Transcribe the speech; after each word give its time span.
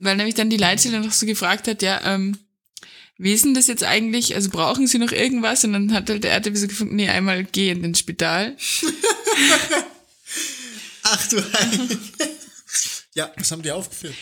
weil 0.00 0.16
nämlich 0.16 0.34
dann 0.34 0.50
die 0.50 0.56
Leitstelle 0.56 1.00
noch 1.00 1.12
so 1.12 1.26
gefragt 1.26 1.68
hat, 1.68 1.82
ja, 1.82 2.00
ähm, 2.04 2.38
wie 3.18 3.34
ist 3.34 3.44
denn 3.44 3.54
das 3.54 3.66
jetzt 3.66 3.84
eigentlich? 3.84 4.34
Also 4.34 4.48
brauchen 4.48 4.86
Sie 4.86 4.98
noch 4.98 5.12
irgendwas? 5.12 5.62
Und 5.64 5.74
dann 5.74 5.92
hat 5.92 6.08
halt 6.08 6.24
der 6.24 6.32
RTW 6.32 6.56
so 6.56 6.66
gefunden, 6.66 6.96
nee, 6.96 7.08
einmal 7.08 7.44
gehen 7.44 7.84
ins 7.84 7.98
Spital. 7.98 8.56
Ach 11.02 11.28
du 11.28 11.52
Heilige. 11.52 11.98
ja, 13.14 13.30
was 13.36 13.52
haben 13.52 13.62
die 13.62 13.72
aufgeführt? 13.72 14.14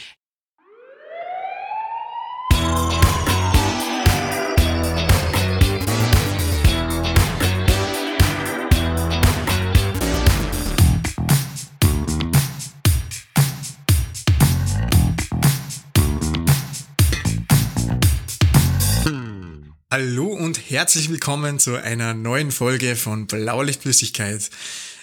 Hallo 19.91 20.27
und 20.27 20.69
herzlich 20.69 21.09
willkommen 21.09 21.59
zu 21.59 21.83
einer 21.83 22.13
neuen 22.13 22.51
Folge 22.51 22.95
von 22.95 23.27
Blaulichtflüssigkeit. 23.27 24.51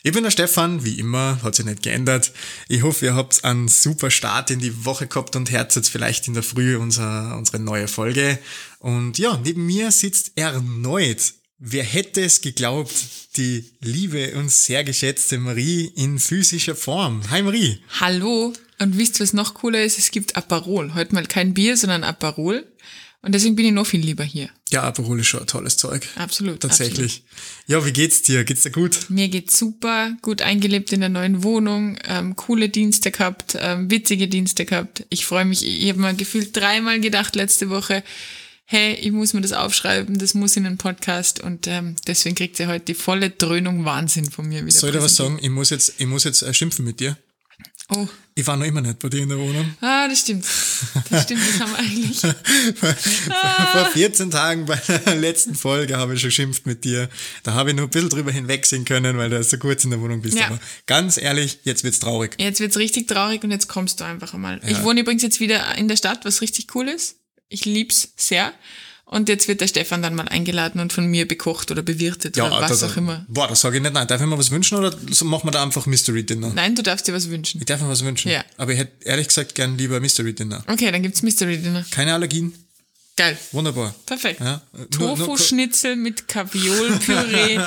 Ich 0.03 0.12
bin 0.12 0.23
der 0.23 0.30
Stefan, 0.30 0.85
wie 0.85 0.99
immer, 0.99 1.41
hat 1.41 1.55
sich 1.55 1.66
nicht 1.66 1.81
geändert. 1.81 2.31
Ich 2.67 2.84
hoffe, 2.84 3.05
ihr 3.05 3.16
habt 3.16 3.43
einen 3.43 3.67
super 3.67 4.12
Start 4.12 4.52
in 4.52 4.59
die 4.59 4.85
Woche 4.85 5.07
gehabt 5.07 5.35
und 5.35 5.49
hört 5.49 5.76
jetzt 5.76 5.90
vielleicht 5.90 6.27
in 6.27 6.35
der 6.35 6.43
Früh 6.43 6.77
unser, 6.77 7.35
unsere 7.35 7.57
neue 7.57 7.88
Folge. 7.88 8.38
Und 8.77 9.17
ja, 9.17 9.41
neben 9.43 9.66
mir 9.66 9.90
sitzt 9.90 10.34
erneut, 10.35 11.34
wer 11.57 11.84
hätte 11.84 12.21
es 12.21 12.41
geglaubt, 12.41 12.93
die 13.38 13.67
liebe 13.81 14.35
und 14.35 14.52
sehr 14.52 14.84
geschätzte 14.84 15.40
Marie 15.40 15.91
in 15.95 16.20
physischer 16.20 16.76
Form. 16.76 17.23
Hi 17.31 17.41
Marie. 17.41 17.81
Hallo. 17.99 18.54
Und 18.77 18.99
wisst 18.99 19.20
ihr, 19.20 19.23
was 19.23 19.34
noch 19.34 19.55
cooler 19.55 19.84
ist? 19.84 19.98
Es 19.98 20.12
gibt 20.12 20.35
Aperol. 20.35 20.93
Heute 20.93 21.15
mal 21.15 21.26
kein 21.26 21.55
Bier, 21.55 21.76
sondern 21.76 22.04
Aperol. 22.04 22.67
Und 23.25 23.34
deswegen 23.34 23.55
bin 23.55 23.65
ich 23.65 23.71
noch 23.71 23.88
viel 23.88 24.02
lieber 24.02 24.23
hier. 24.23 24.49
Ja, 24.70 24.84
Aperol 24.84 25.20
ist 25.20 25.26
schon 25.26 25.40
ein 25.40 25.48
tolles 25.48 25.77
Zeug. 25.77 26.07
Absolut. 26.15 26.59
Tatsächlich. 26.59 27.23
Absolut. 27.26 27.84
Ja, 27.84 27.85
wie 27.87 27.91
geht's 27.91 28.21
dir? 28.21 28.43
Geht's 28.43 28.62
dir 28.62 28.70
gut? 28.70 29.09
Mir 29.09 29.29
geht's 29.29 29.57
super, 29.57 30.15
gut 30.21 30.43
eingelebt 30.43 30.93
in 30.93 30.99
der 30.99 31.09
neuen 31.09 31.41
Wohnung, 31.41 31.98
ähm, 32.07 32.35
coole 32.35 32.70
Dienste 32.70 33.09
gehabt, 33.09 33.57
ähm, 33.59 33.90
witzige 33.90 34.27
Dienste 34.27 34.65
gehabt. 34.65 35.07
Ich 35.09 35.26
freue 35.26 35.43
mich, 35.43 35.65
ich 35.65 35.90
habe 35.90 35.99
mal 35.99 36.15
gefühlt 36.15 36.55
dreimal 36.55 36.99
gedacht 36.99 37.35
letzte 37.35 37.71
Woche, 37.71 38.03
hey, 38.65 38.93
ich 38.93 39.12
muss 39.12 39.34
mir 39.34 39.41
das 39.41 39.53
aufschreiben, 39.53 40.20
das 40.20 40.35
muss 40.35 40.55
in 40.55 40.63
den 40.63 40.77
Podcast 40.77 41.40
und 41.40 41.65
ähm, 41.65 41.96
deswegen 42.05 42.35
kriegt 42.35 42.59
ihr 42.59 42.68
heute 42.68 42.85
die 42.85 42.93
volle 42.93 43.31
Dröhnung 43.31 43.85
Wahnsinn 43.85 44.29
von 44.29 44.48
mir 44.48 44.63
wieder. 44.63 44.77
Soll 44.77 44.91
ich 44.91 44.98
dir 44.98 45.01
was 45.01 45.15
sagen? 45.15 45.40
Ich 45.41 45.49
muss 45.49 45.71
jetzt, 45.71 45.96
ich 45.98 46.05
muss 46.05 46.26
jetzt 46.26 46.43
äh, 46.43 46.53
schimpfen 46.53 46.85
mit 46.85 46.99
dir. 46.99 47.18
Oh. 47.89 48.07
Ich 48.33 48.45
war 48.47 48.57
noch 48.57 48.65
immer 48.65 48.81
nicht 48.81 48.99
bei 48.99 49.09
dir 49.09 49.21
in 49.21 49.29
der 49.29 49.37
Wohnung. 49.37 49.75
Ah, 49.79 50.07
das 50.07 50.21
stimmt. 50.21 50.45
Das 51.09 51.23
stimmt, 51.23 51.41
das 51.47 51.59
haben 51.59 51.71
wir 51.71 51.79
eigentlich. 51.79 52.19
Vor 53.71 53.85
14 53.93 54.31
Tagen 54.31 54.65
bei 54.65 54.75
der 55.05 55.15
letzten 55.15 55.55
Folge 55.55 55.95
habe 55.95 56.15
ich 56.15 56.19
schon 56.21 56.29
geschimpft 56.29 56.65
mit 56.65 56.83
dir. 56.83 57.09
Da 57.43 57.53
habe 57.53 57.69
ich 57.69 57.75
nur 57.75 57.85
ein 57.85 57.91
bisschen 57.91 58.09
drüber 58.09 58.31
hinwegsehen 58.31 58.83
können, 58.85 59.17
weil 59.17 59.29
du 59.29 59.41
so 59.43 59.57
kurz 59.57 59.83
in 59.83 59.91
der 59.91 60.01
Wohnung 60.01 60.21
bist. 60.21 60.37
Ja. 60.37 60.47
Aber 60.47 60.59
ganz 60.87 61.17
ehrlich, 61.17 61.59
jetzt 61.63 61.83
wird's 61.83 61.99
traurig. 61.99 62.35
Jetzt 62.39 62.59
wird's 62.59 62.77
richtig 62.77 63.07
traurig 63.07 63.43
und 63.43 63.51
jetzt 63.51 63.67
kommst 63.67 63.99
du 63.99 64.03
einfach 64.03 64.33
einmal. 64.33 64.59
Ja. 64.63 64.69
Ich 64.69 64.83
wohne 64.83 65.01
übrigens 65.01 65.22
jetzt 65.22 65.39
wieder 65.39 65.78
in 65.78 65.88
der 65.88 65.95
Stadt, 65.95 66.25
was 66.25 66.41
richtig 66.41 66.73
cool 66.75 66.89
ist. 66.89 67.17
Ich 67.47 67.66
lieb's 67.66 68.13
sehr. 68.17 68.51
Und 69.07 69.29
jetzt 69.29 69.47
wird 69.47 69.61
der 69.61 69.67
Stefan 69.67 70.01
dann 70.01 70.16
mal 70.16 70.28
eingeladen 70.28 70.81
und 70.81 70.91
von 70.91 71.06
mir 71.06 71.28
bekocht 71.28 71.69
oder 71.69 71.84
bewirtet 71.84 72.38
ja, 72.38 72.47
oder 72.47 72.59
was 72.59 72.79
da, 72.79 72.88
auch 72.88 72.97
immer. 72.97 73.23
Boah, 73.28 73.47
das 73.47 73.62
sage 73.62 73.78
ich 73.78 73.84
nicht. 73.84 73.94
Nein, 73.94 74.07
darf 74.07 74.19
ich 74.19 74.28
mir 74.28 74.38
was 74.38 74.50
wünschen 74.50 74.78
oder 74.78 74.95
machen 75.23 75.47
wir 75.47 75.51
da 75.51 75.62
einfach 75.62 75.85
Mystery 75.85 76.25
Dinner? 76.25 76.51
Nein, 76.56 76.75
du 76.75 76.81
darfst 76.81 77.07
dir 77.07 77.13
was 77.13 77.29
wünschen. 77.29 77.59
Ich 77.59 77.66
darf 77.66 77.81
mir 77.81 77.88
was 77.88 78.03
wünschen. 78.03 78.31
Ja. 78.31 78.44
Aber 78.57 78.73
ich 78.73 78.79
hätte 78.79 79.06
ehrlich 79.06 79.28
gesagt 79.28 79.53
gern 79.53 79.78
lieber 79.78 80.00
Mystery 80.00 80.34
Dinner. 80.34 80.63
Okay, 80.67 80.91
dann 80.91 81.03
gibt's 81.03 81.22
Mystery 81.22 81.57
Dinner. 81.57 81.85
Keine 81.91 82.13
Allergien? 82.16 82.53
Geil. 83.18 83.38
Wunderbar. 83.53 83.96
Perfekt. 84.06 84.41
Ja. 84.41 84.62
Tofu-Schnitzel 84.91 85.96
mit 85.96 86.28
Kaviolpüree. 86.28 87.58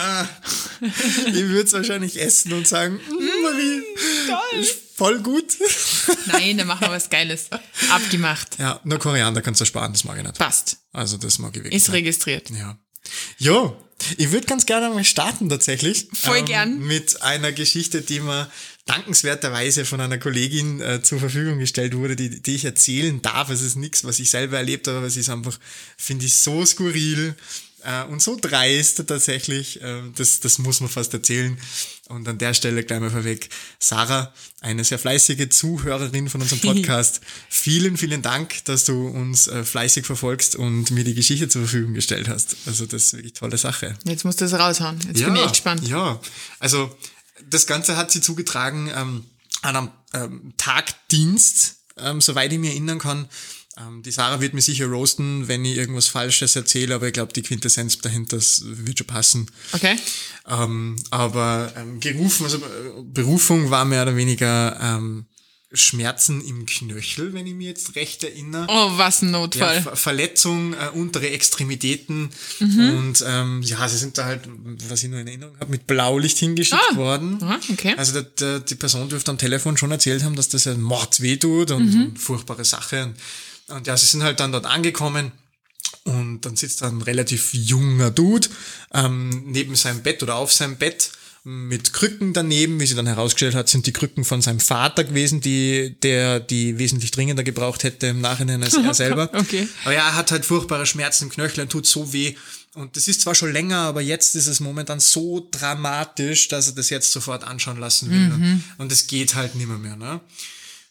ich 1.26 1.34
würde 1.34 1.62
es 1.62 1.72
wahrscheinlich 1.72 2.20
essen 2.20 2.52
und 2.52 2.68
sagen, 2.68 2.96
mm, 2.96 3.42
Marie, 3.42 3.82
toll. 4.26 4.66
voll 4.94 5.20
gut. 5.20 5.56
Nein, 6.26 6.58
dann 6.58 6.66
machen 6.66 6.82
wir 6.82 6.90
was 6.90 7.08
Geiles. 7.08 7.48
Abgemacht. 7.90 8.58
Ja, 8.58 8.78
nur 8.84 8.98
Koriander 8.98 9.40
kannst 9.40 9.62
du 9.62 9.64
sparen, 9.64 9.92
das 9.92 10.04
mag 10.04 10.18
ich 10.18 10.22
nicht. 10.22 10.38
Passt. 10.38 10.78
Also 10.92 11.16
das 11.16 11.38
mag 11.38 11.56
ich 11.56 11.64
wirklich. 11.64 11.74
Ist 11.82 11.92
registriert. 11.92 12.50
Ja. 12.50 12.78
Jo, 13.38 13.74
ich 14.16 14.30
würde 14.32 14.46
ganz 14.46 14.66
gerne 14.66 14.90
mal 14.90 15.04
starten 15.04 15.48
tatsächlich. 15.48 16.08
Voll 16.12 16.38
ähm, 16.38 16.44
gern. 16.44 16.78
Mit 16.80 17.22
einer 17.22 17.52
Geschichte, 17.52 18.02
die 18.02 18.20
mir 18.20 18.50
dankenswerterweise 18.88 19.84
von 19.84 20.00
einer 20.00 20.18
Kollegin 20.18 20.80
äh, 20.80 21.02
zur 21.02 21.20
Verfügung 21.20 21.58
gestellt 21.58 21.94
wurde, 21.94 22.16
die, 22.16 22.42
die 22.42 22.54
ich 22.54 22.64
erzählen 22.64 23.20
darf. 23.22 23.50
Es 23.50 23.62
ist 23.62 23.76
nichts, 23.76 24.04
was 24.04 24.18
ich 24.18 24.30
selber 24.30 24.56
erlebt 24.56 24.88
habe, 24.88 24.98
aber 24.98 25.06
es 25.06 25.16
ist 25.16 25.28
einfach, 25.28 25.58
finde 25.96 26.24
ich, 26.24 26.34
so 26.34 26.64
skurril 26.64 27.36
äh, 27.84 28.04
und 28.04 28.22
so 28.22 28.36
dreist 28.40 29.06
tatsächlich. 29.06 29.82
Äh, 29.82 30.02
das, 30.16 30.40
das 30.40 30.58
muss 30.58 30.80
man 30.80 30.88
fast 30.88 31.12
erzählen. 31.12 31.58
Und 32.08 32.26
an 32.26 32.38
der 32.38 32.54
Stelle 32.54 32.82
gleich 32.82 33.00
mal 33.00 33.10
vorweg, 33.10 33.50
Sarah, 33.78 34.32
eine 34.62 34.82
sehr 34.82 34.98
fleißige 34.98 35.50
Zuhörerin 35.50 36.30
von 36.30 36.40
unserem 36.40 36.60
Podcast. 36.74 37.20
vielen, 37.50 37.98
vielen 37.98 38.22
Dank, 38.22 38.64
dass 38.64 38.86
du 38.86 39.08
uns 39.08 39.48
äh, 39.48 39.64
fleißig 39.64 40.06
verfolgst 40.06 40.56
und 40.56 40.90
mir 40.90 41.04
die 41.04 41.14
Geschichte 41.14 41.48
zur 41.48 41.62
Verfügung 41.62 41.92
gestellt 41.92 42.28
hast. 42.28 42.56
Also 42.66 42.86
das 42.86 43.04
ist 43.04 43.12
wirklich 43.14 43.34
tolle 43.34 43.58
Sache. 43.58 43.98
Jetzt 44.04 44.24
musst 44.24 44.40
du 44.40 44.46
es 44.46 44.54
raushauen. 44.54 44.98
Jetzt 45.06 45.20
ja, 45.20 45.26
bin 45.26 45.36
ich 45.36 45.42
echt 45.42 45.50
gespannt. 45.50 45.86
Ja, 45.86 46.18
also 46.58 46.96
das 47.48 47.66
Ganze 47.66 47.96
hat 47.96 48.10
sie 48.10 48.20
zugetragen 48.20 48.90
ähm, 48.94 49.24
an 49.62 49.76
einem 49.76 49.90
ähm, 50.14 50.52
Tagdienst, 50.56 51.76
ähm, 51.96 52.20
soweit 52.20 52.52
ich 52.52 52.58
mir 52.58 52.70
erinnern 52.70 52.98
kann. 52.98 53.28
Ähm, 53.78 54.02
die 54.02 54.10
Sarah 54.10 54.40
wird 54.40 54.54
mir 54.54 54.62
sicher 54.62 54.86
roasten, 54.86 55.48
wenn 55.48 55.64
ich 55.64 55.76
irgendwas 55.76 56.08
Falsches 56.08 56.56
erzähle, 56.56 56.94
aber 56.94 57.06
ich 57.06 57.12
glaube, 57.12 57.32
die 57.32 57.42
Quintessenz 57.42 57.98
dahinter 57.98 58.38
wird 58.38 58.98
schon 58.98 59.06
passen. 59.06 59.50
Okay. 59.72 59.96
Ähm, 60.48 60.96
aber 61.10 61.72
ähm, 61.76 62.00
gerufen, 62.00 62.44
also 62.44 62.58
äh, 62.58 63.02
Berufung 63.02 63.70
war 63.70 63.84
mehr 63.84 64.02
oder 64.02 64.16
weniger 64.16 64.78
ähm, 64.80 65.26
Schmerzen 65.72 66.40
im 66.40 66.64
Knöchel, 66.64 67.34
wenn 67.34 67.46
ich 67.46 67.54
mich 67.54 67.66
jetzt 67.66 67.94
recht 67.94 68.24
erinnere. 68.24 68.66
Oh, 68.70 68.96
was 68.96 69.20
ein 69.20 69.32
Notfall. 69.32 69.76
Ja, 69.76 69.82
Ver 69.82 69.96
Verletzung, 69.96 70.72
äh, 70.72 70.88
untere 70.94 71.28
Extremitäten 71.28 72.30
mhm. 72.58 72.96
und 72.96 73.24
ähm, 73.26 73.60
ja, 73.62 73.86
sie 73.86 73.98
sind 73.98 74.16
da 74.16 74.24
halt, 74.24 74.48
was 74.88 75.02
ich 75.02 75.10
nur 75.10 75.20
in 75.20 75.26
Erinnerung 75.26 75.58
habe, 75.60 75.70
mit 75.70 75.86
Blaulicht 75.86 76.38
hingeschickt 76.38 76.80
ah. 76.92 76.96
worden. 76.96 77.42
Aha, 77.42 77.60
okay. 77.70 77.94
Also 77.98 78.14
der, 78.14 78.22
der, 78.22 78.60
die 78.60 78.76
Person 78.76 79.10
dürfte 79.10 79.30
am 79.30 79.36
Telefon 79.36 79.76
schon 79.76 79.90
erzählt 79.90 80.24
haben, 80.24 80.36
dass 80.36 80.48
das 80.48 80.66
ein 80.66 80.80
Mord 80.80 81.20
wehtut 81.20 81.70
und, 81.70 81.94
mhm. 81.94 82.04
und 82.06 82.18
furchtbare 82.18 82.64
Sache. 82.64 83.04
Und, 83.04 83.76
und 83.76 83.86
ja, 83.86 83.94
sie 83.94 84.06
sind 84.06 84.22
halt 84.22 84.40
dann 84.40 84.52
dort 84.52 84.64
angekommen 84.64 85.32
und 86.04 86.40
dann 86.46 86.56
sitzt 86.56 86.80
da 86.80 86.88
ein 86.88 87.02
relativ 87.02 87.52
junger 87.52 88.10
Dude 88.10 88.48
ähm, 88.94 89.44
neben 89.44 89.74
seinem 89.76 90.02
Bett 90.02 90.22
oder 90.22 90.36
auf 90.36 90.50
seinem 90.50 90.76
Bett 90.76 91.10
mit 91.48 91.94
Krücken 91.94 92.34
daneben, 92.34 92.78
wie 92.78 92.84
sie 92.84 92.94
dann 92.94 93.06
herausgestellt 93.06 93.54
hat, 93.54 93.70
sind 93.70 93.86
die 93.86 93.92
Krücken 93.92 94.26
von 94.26 94.42
seinem 94.42 94.60
Vater 94.60 95.02
gewesen, 95.02 95.40
die 95.40 95.96
der 96.02 96.40
die 96.40 96.78
wesentlich 96.78 97.10
dringender 97.10 97.42
gebraucht 97.42 97.84
hätte 97.84 98.08
im 98.08 98.20
Nachhinein 98.20 98.62
als 98.62 98.74
er 98.74 98.92
selber. 98.94 99.30
okay. 99.32 99.66
Aber 99.84 99.94
ja, 99.94 100.08
er 100.08 100.14
hat 100.14 100.30
halt 100.30 100.44
furchtbare 100.44 100.84
Schmerzen 100.84 101.24
im 101.24 101.30
Knöchel 101.30 101.62
und 101.62 101.70
tut 101.70 101.86
so 101.86 102.12
weh. 102.12 102.34
Und 102.74 102.96
das 102.96 103.08
ist 103.08 103.22
zwar 103.22 103.34
schon 103.34 103.50
länger, 103.50 103.78
aber 103.78 104.02
jetzt 104.02 104.36
ist 104.36 104.46
es 104.46 104.60
momentan 104.60 105.00
so 105.00 105.48
dramatisch, 105.50 106.48
dass 106.48 106.66
er 106.66 106.74
das 106.74 106.90
jetzt 106.90 107.12
sofort 107.12 107.44
anschauen 107.44 107.78
lassen 107.80 108.10
will. 108.10 108.18
Mhm. 108.18 108.64
Und 108.76 108.92
es 108.92 109.06
geht 109.06 109.34
halt 109.34 109.54
nimmer 109.54 109.78
mehr. 109.78 109.96
Ne? 109.96 110.20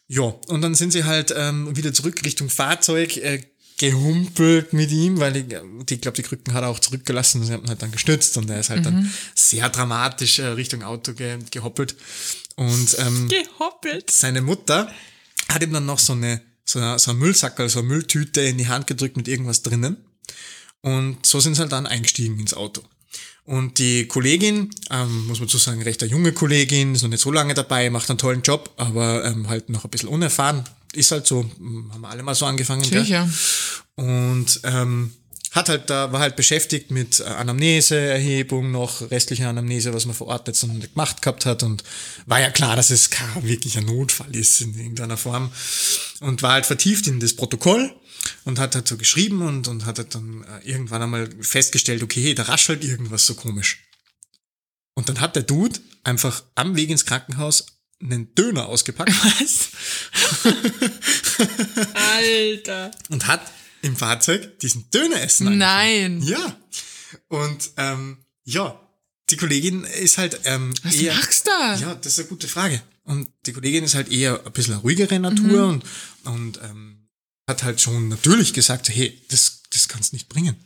Ja, 0.08 0.34
und 0.48 0.60
dann 0.60 0.74
sind 0.74 0.92
sie 0.92 1.04
halt 1.04 1.32
ähm, 1.36 1.76
wieder 1.76 1.94
zurück 1.94 2.20
Richtung 2.24 2.50
Fahrzeug. 2.50 3.16
Äh, 3.18 3.44
gehumpelt 3.78 4.72
mit 4.72 4.90
ihm, 4.90 5.18
weil 5.20 5.36
ich, 5.36 5.44
ich 5.90 6.00
glaube, 6.00 6.16
die 6.16 6.22
Krücken 6.22 6.52
hat 6.52 6.62
er 6.62 6.68
auch 6.68 6.80
zurückgelassen. 6.80 7.44
Sie 7.44 7.52
haben 7.52 7.68
halt 7.68 7.80
dann 7.80 7.92
gestützt 7.92 8.36
und 8.36 8.50
er 8.50 8.60
ist 8.60 8.70
halt 8.70 8.80
mhm. 8.80 8.84
dann 8.84 9.12
sehr 9.34 9.68
dramatisch 9.68 10.40
äh, 10.40 10.46
Richtung 10.48 10.82
Auto 10.82 11.14
ge 11.14 11.38
gehoppelt. 11.50 11.96
Und 12.56 12.96
ähm, 12.98 13.28
gehoppelt. 13.28 14.10
seine 14.10 14.42
Mutter 14.42 14.92
hat 15.48 15.62
ihm 15.62 15.72
dann 15.72 15.86
noch 15.86 16.00
so 16.00 16.12
eine 16.12 16.42
so 16.64 16.78
eine, 16.78 16.98
so 16.98 17.12
eine 17.12 17.20
Müllsack, 17.20 17.58
also 17.60 17.78
eine 17.78 17.88
Mülltüte 17.88 18.42
in 18.42 18.58
die 18.58 18.68
Hand 18.68 18.86
gedrückt 18.86 19.16
mit 19.16 19.26
irgendwas 19.26 19.62
drinnen. 19.62 19.96
Und 20.82 21.24
so 21.24 21.40
sind 21.40 21.54
sie 21.54 21.60
halt 21.60 21.72
dann 21.72 21.86
eingestiegen 21.86 22.38
ins 22.38 22.54
Auto. 22.54 22.82
Und 23.44 23.78
die 23.78 24.06
Kollegin, 24.06 24.70
ähm, 24.90 25.26
muss 25.26 25.40
man 25.40 25.48
zu 25.48 25.56
sagen, 25.56 25.80
recht 25.80 26.02
eine 26.02 26.12
junge 26.12 26.32
Kollegin, 26.32 26.94
ist 26.94 27.02
noch 27.02 27.08
nicht 27.08 27.22
so 27.22 27.32
lange 27.32 27.54
dabei, 27.54 27.88
macht 27.88 28.10
einen 28.10 28.18
tollen 28.18 28.42
Job, 28.42 28.70
aber 28.76 29.24
ähm, 29.24 29.48
halt 29.48 29.70
noch 29.70 29.84
ein 29.84 29.90
bisschen 29.90 30.10
unerfahren, 30.10 30.64
ist 30.92 31.10
halt 31.10 31.26
so, 31.26 31.42
hm, 31.58 31.92
haben 31.92 32.00
wir 32.00 32.08
alle 32.08 32.22
mal 32.22 32.34
so 32.34 32.46
angefangen. 32.46 32.84
Sicher. 32.84 33.28
Und 33.96 34.60
ähm, 34.64 35.12
hat 35.52 35.68
halt 35.68 35.90
da, 35.90 36.12
war 36.12 36.20
halt 36.20 36.36
beschäftigt 36.36 36.90
mit 36.90 37.20
Anamneseerhebung, 37.20 38.70
noch 38.70 39.10
restliche 39.10 39.48
Anamnese, 39.48 39.94
was 39.94 40.04
man 40.04 40.14
vor 40.14 40.28
Ort 40.28 40.46
jetzt 40.46 40.62
noch 40.64 40.74
nicht 40.74 40.94
gemacht 40.94 41.22
gehabt 41.22 41.46
hat. 41.46 41.62
Und 41.62 41.84
war 42.26 42.40
ja 42.40 42.50
klar, 42.50 42.76
dass 42.76 42.90
es 42.90 43.10
gar 43.10 43.42
wirklich 43.42 43.78
ein 43.78 43.86
Notfall 43.86 44.34
ist 44.36 44.60
in 44.60 44.78
irgendeiner 44.78 45.16
Form. 45.16 45.50
Und 46.20 46.42
war 46.42 46.52
halt 46.52 46.66
vertieft 46.66 47.06
in 47.06 47.20
das 47.20 47.34
Protokoll 47.34 47.94
und 48.44 48.58
hat 48.58 48.74
halt 48.74 48.88
so 48.88 48.96
geschrieben 48.96 49.42
und, 49.42 49.68
und 49.68 49.86
hat 49.86 49.98
halt 49.98 50.14
dann 50.14 50.44
äh, 50.44 50.68
irgendwann 50.70 51.02
einmal 51.02 51.30
festgestellt, 51.40 52.02
okay, 52.02 52.34
da 52.34 52.44
raschelt 52.44 52.84
irgendwas 52.84 53.26
so 53.26 53.34
komisch. 53.34 53.84
Und 54.94 55.08
dann 55.08 55.20
hat 55.20 55.36
der 55.36 55.44
Dude 55.44 55.78
einfach 56.04 56.42
am 56.56 56.76
Weg 56.76 56.90
ins 56.90 57.06
Krankenhaus 57.06 57.66
einen 58.00 58.34
Döner 58.34 58.66
ausgepackt. 58.66 59.10
Was? 59.12 59.68
Alter. 61.94 62.90
Und 63.10 63.26
hat 63.26 63.40
im 63.82 63.96
Fahrzeug 63.96 64.58
diesen 64.60 64.90
Döner 64.90 65.20
essen. 65.22 65.56
Nein. 65.58 66.22
Ja. 66.22 66.56
Und 67.28 67.70
ähm, 67.76 68.18
ja, 68.44 68.80
die 69.30 69.36
Kollegin 69.36 69.84
ist 69.84 70.18
halt 70.18 70.40
ähm, 70.44 70.74
Was 70.82 70.94
eher. 70.96 71.14
machst 71.14 71.46
du 71.46 71.50
da? 71.50 71.74
Ja, 71.76 71.94
das 71.94 72.12
ist 72.14 72.18
eine 72.20 72.28
gute 72.28 72.48
Frage. 72.48 72.80
Und 73.04 73.28
die 73.46 73.52
Kollegin 73.52 73.84
ist 73.84 73.94
halt 73.94 74.10
eher 74.10 74.44
ein 74.44 74.52
bisschen 74.52 74.74
ruhigere 74.74 75.18
Natur 75.18 75.66
Mhm. 75.68 75.70
und, 75.70 75.84
und 76.24 76.60
ähm, 76.62 77.08
hat 77.48 77.62
halt 77.62 77.80
schon 77.80 78.08
natürlich 78.08 78.52
gesagt, 78.52 78.88
hey, 78.90 79.20
das, 79.28 79.62
das 79.70 79.88
kannst 79.88 80.12
nicht 80.12 80.28
bringen. 80.28 80.56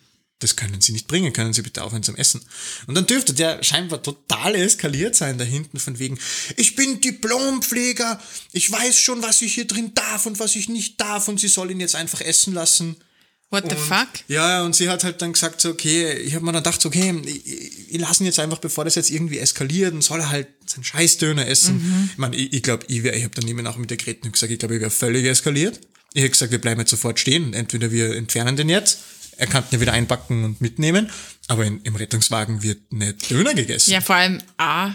Das 0.42 0.56
können 0.56 0.80
Sie 0.80 0.92
nicht 0.92 1.06
bringen, 1.06 1.32
können 1.32 1.52
Sie 1.52 1.62
bitte 1.62 1.82
aufhören 1.82 2.02
zum 2.02 2.16
Essen. 2.16 2.40
Und 2.86 2.94
dann 2.96 3.06
dürfte 3.06 3.32
der 3.32 3.62
scheinbar 3.62 4.02
total 4.02 4.54
eskaliert 4.56 5.14
sein 5.14 5.38
da 5.38 5.44
hinten 5.44 5.78
von 5.78 5.98
wegen, 5.98 6.18
ich 6.56 6.74
bin 6.74 7.00
Diplompfleger, 7.00 8.20
ich 8.52 8.70
weiß 8.70 8.98
schon, 8.98 9.22
was 9.22 9.40
ich 9.42 9.54
hier 9.54 9.66
drin 9.66 9.92
darf 9.94 10.26
und 10.26 10.38
was 10.38 10.56
ich 10.56 10.68
nicht 10.68 11.00
darf 11.00 11.28
und 11.28 11.40
Sie 11.40 11.48
soll 11.48 11.70
ihn 11.70 11.80
jetzt 11.80 11.94
einfach 11.94 12.20
essen 12.20 12.54
lassen. 12.54 12.96
What 13.50 13.64
the 13.68 13.76
Und- 13.76 13.82
fuck? 13.82 14.08
Ja, 14.28 14.64
und 14.64 14.74
sie 14.74 14.88
hat 14.88 15.04
halt 15.04 15.20
dann 15.20 15.34
gesagt, 15.34 15.60
so, 15.60 15.68
okay, 15.70 16.10
ich 16.14 16.34
habe 16.34 16.42
mir 16.44 16.52
dann 16.52 16.62
gedacht, 16.62 16.84
okay, 16.86 17.14
ich, 17.26 17.46
ich, 17.46 17.90
ich 17.90 18.00
lasse 18.00 18.22
ihn 18.22 18.26
jetzt 18.26 18.38
einfach, 18.38 18.58
bevor 18.58 18.84
das 18.86 18.94
jetzt 18.94 19.10
irgendwie 19.10 19.38
eskaliert, 19.38 19.92
und 19.92 20.02
soll 20.02 20.20
er 20.20 20.30
halt 20.30 20.48
seinen 20.64 20.84
Scheißdöner 20.84 21.46
essen. 21.46 21.74
Mhm. 21.74 22.08
Ich 22.12 22.18
meine, 22.18 22.34
ich, 22.36 22.50
ich 22.54 22.62
glaube, 22.62 22.86
ich, 22.88 23.02
wär- 23.02 23.14
ich 23.14 23.24
habe 23.24 23.34
dann 23.34 23.46
eben 23.46 23.66
auch 23.66 23.76
mit 23.76 23.90
der 23.90 23.98
Gretin 23.98 24.32
gesagt, 24.32 24.50
ich 24.50 24.58
glaube, 24.58 24.76
ich 24.76 24.80
wäre 24.80 24.90
völlig 24.90 25.26
eskaliert. 25.26 25.80
Ich 26.14 26.22
hätte 26.22 26.30
gesagt, 26.32 26.50
wir 26.50 26.60
bleiben 26.62 26.80
jetzt 26.80 26.90
sofort 26.90 27.20
stehen 27.20 27.52
entweder 27.52 27.90
wir 27.90 28.16
entfernen 28.16 28.56
den 28.56 28.70
jetzt, 28.70 29.00
er 29.37 29.46
kann 29.46 29.62
ihn 29.64 29.69
ja 29.73 29.81
wieder 29.81 29.93
einpacken 29.93 30.44
und 30.44 30.61
mitnehmen, 30.61 31.11
aber 31.49 31.64
in, 31.64 31.81
im 31.82 31.96
Rettungswagen 31.96 32.62
wird 32.62 32.93
nicht 32.93 33.31
Döner 33.31 33.55
gegessen. 33.55 33.90
Ja, 33.90 34.00
vor 34.00 34.17
allem 34.17 34.38
A 34.58 34.93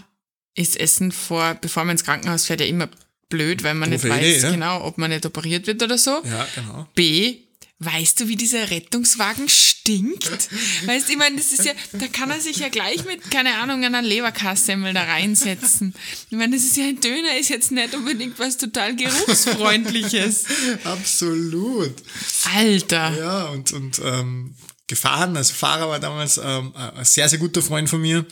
ist 0.55 0.79
Essen 0.79 1.11
vor, 1.11 1.55
bevor 1.55 1.83
man 1.83 1.93
ins 1.93 2.03
Krankenhaus 2.03 2.45
fährt, 2.45 2.61
ja 2.61 2.67
immer 2.67 2.89
blöd, 3.29 3.63
weil 3.63 3.73
man 3.73 3.89
nicht 3.89 4.03
Doofe 4.03 4.13
weiß, 4.13 4.21
Idee, 4.21 4.39
ja. 4.39 4.51
genau, 4.51 4.83
ob 4.83 4.97
man 4.97 5.11
nicht 5.11 5.25
operiert 5.25 5.67
wird 5.67 5.83
oder 5.83 5.97
so. 5.97 6.21
Ja, 6.23 6.47
genau. 6.55 6.87
B, 6.95 7.46
weißt 7.79 8.19
du, 8.19 8.27
wie 8.27 8.35
dieser 8.35 8.71
Rettungswagen 8.71 9.47
stinkt? 9.49 10.49
Weißt 10.85 11.07
du, 11.07 11.11
ich 11.11 11.17
meine, 11.17 11.35
das 11.37 11.51
ist 11.51 11.65
ja, 11.65 11.73
da 11.93 12.07
kann 12.07 12.31
er 12.31 12.41
sich 12.41 12.57
ja 12.57 12.69
gleich 12.69 13.05
mit, 13.05 13.29
keine 13.29 13.55
Ahnung, 13.55 13.83
einer 13.83 14.01
Leberkassemmel 14.01 14.93
da 14.93 15.03
reinsetzen. 15.03 15.93
Ich 16.29 16.37
meine, 16.37 16.55
das 16.55 16.65
ist 16.65 16.77
ja 16.77 16.85
ein 16.85 16.99
Döner, 16.99 17.37
ist 17.39 17.49
jetzt 17.49 17.71
nicht 17.71 17.93
unbedingt 17.93 18.39
was 18.39 18.57
total 18.57 18.95
geruchsfreundliches. 18.95 20.45
Absolut. 20.83 21.93
Alter. 22.55 23.17
Ja, 23.17 23.45
und, 23.49 23.71
und 23.73 24.01
ähm, 24.03 24.55
gefahren, 24.87 25.37
also 25.37 25.53
Fahrer 25.53 25.89
war 25.89 25.99
damals 25.99 26.39
ähm, 26.43 26.73
ein 26.75 27.05
sehr, 27.05 27.29
sehr 27.29 27.39
guter 27.39 27.61
Freund 27.61 27.89
von 27.89 28.01
mir. 28.01 28.25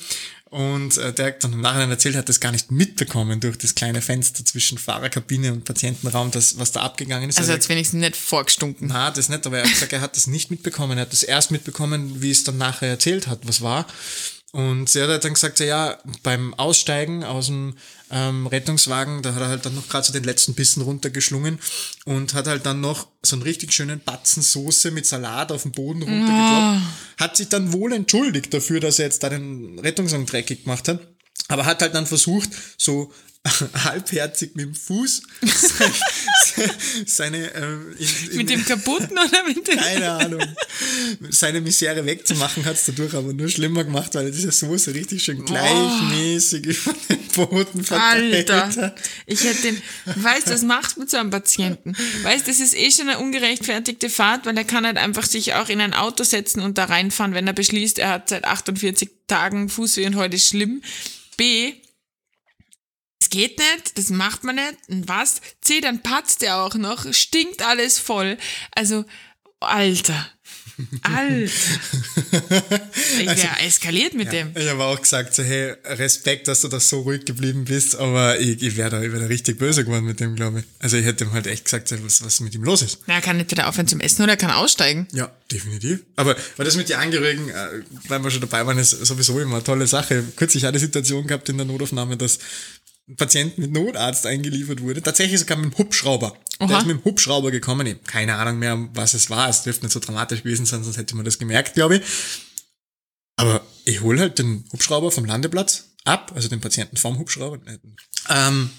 Und 0.51 0.97
äh, 0.97 1.11
der 1.11 1.27
hat 1.27 1.43
dann 1.43 1.53
im 1.53 1.61
Nachhinein 1.61 1.89
erzählt, 1.89 2.15
hat 2.15 2.29
das 2.29 2.39
gar 2.39 2.51
nicht 2.51 2.71
mitbekommen 2.71 3.39
durch 3.39 3.57
das 3.57 3.73
kleine 3.75 4.01
Fenster 4.01 4.45
zwischen 4.45 4.77
Fahrerkabine 4.77 5.51
und 5.51 5.65
Patientenraum, 5.65 6.31
das, 6.31 6.57
was 6.59 6.71
da 6.71 6.81
abgegangen 6.81 7.29
ist. 7.29 7.39
Also 7.39 7.51
jetzt 7.51 7.67
wenigstens 7.67 7.99
nicht 7.99 8.15
vorgestunken. 8.15 8.87
na, 8.87 9.11
das 9.11 9.27
nicht, 9.27 9.45
aber 9.45 9.57
er 9.57 9.63
hat 9.63 9.71
gesagt, 9.71 9.91
er 9.91 10.01
hat 10.01 10.15
das 10.15 10.27
nicht 10.27 10.51
mitbekommen. 10.51 10.97
Er 10.97 11.01
hat 11.01 11.13
das 11.13 11.23
erst 11.23 11.51
mitbekommen, 11.51 12.21
wie 12.21 12.31
es 12.31 12.43
dann 12.43 12.57
nachher 12.57 12.89
erzählt 12.89 13.27
hat, 13.27 13.39
was 13.47 13.61
war. 13.61 13.87
Und 14.55 14.87
sie 14.87 15.01
hat 15.01 15.09
halt 15.09 15.25
dann 15.25 15.33
gesagt, 15.33 15.59
ja, 15.59 15.97
beim 16.23 16.53
Aussteigen 16.53 17.25
aus 17.25 17.47
dem 17.47 17.73
ähm, 18.09 18.47
Rettungswagen, 18.47 19.21
da 19.21 19.35
hat 19.35 19.41
er 19.41 19.49
halt 19.49 19.65
dann 19.65 19.75
noch 19.75 19.89
gerade 19.89 20.07
so 20.07 20.13
den 20.13 20.23
letzten 20.23 20.53
Bissen 20.53 20.81
runtergeschlungen 20.81 21.59
und 22.05 22.33
hat 22.33 22.47
halt 22.47 22.65
dann 22.65 22.79
noch 22.79 23.09
so 23.21 23.35
einen 23.35 23.43
richtig 23.43 23.73
schönen 23.73 23.99
Batzen 23.99 24.41
Soße 24.41 24.91
mit 24.91 25.05
Salat 25.05 25.51
auf 25.51 25.63
den 25.63 25.73
Boden 25.73 26.03
runtergekloppt. 26.03 26.83
Hat 27.19 27.35
sich 27.35 27.49
dann 27.49 27.73
wohl 27.73 27.91
entschuldigt 27.91 28.53
dafür, 28.53 28.79
dass 28.79 28.97
er 28.97 29.07
jetzt 29.07 29.23
da 29.23 29.29
den 29.29 29.77
Rettungswagen 29.77 30.25
dreckig 30.25 30.63
gemacht 30.63 30.87
hat. 30.87 31.05
Aber 31.49 31.65
hat 31.65 31.81
halt 31.81 31.93
dann 31.93 32.07
versucht, 32.07 32.49
so 32.77 33.11
halbherzig 33.83 34.55
mit 34.55 34.65
dem 34.65 34.75
Fuß 34.75 35.21
seine, 37.05 37.53
ähm, 37.53 37.95
in, 37.97 38.31
in, 38.31 38.37
Mit 38.37 38.49
dem 38.49 38.65
kaputten 38.65 39.17
oder 39.17 39.43
mit 39.47 39.67
dem... 39.67 39.77
keine 39.77 40.11
Ahnung, 40.11 40.41
seine 41.29 41.61
Misere 41.61 42.05
wegzumachen, 42.05 42.65
hat 42.65 42.75
es 42.75 42.85
dadurch 42.85 43.13
aber 43.13 43.33
nur 43.33 43.49
schlimmer 43.49 43.83
gemacht, 43.83 44.15
weil 44.15 44.25
er 44.25 44.31
diese 44.31 44.51
Soße 44.51 44.93
richtig 44.93 45.23
schön 45.23 45.45
gleichmäßig 45.45 46.65
über 46.65 46.95
den 47.09 47.27
Boden 47.35 47.83
verteilt 47.83 48.49
Alter, 48.49 48.81
hat. 48.81 48.95
ich 49.25 49.43
hätte 49.43 49.61
den, 49.61 49.81
weißt 50.15 50.47
du, 50.47 50.51
das 50.51 50.63
macht 50.63 50.97
mit 50.97 51.09
so 51.09 51.17
einem 51.17 51.29
Patienten. 51.29 51.95
Weißt, 52.23 52.47
das 52.47 52.59
ist 52.59 52.75
eh 52.75 52.89
schon 52.89 53.09
eine 53.09 53.19
ungerechtfertigte 53.19 54.09
Fahrt, 54.09 54.45
weil 54.45 54.57
er 54.57 54.63
kann 54.63 54.85
halt 54.85 54.97
einfach 54.97 55.25
sich 55.25 55.53
auch 55.53 55.69
in 55.69 55.81
ein 55.81 55.93
Auto 55.93 56.23
setzen 56.23 56.61
und 56.61 56.77
da 56.77 56.85
reinfahren, 56.85 57.33
wenn 57.33 57.47
er 57.47 57.53
beschließt, 57.53 57.99
er 57.99 58.09
hat 58.09 58.29
seit 58.29 58.45
48 58.45 59.09
Tagen 59.27 59.69
Fußweh 59.69 60.05
und 60.07 60.15
heute 60.15 60.35
ist 60.35 60.47
schlimm. 60.47 60.81
B, 61.37 61.73
geht 63.35 63.57
nicht, 63.59 63.97
das 63.97 64.09
macht 64.09 64.43
man 64.43 64.55
nicht. 64.55 64.77
Und 64.87 65.07
was? 65.09 65.41
C, 65.61 65.81
dann 65.81 66.01
patzt 66.01 66.41
er 66.41 66.61
auch 66.61 66.75
noch, 66.75 67.13
stinkt 67.13 67.61
alles 67.61 67.99
voll. 67.99 68.37
Also, 68.71 69.03
Alter. 69.59 70.29
Alter. 71.01 71.51
Ich 73.17 73.27
wäre 73.27 73.59
eskaliert 73.65 74.13
mit 74.13 74.31
dem. 74.31 74.51
Ich 74.55 74.67
habe 74.67 74.83
auch 74.83 74.99
gesagt, 74.99 75.33
so, 75.33 75.43
hey, 75.43 75.73
Respekt, 75.85 76.47
dass 76.47 76.61
du 76.61 76.67
da 76.67 76.79
so 76.79 77.01
ruhig 77.01 77.23
geblieben 77.23 77.63
bist, 77.65 77.95
aber 77.95 78.39
ich, 78.39 78.61
ich 78.61 78.75
wäre 78.75 78.89
da, 78.89 79.01
ich 79.01 79.11
wär 79.11 79.19
da 79.19 79.25
richtig 79.27 79.57
böse 79.57 79.85
geworden 79.85 80.05
mit 80.05 80.19
dem, 80.19 80.35
glaube 80.35 80.59
ich. 80.59 80.65
Also 80.79 80.97
ich 80.97 81.05
hätte 81.05 81.23
ihm 81.23 81.31
halt 81.31 81.47
echt 81.47 81.65
gesagt, 81.65 81.87
so, 81.87 81.95
was, 82.03 82.23
was 82.23 82.41
mit 82.41 82.53
ihm 82.55 82.63
los 82.63 82.81
ist. 82.81 82.99
Na, 83.07 83.15
er 83.15 83.21
kann 83.21 83.39
entweder 83.39 83.69
aufhören 83.69 83.87
zum 83.87 84.01
Essen 84.01 84.23
oder 84.23 84.33
er 84.33 84.37
kann 84.37 84.51
aussteigen. 84.51 85.07
Ja, 85.13 85.31
definitiv. 85.51 86.01
Aber 86.17 86.35
weil 86.57 86.65
das 86.65 86.75
mit 86.75 86.89
den 86.89 86.97
Angehörigen, 86.97 87.49
äh, 87.49 87.81
weil 88.09 88.23
wir 88.23 88.31
schon 88.31 88.41
dabei 88.41 88.65
waren, 88.65 88.77
ist 88.77 88.91
sowieso 88.91 89.39
immer 89.39 89.55
eine 89.55 89.63
tolle 89.63 89.87
Sache. 89.87 90.23
Kürzlich 90.35 90.65
hatte 90.65 90.79
Situation 90.79 91.25
gehabt 91.25 91.47
in 91.47 91.57
der 91.57 91.65
Notaufnahme, 91.65 92.17
dass 92.17 92.39
Patient 93.17 93.57
mit 93.57 93.71
Notarzt 93.71 94.25
eingeliefert 94.25 94.81
wurde. 94.81 95.01
Tatsächlich 95.01 95.39
sogar 95.39 95.57
mit 95.57 95.71
dem 95.71 95.77
Hubschrauber. 95.77 96.37
Der 96.59 96.69
Oha. 96.69 96.79
ist 96.79 96.87
mit 96.87 96.97
dem 96.97 97.03
Hubschrauber 97.05 97.51
gekommen. 97.51 97.85
Ich 97.85 98.03
keine 98.03 98.35
Ahnung 98.35 98.59
mehr, 98.59 98.89
was 98.93 99.13
es 99.13 99.29
war. 99.29 99.47
Es 99.47 99.63
dürfte 99.63 99.85
nicht 99.85 99.93
so 99.93 99.99
dramatisch 99.99 100.41
gewesen 100.43 100.65
sein, 100.65 100.83
sonst 100.83 100.97
hätte 100.97 101.15
man 101.15 101.25
das 101.25 101.37
gemerkt, 101.37 101.75
glaube 101.75 101.97
ich. 101.97 102.03
Aber 103.35 103.65
ich 103.83 104.01
hole 104.01 104.19
halt 104.19 104.39
den 104.39 104.65
Hubschrauber 104.71 105.11
vom 105.11 105.25
Landeplatz 105.25 105.89
ab, 106.03 106.31
also 106.35 106.47
den 106.47 106.61
Patienten 106.61 106.97
vom 106.97 107.19
Hubschrauber. 107.19 107.59
Ähm, 108.29 108.69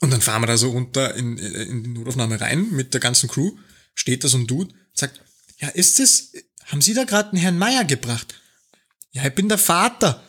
und 0.00 0.10
dann 0.10 0.20
fahren 0.20 0.42
wir 0.42 0.46
da 0.46 0.58
so 0.58 0.70
runter 0.70 1.14
in, 1.14 1.38
in 1.38 1.84
die 1.84 1.90
Notaufnahme 1.90 2.40
rein 2.40 2.70
mit 2.72 2.92
der 2.92 3.00
ganzen 3.00 3.28
Crew. 3.28 3.52
Steht 3.94 4.24
da 4.24 4.28
so 4.28 4.36
ein 4.36 4.46
Dude, 4.46 4.74
sagt, 4.92 5.20
ja, 5.58 5.68
ist 5.68 6.00
es, 6.00 6.32
haben 6.66 6.82
Sie 6.82 6.94
da 6.94 7.04
gerade 7.04 7.30
einen 7.30 7.40
Herrn 7.40 7.58
Meier 7.58 7.84
gebracht? 7.84 8.34
Ja, 9.12 9.24
ich 9.24 9.34
bin 9.34 9.48
der 9.48 9.58
Vater. 9.58 10.22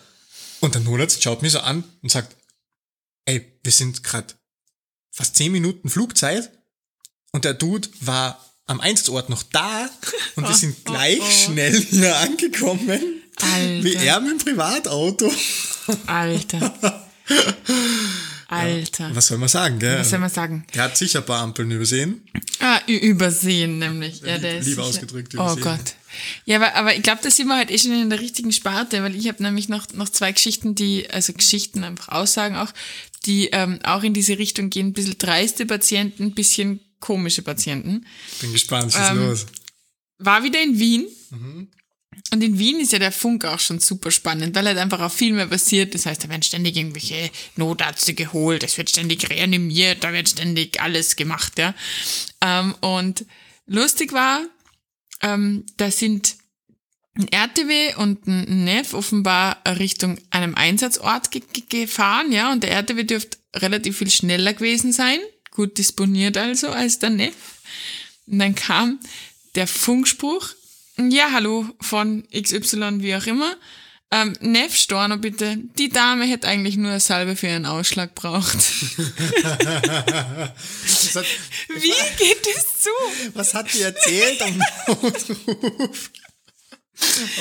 Und 0.62 0.76
der 0.76 0.82
Notarzt 0.82 1.22
schaut 1.22 1.42
mich 1.42 1.52
so 1.52 1.60
an 1.60 1.84
und 2.02 2.10
sagt, 2.10 2.36
ey, 3.26 3.46
wir 3.64 3.72
sind 3.72 4.04
gerade 4.04 4.34
fast 5.12 5.36
zehn 5.36 5.52
Minuten 5.52 5.90
Flugzeit 5.90 6.52
und 7.32 7.46
der 7.46 7.54
Dude 7.54 7.88
war 8.02 8.44
am 8.68 8.80
Einsatzort 8.82 9.30
noch 9.30 9.44
da 9.44 9.90
und 10.36 10.48
wir 10.48 10.56
sind 10.56 10.84
gleich 10.86 11.22
schnell 11.46 11.80
hier 11.80 12.18
angekommen, 12.18 12.90
Alter. 13.42 13.84
wie 13.84 13.94
er 13.96 14.20
mit 14.22 14.32
dem 14.32 14.38
Privatauto. 14.40 15.32
Alter. 16.08 17.00
Alter. 18.48 19.16
Was 19.16 19.28
soll 19.28 19.38
man 19.40 19.50
sagen, 19.50 19.80
gell? 19.80 20.00
Was 20.00 20.10
soll 20.12 20.20
man 20.20 20.30
sagen? 20.30 20.66
Der 20.74 20.84
hat 20.84 20.98
sicher 20.98 21.20
ein 21.20 21.26
paar 21.26 21.42
Ampeln 21.42 21.70
übersehen. 21.72 22.24
Ah, 22.60 22.80
übersehen 22.88 23.80
nämlich. 23.80 24.22
Ja, 24.22 24.38
der 24.38 24.60
ist 24.60 24.66
lieber 24.68 24.84
sicher- 24.84 24.90
ausgedrückt, 25.04 25.34
Oh 25.36 25.42
übersehen. 25.54 25.64
Gott. 25.64 25.96
Ja, 26.46 26.58
aber, 26.58 26.76
aber 26.76 26.96
ich 26.96 27.02
glaube, 27.04 27.22
da 27.24 27.30
sind 27.32 27.48
wir 27.48 27.58
halt 27.58 27.72
eh 27.72 27.78
schon 27.78 27.92
in 27.92 28.10
der 28.10 28.20
richtigen 28.20 28.52
Sparte, 28.54 29.02
weil 29.04 29.16
ich 29.16 29.28
habe 29.28 29.42
nämlich 29.44 29.68
noch, 29.68 29.92
noch 29.94 30.10
zwei 30.10 30.32
Geschichten, 30.32 30.74
die, 30.76 31.10
also 31.10 31.34
Geschichten, 31.34 31.84
einfach 31.84 32.10
Aussagen 32.10 32.56
auch, 32.56 32.72
die 33.26 33.50
ähm, 33.52 33.80
auch 33.84 34.04
in 34.04 34.14
diese 34.14 34.38
Richtung 34.38 34.70
gehen. 34.70 34.88
Ein 34.88 34.94
bisschen 34.94 35.18
dreiste 35.18 35.66
Patienten, 35.66 36.24
ein 36.24 36.36
bisschen 36.36 36.80
komische 37.00 37.42
Patienten. 37.42 38.06
Bin 38.42 38.54
gespannt, 38.54 38.94
was 38.94 39.12
Ähm, 39.12 39.18
ist 39.18 39.24
los? 39.24 39.46
War 40.18 40.44
wieder 40.44 40.62
in 40.62 40.80
Wien. 40.80 41.08
Mhm. 41.32 41.68
Und 42.32 42.44
in 42.44 42.58
Wien 42.58 42.80
ist 42.80 42.92
ja 42.94 43.00
der 43.00 43.12
Funk 43.12 43.46
auch 43.46 43.60
schon 43.60 43.80
super 43.80 44.10
spannend, 44.10 44.56
weil 44.56 44.66
halt 44.66 44.78
einfach 44.78 45.02
auch 45.02 45.12
viel 45.12 45.34
mehr 45.34 45.48
passiert. 45.48 45.94
Das 45.94 46.06
heißt, 46.06 46.24
da 46.24 46.30
werden 46.30 46.44
ständig 46.44 46.76
irgendwelche 46.76 47.30
Notärzte 47.56 48.14
geholt, 48.14 48.64
es 48.64 48.78
wird 48.78 48.90
ständig 48.90 49.30
reanimiert, 49.30 50.04
da 50.04 50.14
wird 50.14 50.30
ständig 50.30 50.82
alles 50.82 51.16
gemacht, 51.18 51.60
ja. 51.60 51.76
Ähm, 52.42 52.74
und 52.80 53.26
lustig 53.68 54.14
war, 54.14 54.42
ähm, 55.22 55.66
da 55.78 55.92
sind 55.92 56.36
ein 57.18 57.28
RTW 57.30 57.96
und 57.96 58.28
ein 58.28 58.66
NEF 58.66 58.94
offenbar 58.94 59.58
Richtung 59.80 60.18
einem 60.32 60.56
Einsatzort 60.56 61.32
ge 61.32 61.42
ge 61.54 61.64
gefahren, 61.70 62.32
ja, 62.32 62.52
und 62.52 62.64
der 62.64 62.72
RTW 62.72 63.04
dürfte 63.04 63.38
relativ 63.56 63.98
viel 63.98 64.10
schneller 64.10 64.54
gewesen 64.54 64.92
sein, 64.92 65.20
gut 65.52 65.78
disponiert 65.78 66.38
also 66.38 66.70
als 66.70 67.00
der 67.00 67.12
NEF. 67.12 67.36
Und 68.28 68.40
dann 68.40 68.56
kam 68.56 69.00
der 69.56 69.68
Funkspruch, 69.68 70.50
ja, 70.98 71.32
hallo, 71.32 71.68
von 71.82 72.28
XY, 72.34 73.02
wie 73.02 73.16
auch 73.16 73.26
immer. 73.28 73.56
Ähm, 74.12 74.34
Neff 74.40 74.76
Storno, 74.76 75.18
bitte. 75.18 75.58
Die 75.78 75.90
Dame 75.90 76.26
hätte 76.26 76.48
eigentlich 76.48 76.78
nur 76.78 76.92
eine 76.92 77.00
Salbe 77.00 77.36
für 77.36 77.48
ihren 77.48 77.66
Ausschlag 77.66 78.14
braucht. 78.14 78.56
Hat, 81.16 81.26
Wie 81.70 81.94
geht 82.18 82.48
es 82.56 82.82
zu? 82.82 82.90
was 83.34 83.54
hat 83.54 83.74
die 83.74 83.82
erzählt 83.82 84.42
am 84.42 84.58
Notruf? 84.88 86.12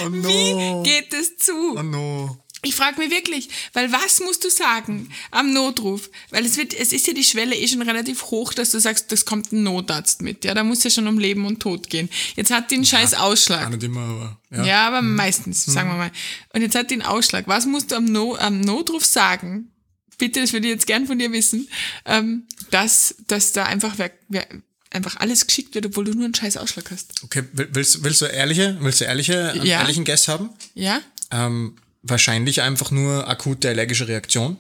Oh 0.04 0.08
no. 0.08 0.28
Wie 0.28 0.88
geht 0.88 1.12
es 1.14 1.37
zu? 1.37 1.76
Oh 1.76 1.82
no. 1.82 2.38
Ich 2.66 2.75
frage 2.75 2.99
mich 2.99 3.11
wirklich, 3.11 3.50
weil 3.75 3.92
was 3.92 4.20
musst 4.20 4.42
du 4.42 4.49
sagen 4.49 5.11
am 5.30 5.52
Notruf? 5.52 6.08
Weil 6.30 6.46
es 6.46 6.56
wird, 6.56 6.73
es 6.73 6.94
ist 6.94 7.06
ja 7.06 7.12
die 7.12 7.23
Schwelle 7.25 7.54
eh 7.54 7.68
schon 7.68 7.82
relativ 7.82 8.23
hoch, 8.30 8.54
dass 8.54 8.70
du 8.70 8.78
sagst, 8.80 9.12
das 9.12 9.26
kommt 9.26 9.52
ein 9.52 9.64
Notarzt 9.64 10.23
mit. 10.23 10.46
Ja, 10.46 10.54
da 10.54 10.64
muss 10.64 10.82
ja 10.82 10.88
schon 10.88 11.06
um 11.06 11.18
Leben 11.18 11.44
und 11.44 11.61
Tod 11.61 11.90
gehen. 11.90 12.08
Jetzt 12.37 12.50
hat 12.50 12.70
die 12.70 12.76
einen 12.76 12.87
scheiß 12.87 13.14
Ausschlag. 13.14 13.68
Nicht 13.70 13.82
immer, 13.82 14.00
aber. 14.00 14.40
Ja, 14.50 14.64
Ja. 14.64 14.87
aber 14.88 15.02
meistens, 15.02 15.66
sagen 15.66 15.90
wir 15.90 15.96
mal. 15.96 16.11
Und 16.54 16.62
jetzt 16.62 16.75
hat 16.75 16.90
die 16.90 16.94
einen 16.94 17.02
Ausschlag. 17.02 17.46
Was 17.49 17.66
musst 17.66 17.90
du 17.90 17.96
am, 17.96 18.06
no 18.06 18.34
am 18.37 18.62
Notruf 18.62 19.04
sagen? 19.04 19.70
Bitte, 20.16 20.40
das 20.40 20.54
würde 20.54 20.68
ich 20.68 20.73
jetzt 20.73 20.87
gern 20.87 21.06
von 21.06 21.18
dir 21.18 21.32
wissen, 21.32 21.68
ähm, 22.06 22.46
dass, 22.70 23.16
dass 23.26 23.52
da 23.52 23.64
einfach, 23.64 23.94
wer, 23.99 24.11
wer, 24.28 24.46
einfach 24.95 25.17
alles 25.17 25.47
geschickt 25.47 25.75
wird, 25.75 25.87
obwohl 25.87 26.05
du 26.05 26.13
nur 26.13 26.25
einen 26.25 26.35
scheiß 26.35 26.57
Ausschlag 26.57 26.91
hast. 26.91 27.23
Okay, 27.25 27.45
will- 27.53 27.69
willst, 27.73 28.03
willst 28.05 28.21
du 28.23 28.27
ehrliche, 28.27 28.77
willst 28.81 29.01
du 29.01 29.05
ehrliche, 29.05 29.53
Ja. 29.63 29.81
ehrlichen 29.81 30.05
Guess 30.05 30.29
haben? 30.29 30.51
Ja? 30.75 31.01
Ähm, 31.31 31.77
wahrscheinlich 32.03 32.63
einfach 32.63 32.91
nur 32.91 33.29
akute 33.29 33.69
allergische 33.69 34.09
Reaktion. 34.09 34.57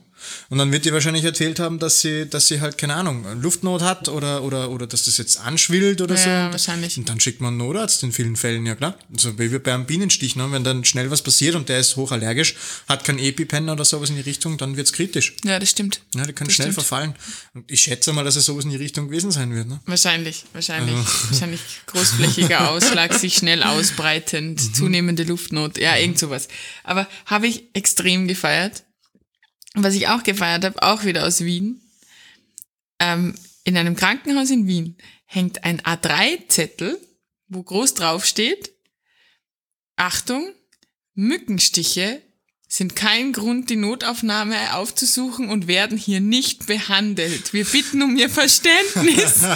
Und 0.48 0.58
dann 0.58 0.72
wird 0.72 0.84
dir 0.84 0.92
wahrscheinlich 0.92 1.24
erzählt 1.24 1.58
haben, 1.60 1.78
dass 1.78 2.00
sie, 2.00 2.26
dass 2.28 2.48
sie 2.48 2.60
halt, 2.60 2.78
keine 2.78 2.94
Ahnung, 2.94 3.24
Luftnot 3.40 3.82
hat 3.82 4.08
oder, 4.08 4.42
oder, 4.42 4.70
oder 4.70 4.86
dass 4.86 5.04
das 5.04 5.18
jetzt 5.18 5.38
anschwillt 5.40 6.00
oder 6.00 6.16
so. 6.16 6.28
Ja, 6.28 6.46
Und- 6.46 6.52
wahrscheinlich. 6.52 6.98
Und 6.98 7.08
dann 7.08 7.20
schickt 7.20 7.40
man 7.40 7.48
einen 7.48 7.58
Notarzt 7.58 8.02
in 8.02 8.12
vielen 8.12 8.36
Fällen, 8.36 8.66
ja 8.66 8.74
klar. 8.74 8.96
Also 9.12 9.38
wie 9.38 9.50
wir 9.52 9.62
beim 9.62 9.86
Bienenstich, 9.86 10.36
ne? 10.36 10.46
wenn 10.50 10.64
dann 10.64 10.84
schnell 10.84 11.10
was 11.10 11.22
passiert 11.22 11.54
und 11.54 11.68
der 11.68 11.80
ist 11.80 11.96
hochallergisch, 11.96 12.54
hat 12.88 13.04
kein 13.04 13.18
EpiPen 13.18 13.68
oder 13.68 13.84
sowas 13.84 14.10
in 14.10 14.16
die 14.16 14.22
Richtung, 14.22 14.58
dann 14.58 14.76
wird's 14.76 14.92
kritisch. 14.92 15.34
Ja, 15.44 15.58
das 15.58 15.70
stimmt. 15.70 16.00
Ja, 16.14 16.24
die 16.26 16.32
können 16.32 16.48
Das 16.48 16.54
schnell 16.54 16.66
stimmt. 16.72 16.74
verfallen. 16.86 17.14
Und 17.54 17.70
ich 17.70 17.80
schätze 17.82 18.12
mal, 18.12 18.24
dass 18.24 18.36
es 18.36 18.44
sowas 18.44 18.64
in 18.64 18.70
die 18.70 18.76
Richtung 18.76 19.08
gewesen 19.08 19.30
sein 19.30 19.54
wird. 19.54 19.68
Ne? 19.68 19.80
Wahrscheinlich, 19.86 20.44
wahrscheinlich. 20.52 20.94
Also. 20.96 21.08
Wahrscheinlich 21.30 21.60
großflächiger 21.86 22.70
Ausschlag, 22.70 23.14
sich 23.14 23.34
schnell 23.34 23.62
ausbreitend, 23.62 24.62
Mhm. 24.62 24.74
zunehmende 24.74 25.22
Luftnot, 25.24 25.78
ja, 25.78 25.96
irgend 25.96 26.18
sowas. 26.18 26.48
Aber 26.82 27.06
habe 27.26 27.46
ich 27.46 27.64
extrem 27.74 28.28
gefeiert. 28.28 28.84
Und 29.74 29.82
Was 29.82 29.94
ich 29.94 30.08
auch 30.08 30.22
gefeiert 30.22 30.64
habe, 30.64 30.82
auch 30.82 31.04
wieder 31.04 31.26
aus 31.26 31.40
Wien. 31.40 31.80
Ähm, 33.00 33.34
in 33.64 33.76
einem 33.76 33.96
Krankenhaus 33.96 34.50
in 34.50 34.66
Wien 34.66 34.96
hängt 35.26 35.64
ein 35.64 35.80
A3-Zettel, 35.80 36.98
wo 37.48 37.62
groß 37.62 37.94
drauf 37.94 38.24
steht, 38.24 38.72
Achtung, 39.96 40.52
Mückenstiche 41.14 42.20
sind 42.68 42.96
kein 42.96 43.32
Grund, 43.32 43.70
die 43.70 43.76
Notaufnahme 43.76 44.74
aufzusuchen 44.74 45.48
und 45.48 45.68
werden 45.68 45.96
hier 45.96 46.20
nicht 46.20 46.66
behandelt. 46.66 47.52
Wir 47.52 47.64
bitten 47.64 48.02
um 48.02 48.16
Ihr 48.16 48.30
Verständnis. 48.30 49.42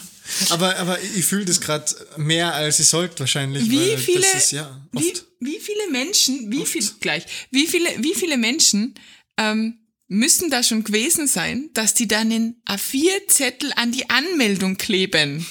Aber, 0.50 0.76
aber 0.76 1.00
ich 1.02 1.24
fühle 1.24 1.44
das 1.44 1.60
gerade 1.60 1.86
mehr, 2.16 2.54
als 2.54 2.80
ich 2.80 2.88
sollte 2.88 3.20
wahrscheinlich. 3.20 3.70
Wie 3.70 3.96
viele, 3.96 4.26
ist, 4.36 4.52
ja, 4.52 4.86
wie, 4.92 5.12
oft. 5.12 5.26
wie 5.40 5.58
viele 5.60 5.90
Menschen, 5.90 6.50
wie 6.50 6.66
viel, 6.66 6.84
gleich, 7.00 7.24
wie 7.50 7.66
viele, 7.66 7.88
wie 8.02 8.14
viele 8.14 8.36
Menschen 8.36 8.94
ähm, 9.38 9.78
müssen 10.08 10.50
da 10.50 10.62
schon 10.62 10.84
gewesen 10.84 11.26
sein, 11.26 11.70
dass 11.74 11.94
die 11.94 12.08
dann 12.08 12.30
den 12.30 12.62
A4-Zettel 12.68 13.72
an 13.76 13.92
die 13.92 14.08
Anmeldung 14.10 14.76
kleben? 14.76 15.46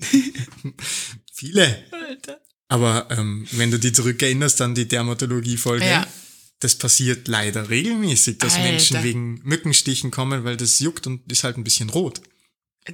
Viele. 1.32 1.84
Alter. 1.90 2.40
Aber 2.68 3.08
ähm, 3.10 3.46
wenn 3.52 3.70
du 3.70 3.78
dich 3.78 3.94
zurückerinnerst 3.94 4.60
an 4.62 4.74
die 4.74 4.88
Dermatologie-Folge, 4.88 5.84
Ja. 5.84 6.06
das 6.60 6.76
passiert 6.76 7.28
leider 7.28 7.68
regelmäßig, 7.70 8.38
dass 8.38 8.54
Alter. 8.54 8.64
Menschen 8.70 9.02
wegen 9.02 9.40
Mückenstichen 9.44 10.10
kommen, 10.10 10.44
weil 10.44 10.56
das 10.56 10.80
juckt 10.80 11.06
und 11.06 11.30
ist 11.30 11.44
halt 11.44 11.56
ein 11.56 11.64
bisschen 11.64 11.90
rot. 11.90 12.20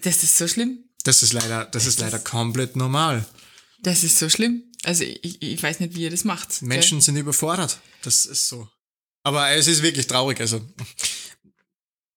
Das 0.03 0.23
ist 0.23 0.39
so 0.39 0.47
schlimm. 0.49 0.85
Das 1.05 1.23
ist 1.23 1.33
leider, 1.33 1.65
das 1.65 1.87
ist 1.87 2.01
leider 2.01 2.19
komplett 2.19 2.77
normal. 2.77 3.25
Das 3.83 4.05
ist 4.05 4.19
so 4.19 4.29
schlimm. 4.29 4.65
Also 4.85 5.05
ich, 5.05 5.41
ich 5.43 5.63
weiß 5.63 5.81
nicht, 5.81 5.95
wie 5.95 6.03
ihr 6.03 6.11
das 6.11 6.25
macht. 6.25 6.61
gell? 6.61 6.69
Menschen 6.69 7.01
sind 7.01 7.17
überfordert. 7.17 7.79
Das 8.03 8.27
ist 8.27 8.49
so. 8.49 8.69
Aber 9.23 9.51
es 9.51 9.67
ist 9.67 9.83
wirklich 9.83 10.07
traurig. 10.07 10.41
Also 10.41 10.61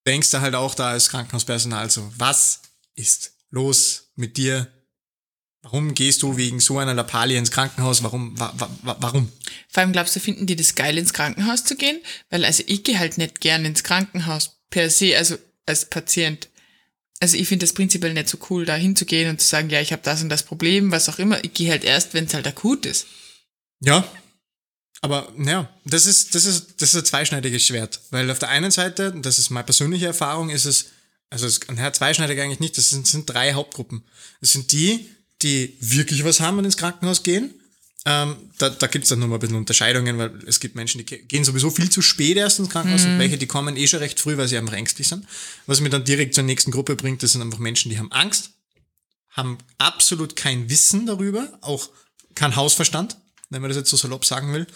denkst 0.06 0.32
du 0.32 0.42
halt 0.42 0.56
auch 0.56 0.76
da 0.76 0.92
als 0.92 1.10
Krankenhauspersonal 1.10 1.90
so, 1.90 2.12
was 2.18 2.62
ist 2.96 3.34
los 3.50 4.12
mit 4.16 4.38
dir? 4.38 4.72
Warum 5.62 5.94
gehst 5.94 6.22
du 6.24 6.36
wegen 6.36 6.60
so 6.60 6.78
einer 6.78 6.94
Lappalie 6.94 7.38
ins 7.38 7.52
Krankenhaus? 7.52 8.04
Warum? 8.04 8.38
Wa, 8.38 8.54
wa, 8.58 8.70
wa, 8.82 8.98
warum? 9.00 9.32
Vor 9.70 9.82
allem 9.82 9.94
glaubst 9.94 10.16
du, 10.16 10.20
finden 10.20 10.46
die 10.46 10.58
das 10.58 10.76
geil, 10.76 10.98
ins 10.98 11.14
Krankenhaus 11.14 11.64
zu 11.64 11.78
gehen? 11.78 12.02
Weil 12.30 12.44
also 12.44 12.64
ich 12.68 12.84
gehe 12.84 13.00
halt 13.00 13.18
nicht 13.18 13.40
gern 13.40 13.64
ins 13.64 13.84
Krankenhaus 13.84 14.58
per 14.70 14.90
se, 14.90 15.18
also 15.18 15.38
als 15.66 15.90
Patient. 15.90 16.50
Also 17.20 17.38
ich 17.38 17.48
finde 17.48 17.66
das 17.66 17.74
prinzipiell 17.74 18.14
nicht 18.14 18.28
so 18.28 18.38
cool, 18.50 18.66
da 18.66 18.76
hinzugehen 18.76 19.30
und 19.30 19.40
zu 19.40 19.48
sagen, 19.48 19.70
ja, 19.70 19.80
ich 19.80 19.92
habe 19.92 20.02
das 20.04 20.22
und 20.22 20.30
das 20.30 20.44
Problem, 20.44 20.92
was 20.92 21.10
auch 21.10 21.20
immer. 21.20 21.44
Ich 21.44 21.54
gehe 21.54 21.72
halt 21.72 21.84
erst, 21.84 22.14
wenn 22.14 22.26
es 22.26 22.34
halt 22.34 22.48
akut 22.48 22.86
ist. 22.86 23.08
Ja. 23.80 24.08
Aber 25.02 25.32
ja, 25.38 25.70
das 25.84 26.06
ist, 26.06 26.34
das 26.34 26.46
ist, 26.46 26.82
das 26.82 26.94
ist 26.94 26.96
ein 26.96 27.06
zweischneidiges 27.06 27.66
Schwert. 27.66 28.00
Weil 28.10 28.32
auf 28.32 28.40
der 28.40 28.50
einen 28.50 28.72
Seite, 28.72 29.14
das 29.22 29.38
ist 29.38 29.50
meine 29.50 29.66
persönliche 29.66 30.06
Erfahrung, 30.06 30.50
ist 30.50 30.66
es, 30.66 30.88
also 31.30 31.46
es, 31.46 31.60
naja, 31.68 31.92
zweischneidig 31.92 32.40
eigentlich 32.40 32.62
nicht, 32.62 32.78
das 32.78 32.90
sind, 32.90 33.06
sind 33.06 33.26
drei 33.26 33.54
Hauptgruppen. 33.54 34.04
Das 34.40 34.52
sind 34.52 34.72
die, 34.72 35.10
die 35.42 35.78
wirklich 35.82 36.24
was 36.24 36.40
haben 36.40 36.58
und 36.58 36.66
ins 36.66 36.78
Krankenhaus 36.78 37.24
gehen. 37.24 37.54
Ähm, 38.06 38.36
da 38.58 38.70
da 38.70 38.88
gibt 38.88 39.04
es 39.06 39.10
dann 39.10 39.20
nochmal 39.20 39.38
ein 39.38 39.42
bisschen 39.42 39.56
Unterscheidungen, 39.56 40.18
weil 40.18 40.32
es 40.46 40.60
gibt 40.60 40.76
Menschen, 40.76 40.98
die 40.98 41.06
ge- 41.06 41.24
gehen 41.24 41.46
sowieso 41.46 41.70
viel 41.70 41.90
zu 41.90 42.02
spät 42.02 42.36
erst 42.36 42.60
ins 42.60 42.70
Krankenhaus 42.70 43.06
und 43.06 43.18
welche, 43.18 43.38
die 43.38 43.48
kommen 43.48 43.78
eh 43.78 43.88
schon 43.88 44.00
recht 44.00 44.20
früh, 44.20 44.36
weil 44.36 44.50
sie 44.50 44.58
einfach 44.58 44.74
ängstlich 44.74 45.08
sind. 45.08 45.26
Was 45.68 45.80
mir 45.80 45.90
dann 45.90 46.04
direkt 46.04 46.36
zur 46.36 46.44
nächsten 46.44 46.72
Gruppe 46.72 46.98
bringt, 46.98 47.24
das 47.24 47.32
sind 47.32 47.42
einfach 47.42 47.60
Menschen, 47.60 47.90
die 47.90 47.98
haben 47.98 48.12
Angst, 48.12 48.52
haben 49.30 49.58
absolut 49.78 50.36
kein 50.36 50.70
Wissen 50.70 51.06
darüber, 51.06 51.58
auch 51.62 51.90
kein 52.36 52.56
Hausverstand, 52.58 53.16
wenn 53.54 53.62
man 53.62 53.70
das 53.70 53.78
jetzt 53.78 53.90
so 53.90 53.98
salopp 53.98 54.26
sagen 54.26 54.54
will. 54.54 54.68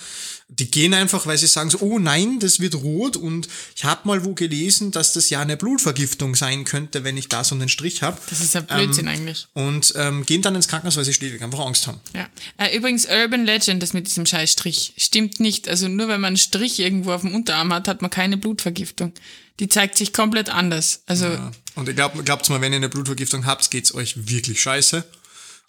Die 0.50 0.72
gehen 0.72 0.94
einfach, 0.94 1.28
weil 1.28 1.38
sie 1.38 1.48
sagen 1.48 1.70
so, 1.70 1.80
oh 1.80 2.00
nein, 2.00 2.40
das 2.40 2.60
wird 2.60 2.76
rot 2.76 3.18
und 3.18 3.48
ich 3.76 3.84
habe 3.84 4.08
mal 4.08 4.24
wo 4.24 4.34
gelesen, 4.34 4.92
dass 4.92 5.14
das 5.14 5.30
ja 5.30 5.42
eine 5.42 5.58
Blutvergiftung 5.58 6.36
sein 6.36 6.64
könnte, 6.64 7.04
wenn 7.04 7.18
ich 7.18 7.28
da 7.28 7.44
so 7.44 7.56
einen 7.56 7.70
Strich 7.70 8.02
habe. 8.02 8.18
Das 8.30 8.40
ist 8.42 8.54
ja 8.54 8.62
Blödsinn 8.62 9.08
eigentlich. 9.08 9.48
Und 9.54 9.94
ähm, 9.98 10.26
gehen 10.26 10.42
dann 10.42 10.56
ins 10.56 10.68
Krankenhaus, 10.68 10.96
weil 10.96 11.06
sie 11.06 11.14
schlichtweg 11.14 11.42
einfach 11.42 11.60
Angst 11.60 11.88
haben. 11.88 12.00
Ja. 12.16 12.28
Äh, 12.58 12.78
übrigens, 12.78 13.06
Urban 13.06 13.46
Legend, 13.46 13.84
das 13.84 13.94
mit 13.94 14.08
diesem 14.08 14.26
Scheißstrich, 14.26 14.94
stimmt 14.98 15.40
nicht. 15.40 15.68
Also 15.68 15.88
nur 15.88 16.08
wenn 16.08 16.22
man 16.22 16.30
einen 16.30 16.38
Strich 16.38 16.80
irgendwo 16.80 17.12
auf 17.12 17.22
dem 17.22 17.36
Unterarm 17.36 17.74
hat, 17.74 17.88
hat 17.88 18.02
man 18.02 18.12
keine 18.12 18.38
Blutvergiftung. 18.38 19.14
Die 19.60 19.68
zeigt 19.68 19.98
sich 19.98 20.14
komplett 20.14 20.50
anders. 20.50 21.02
Also 21.08 21.26
Ja. 21.26 21.52
Und 21.78 21.88
ich 21.88 21.96
glaub, 21.96 22.26
glaubt's 22.26 22.50
mal, 22.50 22.60
wenn 22.60 22.74
ihr 22.74 22.78
eine 22.78 22.90
Blutvergiftung 22.90 23.46
habt, 23.46 23.70
geht's 23.70 23.94
euch 23.94 24.28
wirklich 24.30 24.62
scheiße. 24.62 25.04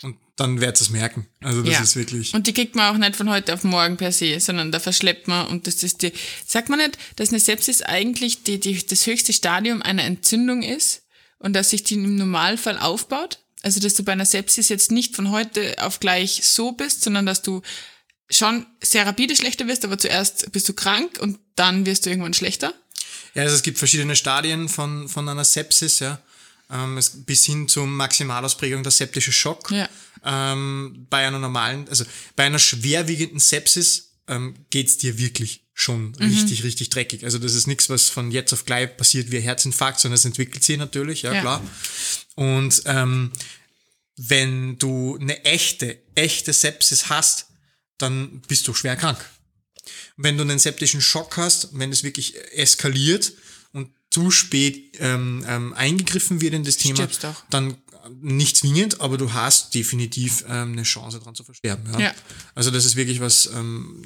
Und 0.02 0.16
dann 0.36 0.60
werdet 0.60 0.80
ihr 0.80 0.82
es 0.82 0.90
merken. 0.90 1.26
Also 1.40 1.62
das 1.62 1.74
ja. 1.74 1.82
ist 1.82 1.96
wirklich. 1.96 2.32
Und 2.34 2.46
die 2.46 2.52
kriegt 2.52 2.76
man 2.76 2.94
auch 2.94 2.98
nicht 2.98 3.16
von 3.16 3.28
heute 3.28 3.54
auf 3.54 3.64
morgen 3.64 3.96
per 3.96 4.12
se, 4.12 4.38
sondern 4.38 4.70
da 4.70 4.78
verschleppt 4.78 5.26
man 5.26 5.48
und 5.48 5.66
das 5.66 5.82
ist 5.82 6.02
die. 6.02 6.12
Sagt 6.46 6.68
man 6.68 6.78
nicht, 6.78 6.98
dass 7.16 7.30
eine 7.30 7.40
Sepsis 7.40 7.82
eigentlich 7.82 8.44
die, 8.44 8.60
die, 8.60 8.86
das 8.86 9.06
höchste 9.06 9.32
Stadium 9.32 9.82
einer 9.82 10.04
Entzündung 10.04 10.62
ist 10.62 11.02
und 11.38 11.54
dass 11.54 11.70
sich 11.70 11.82
die 11.82 11.94
im 11.94 12.16
Normalfall 12.16 12.78
aufbaut? 12.78 13.40
Also 13.62 13.80
dass 13.80 13.94
du 13.94 14.04
bei 14.04 14.12
einer 14.12 14.26
Sepsis 14.26 14.68
jetzt 14.68 14.92
nicht 14.92 15.16
von 15.16 15.32
heute 15.32 15.74
auf 15.78 15.98
gleich 15.98 16.42
so 16.44 16.72
bist, 16.72 17.02
sondern 17.02 17.26
dass 17.26 17.42
du 17.42 17.62
schon 18.30 18.66
sehr 18.82 19.06
rapide 19.06 19.34
schlechter 19.34 19.66
wirst, 19.66 19.84
aber 19.84 19.98
zuerst 19.98 20.52
bist 20.52 20.68
du 20.68 20.74
krank 20.74 21.18
und 21.20 21.40
dann 21.56 21.86
wirst 21.86 22.06
du 22.06 22.10
irgendwann 22.10 22.34
schlechter. 22.34 22.72
Ja, 23.34 23.42
also 23.42 23.56
es 23.56 23.62
gibt 23.62 23.78
verschiedene 23.78 24.16
Stadien 24.16 24.68
von, 24.68 25.08
von 25.08 25.28
einer 25.28 25.44
Sepsis, 25.44 25.98
ja. 25.98 26.20
Ähm, 26.70 27.00
bis 27.24 27.44
hin 27.46 27.66
zur 27.66 27.86
Maximalausprägung 27.86 28.82
der 28.82 28.92
septische 28.92 29.32
Schock. 29.32 29.70
Ja. 29.70 29.88
Ähm, 30.24 31.06
bei 31.08 31.26
einer 31.26 31.38
normalen, 31.38 31.88
also 31.88 32.04
bei 32.36 32.44
einer 32.44 32.58
schwerwiegenden 32.58 33.38
Sepsis 33.40 34.10
ähm, 34.26 34.54
geht's 34.70 34.98
dir 34.98 35.16
wirklich 35.18 35.64
schon 35.72 36.14
richtig, 36.16 36.64
richtig 36.64 36.90
dreckig. 36.90 37.24
Also 37.24 37.38
das 37.38 37.54
ist 37.54 37.68
nichts, 37.68 37.88
was 37.88 38.10
von 38.10 38.30
jetzt 38.32 38.52
auf 38.52 38.64
gleich 38.64 38.96
passiert 38.96 39.30
wie 39.30 39.36
ein 39.36 39.42
Herzinfarkt, 39.44 40.00
sondern 40.00 40.16
es 40.16 40.24
entwickelt 40.24 40.62
sich 40.64 40.76
natürlich, 40.76 41.22
ja, 41.22 41.32
Ja. 41.32 41.40
klar. 41.40 41.62
Und 42.34 42.82
ähm, 42.86 43.32
wenn 44.16 44.76
du 44.78 45.16
eine 45.20 45.44
echte, 45.44 45.96
echte 46.16 46.52
Sepsis 46.52 47.08
hast, 47.08 47.46
dann 47.96 48.42
bist 48.48 48.66
du 48.66 48.74
schwer 48.74 48.96
krank. 48.96 49.24
Wenn 50.16 50.36
du 50.36 50.42
einen 50.42 50.58
septischen 50.58 51.00
Schock 51.00 51.36
hast, 51.36 51.68
wenn 51.78 51.92
es 51.92 52.02
wirklich 52.02 52.34
eskaliert 52.52 53.32
zu 54.18 54.30
spät 54.30 54.96
ähm, 54.98 55.44
ähm, 55.48 55.72
eingegriffen 55.74 56.40
wird 56.40 56.54
in 56.54 56.64
das 56.64 56.76
Thema, 56.76 57.04
auch. 57.04 57.44
dann 57.50 57.76
nicht 58.20 58.56
zwingend, 58.56 59.00
aber 59.00 59.16
du 59.18 59.32
hast 59.32 59.74
definitiv 59.74 60.44
ähm, 60.48 60.72
eine 60.72 60.82
Chance 60.82 61.20
dran 61.20 61.34
zu 61.34 61.44
versterben. 61.44 61.84
Ja? 61.92 62.00
Ja. 62.00 62.14
Also 62.54 62.70
das 62.70 62.84
ist 62.84 62.96
wirklich 62.96 63.20
was, 63.20 63.46
ähm, 63.54 64.02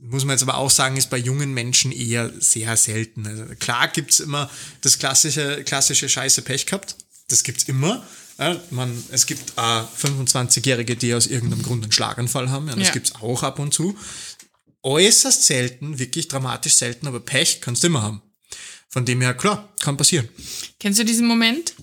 muss 0.00 0.24
man 0.24 0.34
jetzt 0.34 0.42
aber 0.42 0.56
auch 0.58 0.70
sagen, 0.70 0.96
ist 0.96 1.08
bei 1.08 1.16
jungen 1.16 1.54
Menschen 1.54 1.92
eher 1.92 2.30
sehr 2.40 2.76
selten. 2.76 3.26
Also 3.26 3.44
klar 3.58 3.88
gibt's 3.88 4.20
immer 4.20 4.50
das 4.82 4.98
klassische, 4.98 5.62
klassische 5.64 6.08
Scheiße 6.08 6.42
Pech 6.42 6.66
gehabt. 6.66 6.96
Das 7.28 7.42
gibt's 7.42 7.64
immer. 7.64 8.04
Ja, 8.38 8.60
man, 8.70 8.90
es 9.12 9.26
gibt 9.26 9.52
äh, 9.56 9.60
25-Jährige, 9.60 10.96
die 10.96 11.14
aus 11.14 11.26
irgendeinem 11.28 11.62
Grund 11.62 11.84
einen 11.84 11.92
Schlaganfall 11.92 12.50
haben. 12.50 12.68
Ja, 12.68 12.74
das 12.74 12.88
Ja. 12.88 12.92
gibt's 12.92 13.14
auch 13.14 13.42
ab 13.44 13.58
und 13.60 13.72
zu. 13.72 13.96
Äußerst 14.82 15.44
selten, 15.46 15.98
wirklich 15.98 16.28
dramatisch 16.28 16.74
selten, 16.74 17.06
aber 17.06 17.20
Pech 17.20 17.60
kannst 17.62 17.82
du 17.82 17.86
immer 17.86 18.02
haben. 18.02 18.20
Von 18.94 19.04
dem 19.04 19.20
her, 19.22 19.34
klar, 19.34 19.74
kann 19.80 19.96
passieren. 19.96 20.28
Kennst 20.78 21.00
du 21.00 21.04
diesen 21.04 21.26
Moment, 21.26 21.74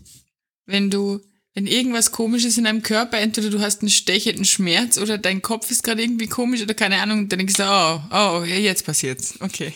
wenn 0.66 0.90
du 0.90 1.20
wenn 1.54 1.68
irgendwas 1.68 2.14
komisch 2.14 2.46
ist 2.46 2.58
in 2.58 2.64
deinem 2.64 2.84
Körper, 2.84 3.18
entweder 3.18 3.50
du 3.50 3.60
hast 3.60 3.82
einen 3.82 3.90
stechenden 3.90 4.46
Schmerz 4.46 4.98
oder 4.98 5.18
dein 5.18 5.42
Kopf 5.42 5.70
ist 5.72 5.84
gerade 5.84 6.02
irgendwie 6.02 6.28
komisch 6.28 6.62
oder 6.62 6.74
keine 6.74 7.02
Ahnung, 7.02 7.28
dann 7.28 7.40
denkst 7.40 7.56
du, 7.56 7.64
oh, 7.64 8.00
oh, 8.12 8.46
jetzt 8.46 8.86
passiert's. 8.86 9.34
Okay. 9.42 9.74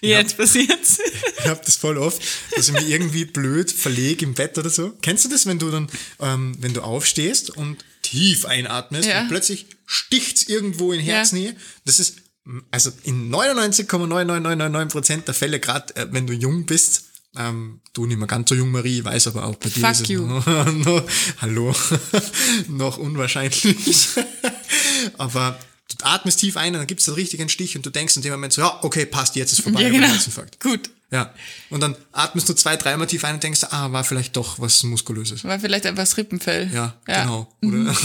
Jetzt 0.00 0.32
ja. 0.32 0.36
passiert's. 0.36 1.00
Ich 1.40 1.50
hab 1.50 1.64
das 1.64 1.74
voll 1.74 1.98
oft, 1.98 2.22
dass 2.56 2.68
ich 2.68 2.74
mich 2.74 2.88
irgendwie 2.88 3.24
blöd 3.24 3.70
verlege 3.72 4.24
im 4.24 4.34
Bett 4.34 4.56
oder 4.58 4.70
so. 4.70 4.92
Kennst 5.02 5.24
du 5.24 5.28
das, 5.28 5.46
wenn 5.46 5.58
du 5.58 5.70
dann, 5.70 5.88
ähm, 6.20 6.56
wenn 6.60 6.72
du 6.72 6.82
aufstehst 6.82 7.50
und 7.50 7.84
tief 8.02 8.44
einatmest 8.44 9.08
ja. 9.08 9.22
und 9.22 9.28
plötzlich 9.28 9.66
sticht's 9.86 10.44
irgendwo 10.44 10.92
in 10.92 11.00
Herznähe? 11.00 11.50
Ja. 11.50 11.56
Das 11.84 11.98
ist 12.00 12.16
also 12.70 12.92
in 13.02 13.30
99,99999% 13.34 15.24
der 15.24 15.34
Fälle, 15.34 15.60
gerade 15.60 15.94
äh, 15.96 16.06
wenn 16.10 16.26
du 16.26 16.32
jung 16.32 16.66
bist, 16.66 17.04
ähm, 17.36 17.80
du 17.92 18.06
nicht 18.06 18.18
mehr 18.18 18.26
ganz 18.26 18.48
so 18.48 18.54
jung, 18.54 18.70
Marie, 18.70 19.04
weiß 19.04 19.26
aber 19.28 19.44
auch 19.44 19.56
bei 19.56 19.68
dir 19.68 19.80
Fuck 19.80 19.90
ist 19.90 20.08
you. 20.08 20.38
es 20.38 20.46
noch, 20.84 21.02
hallo, 21.40 21.74
noch 22.68 22.98
unwahrscheinlich. 22.98 24.08
aber 25.18 25.58
du 25.88 25.96
atmest 26.04 26.40
tief 26.40 26.56
ein 26.56 26.74
und 26.74 26.80
dann 26.80 26.86
gibt 26.86 27.00
es 27.00 27.08
einen 27.08 27.16
richtigen 27.16 27.48
Stich 27.48 27.76
und 27.76 27.84
du 27.84 27.90
denkst 27.90 28.16
in 28.16 28.22
dem 28.22 28.32
Moment 28.32 28.52
so, 28.52 28.62
ja, 28.62 28.78
okay, 28.82 29.06
passt, 29.06 29.36
jetzt 29.36 29.52
ist 29.52 29.62
vorbei. 29.62 29.82
Ja, 29.82 29.88
genau. 29.88 30.12
Gut. 30.60 30.90
Ja. 31.10 31.32
Und 31.70 31.80
dann 31.80 31.94
atmest 32.12 32.48
du 32.48 32.54
zwei, 32.54 32.76
dreimal 32.76 33.06
tief 33.06 33.24
ein 33.24 33.34
und 33.34 33.42
denkst, 33.42 33.64
ah, 33.70 33.92
war 33.92 34.02
vielleicht 34.02 34.36
doch 34.36 34.58
was 34.58 34.82
Muskulöses. 34.82 35.44
War 35.44 35.60
vielleicht 35.60 35.86
einfach 35.86 36.02
das 36.02 36.16
Rippenfell. 36.16 36.70
Ja, 36.72 36.94
ja. 37.06 37.22
genau. 37.22 37.56
Oder? 37.62 37.76
Mhm. 37.76 37.96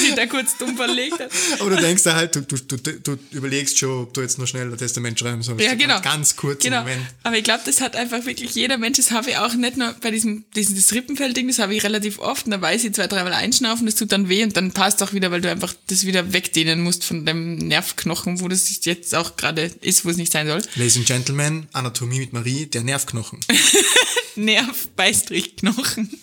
Sich 0.00 0.14
da 0.14 0.26
kurz 0.26 0.56
dumm 0.58 0.76
verlegt 0.76 1.18
hat. 1.18 1.30
Aber 1.60 1.70
du 1.70 1.76
denkst 1.76 2.02
da 2.02 2.14
halt, 2.14 2.34
du, 2.34 2.42
du, 2.42 2.56
du, 2.56 2.76
du 2.76 3.18
überlegst 3.32 3.78
schon, 3.78 4.04
ob 4.04 4.14
du 4.14 4.20
jetzt 4.20 4.38
noch 4.38 4.46
schnell 4.46 4.70
ein 4.70 4.78
Testament 4.78 5.18
schreiben 5.18 5.42
sollst. 5.42 5.64
Ja, 5.64 5.74
genau. 5.74 6.00
Ganz 6.00 6.36
kurz 6.36 6.62
genau. 6.62 6.80
Moment. 6.80 7.02
Aber 7.22 7.36
ich 7.36 7.44
glaube, 7.44 7.62
das 7.64 7.80
hat 7.80 7.96
einfach 7.96 8.24
wirklich 8.24 8.54
jeder 8.54 8.78
Mensch, 8.78 8.96
das 8.98 9.10
habe 9.10 9.30
ich 9.30 9.36
auch 9.36 9.54
nicht 9.54 9.76
nur 9.76 9.94
bei 10.00 10.10
diesem, 10.10 10.44
diesem 10.54 10.76
das 10.76 10.92
Rippenfell-Ding, 10.92 11.48
das 11.48 11.58
habe 11.58 11.74
ich 11.74 11.82
relativ 11.82 12.18
oft 12.18 12.46
und 12.46 12.52
da 12.52 12.60
weiß 12.60 12.84
ich 12.84 12.94
zwei, 12.94 13.06
dreimal 13.06 13.32
einschnaufen, 13.32 13.86
das 13.86 13.94
tut 13.94 14.12
dann 14.12 14.28
weh 14.28 14.42
und 14.42 14.56
dann 14.56 14.72
passt 14.72 15.02
auch 15.02 15.12
wieder, 15.12 15.30
weil 15.30 15.40
du 15.40 15.50
einfach 15.50 15.74
das 15.88 16.06
wieder 16.06 16.32
wegdehnen 16.32 16.80
musst 16.80 17.04
von 17.04 17.26
deinem 17.26 17.56
Nervknochen, 17.56 18.40
wo 18.40 18.48
das 18.48 18.84
jetzt 18.84 19.14
auch 19.14 19.36
gerade 19.36 19.70
ist, 19.80 20.04
wo 20.04 20.10
es 20.10 20.16
nicht 20.16 20.32
sein 20.32 20.46
soll. 20.46 20.62
Ladies 20.76 20.96
and 20.96 21.06
Gentlemen, 21.06 21.68
Anatomie 21.72 22.20
mit 22.20 22.32
Marie, 22.32 22.66
der 22.66 22.82
Nervknochen. 22.82 23.40
Nerv-Beistrichknochen. 24.36 26.10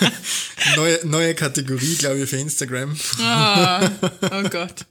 neue, 0.76 1.00
neue 1.04 1.34
Kategorie, 1.34 1.96
glaube 1.96 2.20
ich, 2.20 2.30
für 2.30 2.36
Instagram. 2.36 2.96
Oh, 3.20 3.88
oh 4.22 4.42
Gott. 4.50 4.86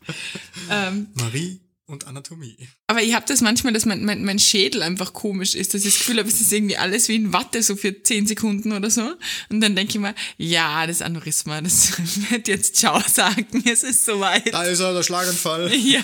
Ähm, 0.70 1.08
Marie 1.16 1.60
und 1.88 2.08
Anatomie. 2.08 2.58
Aber 2.88 3.02
ich 3.04 3.14
habe 3.14 3.26
das 3.28 3.42
manchmal, 3.42 3.74
dass 3.74 3.86
mein, 3.86 4.04
mein, 4.06 4.24
mein 4.24 4.40
Schädel 4.40 4.82
einfach 4.82 5.14
komisch 5.14 5.54
ist, 5.54 5.74
dass 5.74 5.86
ich 5.86 5.94
das 5.94 6.00
Gefühl 6.00 6.18
habe, 6.18 6.28
es 6.28 6.42
ist 6.42 6.52
irgendwie 6.52 6.78
alles 6.78 7.08
wie 7.10 7.16
in 7.16 7.32
Watte, 7.32 7.62
so 7.62 7.76
für 7.76 8.02
10 8.02 8.26
Sekunden 8.28 8.72
oder 8.72 8.90
so. 8.90 9.14
Und 9.50 9.62
dann 9.62 9.76
denke 9.76 9.94
ich 9.94 10.00
mir, 10.00 10.16
ja, 10.38 10.88
das 10.88 11.02
Aneurysma, 11.02 11.62
das 11.62 11.92
wird 12.32 12.48
jetzt 12.48 12.76
Ciao 12.76 13.00
sagen, 13.08 13.64
es 13.66 13.84
ist 13.84 14.06
soweit. 14.06 14.52
Da 14.52 14.64
ist 14.64 14.80
er, 14.80 14.94
der 14.94 15.04
Schlaganfall. 15.04 15.72
Ja. 15.76 16.04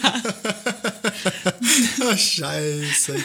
oh, 2.01 2.15
scheiße. 2.15 3.15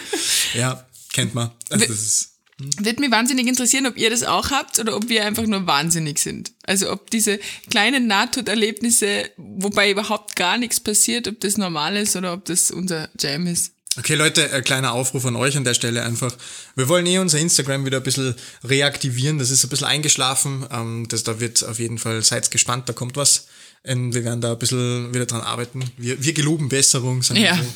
Ja, 0.54 0.86
kennt 1.12 1.34
man. 1.34 1.50
Also 1.68 1.86
das 1.86 1.98
ist 1.98 2.35
wird 2.58 3.00
mich 3.00 3.10
wahnsinnig 3.10 3.46
interessieren, 3.46 3.86
ob 3.86 3.98
ihr 3.98 4.08
das 4.08 4.22
auch 4.22 4.50
habt 4.50 4.78
oder 4.78 4.96
ob 4.96 5.08
wir 5.08 5.24
einfach 5.24 5.46
nur 5.46 5.66
wahnsinnig 5.66 6.18
sind. 6.18 6.52
Also 6.64 6.90
ob 6.90 7.10
diese 7.10 7.38
kleinen 7.70 8.06
Nahtoderlebnisse, 8.06 9.30
wobei 9.36 9.90
überhaupt 9.90 10.36
gar 10.36 10.56
nichts 10.56 10.80
passiert, 10.80 11.28
ob 11.28 11.40
das 11.40 11.58
normal 11.58 11.96
ist 11.96 12.16
oder 12.16 12.32
ob 12.32 12.46
das 12.46 12.70
unser 12.70 13.10
Jam 13.20 13.46
ist. 13.46 13.72
Okay, 13.98 14.14
Leute, 14.14 14.52
ein 14.52 14.62
kleiner 14.62 14.92
Aufruf 14.92 15.24
an 15.24 15.36
euch 15.36 15.56
an 15.56 15.64
der 15.64 15.72
Stelle 15.74 16.02
einfach. 16.02 16.34
Wir 16.74 16.88
wollen 16.88 17.06
eh 17.06 17.18
unser 17.18 17.38
Instagram 17.38 17.86
wieder 17.86 17.98
ein 17.98 18.02
bisschen 18.02 18.34
reaktivieren. 18.62 19.38
Das 19.38 19.50
ist 19.50 19.64
ein 19.64 19.70
bisschen 19.70 19.86
eingeschlafen. 19.86 20.66
Ähm, 20.70 21.06
das, 21.08 21.24
da 21.24 21.40
wird 21.40 21.64
auf 21.64 21.78
jeden 21.78 21.98
Fall, 21.98 22.22
seid 22.22 22.50
gespannt, 22.50 22.88
da 22.88 22.92
kommt 22.92 23.16
was. 23.16 23.46
Und 23.86 24.14
wir 24.14 24.24
werden 24.24 24.40
da 24.40 24.52
ein 24.52 24.58
bisschen 24.58 25.14
wieder 25.14 25.26
dran 25.26 25.40
arbeiten. 25.40 25.90
Wir, 25.96 26.22
wir 26.22 26.32
geloben 26.34 26.68
Besserung, 26.68 27.22
sagen 27.22 27.40
wir 27.40 27.46
ja. 27.46 27.56
so. 27.56 27.72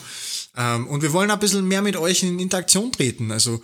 Ähm, 0.56 0.86
und 0.88 1.02
wir 1.02 1.12
wollen 1.12 1.30
ein 1.30 1.38
bisschen 1.38 1.66
mehr 1.66 1.80
mit 1.80 1.96
euch 1.96 2.22
in 2.22 2.38
Interaktion 2.38 2.92
treten. 2.92 3.30
Also 3.32 3.62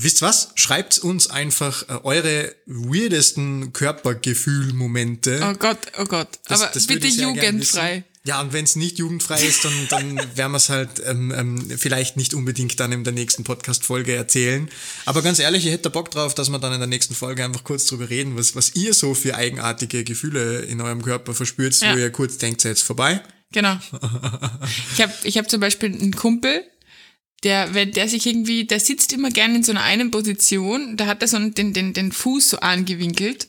Wisst 0.00 0.22
was? 0.22 0.50
Schreibt 0.54 0.98
uns 0.98 1.28
einfach 1.28 1.88
äh, 1.88 1.98
eure 2.04 2.54
weirdesten 2.66 3.72
Körpergefühlmomente. 3.72 5.40
Oh 5.42 5.54
Gott, 5.58 5.78
oh 5.98 6.04
Gott. 6.04 6.28
Das, 6.46 6.62
Aber 6.62 6.70
das 6.72 6.86
bitte 6.86 7.08
jugendfrei. 7.08 8.04
Ja, 8.22 8.40
und 8.40 8.52
wenn 8.52 8.64
es 8.64 8.76
nicht 8.76 8.98
jugendfrei 8.98 9.42
ist, 9.42 9.64
dann, 9.64 9.72
dann 9.88 10.16
werden 10.36 10.52
wir 10.52 10.58
es 10.58 10.68
halt 10.68 11.02
ähm, 11.04 11.34
ähm, 11.36 11.70
vielleicht 11.78 12.16
nicht 12.16 12.32
unbedingt 12.32 12.78
dann 12.78 12.92
in 12.92 13.02
der 13.02 13.12
nächsten 13.12 13.42
Podcast-Folge 13.42 14.14
erzählen. 14.14 14.70
Aber 15.04 15.20
ganz 15.20 15.40
ehrlich, 15.40 15.66
ich 15.66 15.72
hätte 15.72 15.90
Bock 15.90 16.12
drauf, 16.12 16.32
dass 16.32 16.48
wir 16.48 16.60
dann 16.60 16.74
in 16.74 16.78
der 16.78 16.86
nächsten 16.86 17.16
Folge 17.16 17.44
einfach 17.44 17.64
kurz 17.64 17.86
drüber 17.86 18.08
reden, 18.08 18.36
was, 18.36 18.54
was 18.54 18.76
ihr 18.76 18.94
so 18.94 19.14
für 19.14 19.34
eigenartige 19.34 20.04
Gefühle 20.04 20.60
in 20.60 20.80
eurem 20.80 21.02
Körper 21.02 21.34
verspürt, 21.34 21.80
ja. 21.80 21.92
wo 21.92 21.98
ihr 21.98 22.12
kurz 22.12 22.38
denkt, 22.38 22.62
jetzt 22.62 22.82
vorbei. 22.82 23.20
Genau. 23.50 23.76
Ich 24.94 25.02
habe 25.02 25.12
ich 25.24 25.38
hab 25.38 25.50
zum 25.50 25.60
Beispiel 25.60 25.92
einen 25.92 26.14
Kumpel, 26.14 26.62
der, 27.44 27.74
wenn 27.74 27.92
der 27.92 28.08
sich 28.08 28.26
irgendwie, 28.26 28.64
der 28.64 28.80
sitzt 28.80 29.12
immer 29.12 29.30
gerne 29.30 29.56
in 29.56 29.62
so 29.62 29.72
einer 29.72 29.82
einen 29.82 30.10
Position, 30.10 30.96
da 30.96 31.06
hat 31.06 31.22
er 31.22 31.28
so 31.28 31.38
den, 31.38 31.72
den, 31.72 31.92
den 31.92 32.12
Fuß 32.12 32.50
so 32.50 32.58
angewinkelt 32.58 33.48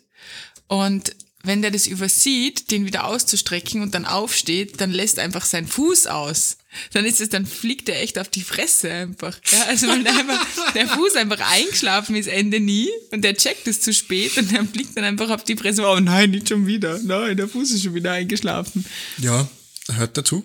und 0.67 1.15
wenn 1.43 1.61
der 1.61 1.71
das 1.71 1.87
übersieht, 1.87 2.69
den 2.69 2.85
wieder 2.85 3.05
auszustrecken 3.05 3.81
und 3.81 3.93
dann 3.93 4.05
aufsteht, 4.05 4.81
dann 4.81 4.91
lässt 4.91 5.19
einfach 5.19 5.45
sein 5.45 5.67
Fuß 5.67 6.07
aus. 6.07 6.57
Dann 6.91 7.05
ist 7.05 7.21
es, 7.21 7.29
dann 7.29 7.45
fliegt 7.45 7.87
er 7.87 8.01
echt 8.01 8.19
auf 8.19 8.27
die 8.27 8.41
Fresse 8.41 8.91
einfach. 8.91 9.39
Ja, 9.51 9.63
also 9.63 9.87
weil 9.87 10.03
der, 10.03 10.17
einfach, 10.17 10.73
der 10.73 10.87
Fuß 10.87 11.15
einfach 11.15 11.39
eingeschlafen 11.51 12.15
ist, 12.15 12.27
Ende 12.27 12.59
nie, 12.59 12.89
und 13.11 13.23
der 13.23 13.35
checkt 13.35 13.67
es 13.67 13.79
zu 13.81 13.93
spät 13.93 14.37
und 14.37 14.53
dann 14.53 14.67
fliegt 14.67 14.97
dann 14.97 15.05
einfach 15.05 15.29
auf 15.29 15.43
die 15.43 15.55
Fresse. 15.55 15.87
Oh 15.87 15.99
nein, 15.99 16.31
nicht 16.31 16.49
schon 16.49 16.67
wieder. 16.67 16.99
Nein, 17.01 17.37
der 17.37 17.47
Fuß 17.47 17.71
ist 17.71 17.83
schon 17.83 17.95
wieder 17.95 18.11
eingeschlafen. 18.11 18.85
Ja, 19.17 19.49
hört 19.93 20.17
dazu. 20.17 20.43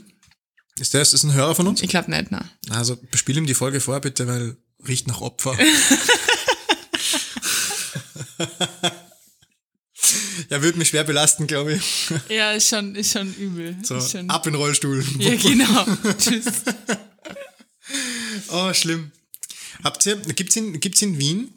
Ist 0.79 0.93
der, 0.95 1.03
ist 1.03 1.13
das 1.13 1.23
ein 1.23 1.33
Hörer 1.35 1.55
von 1.55 1.69
uns? 1.69 1.83
Ich 1.83 1.89
glaube 1.89 2.11
nicht, 2.11 2.33
nein. 2.33 2.51
Also 2.71 2.99
spiel 3.15 3.37
ihm 3.37 3.47
die 3.47 3.55
Folge 3.55 3.81
vor, 3.81 4.01
bitte, 4.01 4.27
weil 4.27 4.57
riecht 4.87 5.07
nach 5.07 5.21
Opfer. 5.21 5.57
ja, 10.51 10.63
würde 10.63 10.79
mich 10.79 10.89
schwer 10.89 11.05
belasten, 11.05 11.47
glaube 11.47 11.75
ich. 11.75 12.11
Ja, 12.29 12.51
ist 12.53 12.69
schon, 12.69 12.97
ist 12.97 13.13
schon 13.13 13.33
übel. 13.35 13.77
So, 13.83 14.01
schon 14.01 14.29
ab 14.31 14.47
in 14.47 14.55
den 14.55 14.61
Rollstuhl. 14.61 15.05
Ja, 15.19 15.35
genau. 15.43 15.87
Tschüss. 16.19 16.65
oh, 18.49 18.73
schlimm. 18.73 19.13
Habt 19.85 20.05
ihr, 20.07 20.17
gibt's 20.17 20.57
in, 20.57 20.81
gibt's 20.81 21.03
in 21.03 21.19
Wien 21.19 21.53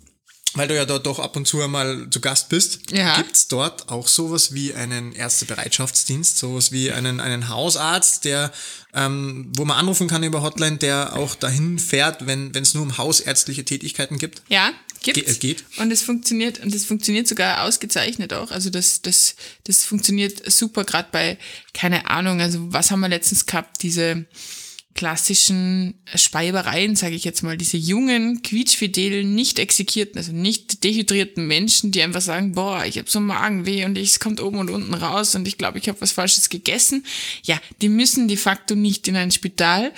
weil 0.58 0.68
du 0.68 0.76
ja 0.76 0.86
dort 0.86 1.06
doch 1.06 1.20
ab 1.20 1.36
und 1.36 1.48
zu 1.48 1.62
einmal 1.62 2.08
zu 2.10 2.20
Gast 2.20 2.50
bist, 2.50 2.92
ja. 2.92 3.16
gibt's 3.16 3.48
dort 3.48 3.90
auch 3.90 4.08
sowas 4.08 4.54
wie 4.54 4.74
einen 4.74 5.14
Ärztebereitschaftsdienst, 5.14 6.38
sowas 6.38 6.72
wie 6.72 6.92
einen, 6.92 7.20
einen 7.20 7.50
Hausarzt, 7.50 8.26
der, 8.26 8.52
ähm, 8.94 9.52
wo 9.56 9.66
man 9.66 9.78
anrufen 9.78 10.08
kann 10.08 10.24
über 10.24 10.42
Hotline, 10.42 10.78
der 10.78 11.16
auch 11.16 11.36
dahin 11.36 11.80
fährt, 11.80 12.26
wenn 12.26 12.52
es 12.56 12.74
nur 12.74 12.84
um 12.84 12.98
hausärztliche 12.98 13.66
Tätigkeiten 13.66 14.18
gibt? 14.18 14.42
Ja, 14.50 14.72
gibt's. 15.04 15.22
Ge 15.22 15.36
äh, 15.36 15.38
geht. 15.38 15.64
Und 15.78 15.92
es 15.92 16.02
funktioniert, 16.02 16.60
und 16.60 16.74
das 16.74 16.86
funktioniert 16.86 17.28
sogar 17.28 17.64
ausgezeichnet 17.64 18.34
auch. 18.34 18.52
Also 18.52 18.70
das, 18.70 19.02
das, 19.02 19.36
das 19.66 19.84
funktioniert 19.84 20.52
super, 20.52 20.84
gerade 20.84 21.10
bei, 21.12 21.38
keine 21.74 22.10
Ahnung, 22.10 22.42
also 22.42 22.74
was 22.74 22.92
haben 22.92 23.02
wir 23.02 23.10
letztens 23.10 23.46
gehabt, 23.46 23.84
diese 23.84 24.26
klassischen 24.98 25.94
Speibereien, 26.16 26.98
sage 26.98 27.16
ich 27.16 27.24
jetzt 27.24 27.44
mal, 27.44 27.56
diese 27.56 27.78
jungen, 27.78 28.42
quietschfidelen, 28.42 29.34
nicht 29.34 29.60
exekierten, 29.60 30.18
also 30.18 30.34
nicht 30.34 30.84
dehydrierten 30.84 31.48
Menschen, 31.48 31.92
die 31.92 32.02
einfach 32.02 32.20
sagen, 32.20 32.54
boah, 32.54 32.84
ich 32.84 32.98
habe 32.98 33.10
so 33.10 33.22
Magenweh 33.22 33.86
und 33.86 33.98
es 33.98 34.20
kommt 34.20 34.42
oben 34.42 34.58
und 34.58 34.70
unten 34.70 34.94
raus 34.94 35.36
und 35.36 35.48
ich 35.48 35.58
glaube, 35.58 35.78
ich 35.78 35.88
habe 35.88 36.02
was 36.02 36.12
Falsches 36.12 36.50
gegessen. 36.50 37.06
Ja, 37.44 37.62
die 37.82 37.88
müssen 37.88 38.28
de 38.28 38.36
facto 38.36 38.76
nicht 38.76 39.08
in 39.08 39.16
ein 39.16 39.32
Spital. 39.32 39.94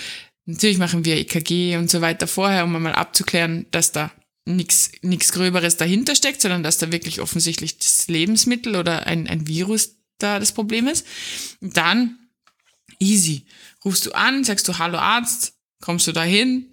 Natürlich 0.45 0.77
machen 0.77 1.05
wir 1.05 1.15
EKG 1.15 1.77
und 1.77 1.89
so 1.89 2.01
weiter 2.01 2.27
vorher, 2.27 2.65
um 2.65 2.75
einmal 2.75 2.93
abzuklären, 2.93 3.65
dass 3.71 3.91
da 3.91 4.12
nichts 4.45 4.91
nichts 5.01 5.31
Gröberes 5.31 5.77
dahinter 5.77 6.13
steckt, 6.15 6.41
sondern 6.41 6.62
dass 6.62 6.77
da 6.77 6.91
wirklich 6.91 7.21
offensichtlich 7.21 7.77
das 7.77 8.07
Lebensmittel 8.07 8.75
oder 8.75 9.07
ein, 9.07 9.27
ein 9.27 9.47
Virus 9.47 9.95
da 10.17 10.39
das 10.39 10.51
Problem 10.51 10.88
ist. 10.88 11.05
Dann 11.62 12.17
easy 12.99 13.45
rufst 13.85 14.05
du 14.05 14.11
an, 14.11 14.43
sagst 14.43 14.67
du 14.67 14.77
Hallo 14.77 14.97
Arzt, 14.97 15.53
kommst 15.81 16.07
du 16.07 16.11
dahin, 16.11 16.71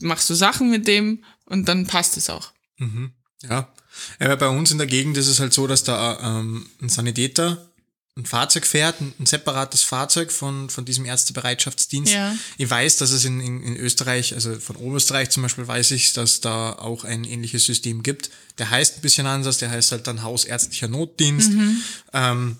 machst 0.00 0.28
du 0.30 0.34
Sachen 0.34 0.70
mit 0.70 0.86
dem 0.86 1.24
und 1.44 1.68
dann 1.68 1.86
passt 1.86 2.16
es 2.16 2.30
auch. 2.30 2.52
Mhm. 2.78 3.12
Ja. 3.42 3.72
Aber 4.18 4.36
bei 4.36 4.48
uns 4.48 4.70
in 4.70 4.78
der 4.78 4.86
Gegend 4.86 5.16
ist 5.16 5.28
es 5.28 5.40
halt 5.40 5.54
so, 5.54 5.66
dass 5.66 5.84
da 5.84 6.40
ähm, 6.40 6.68
ein 6.80 6.88
Sanitäter 6.88 7.70
ein 8.18 8.24
Fahrzeug 8.24 8.66
fährt, 8.66 9.00
ein, 9.00 9.12
ein, 9.20 9.26
separates 9.26 9.82
Fahrzeug 9.82 10.32
von, 10.32 10.70
von 10.70 10.86
diesem 10.86 11.04
Ärztebereitschaftsdienst. 11.04 12.12
Ja. 12.12 12.34
Ich 12.56 12.68
weiß, 12.68 12.96
dass 12.96 13.10
es 13.10 13.26
in, 13.26 13.40
in, 13.40 13.62
in 13.62 13.76
Österreich, 13.76 14.32
also 14.32 14.58
von 14.58 14.76
Oberösterreich 14.76 15.28
zum 15.28 15.42
Beispiel, 15.42 15.68
weiß 15.68 15.90
ich, 15.90 16.14
dass 16.14 16.40
da 16.40 16.72
auch 16.72 17.04
ein 17.04 17.24
ähnliches 17.24 17.66
System 17.66 18.02
gibt. 18.02 18.30
Der 18.56 18.70
heißt 18.70 18.96
ein 18.96 19.00
bisschen 19.02 19.26
anders, 19.26 19.58
der 19.58 19.70
heißt 19.70 19.92
halt 19.92 20.06
dann 20.06 20.22
Hausärztlicher 20.22 20.88
Notdienst. 20.88 21.52
Mhm. 21.52 21.82
Ähm, 22.14 22.56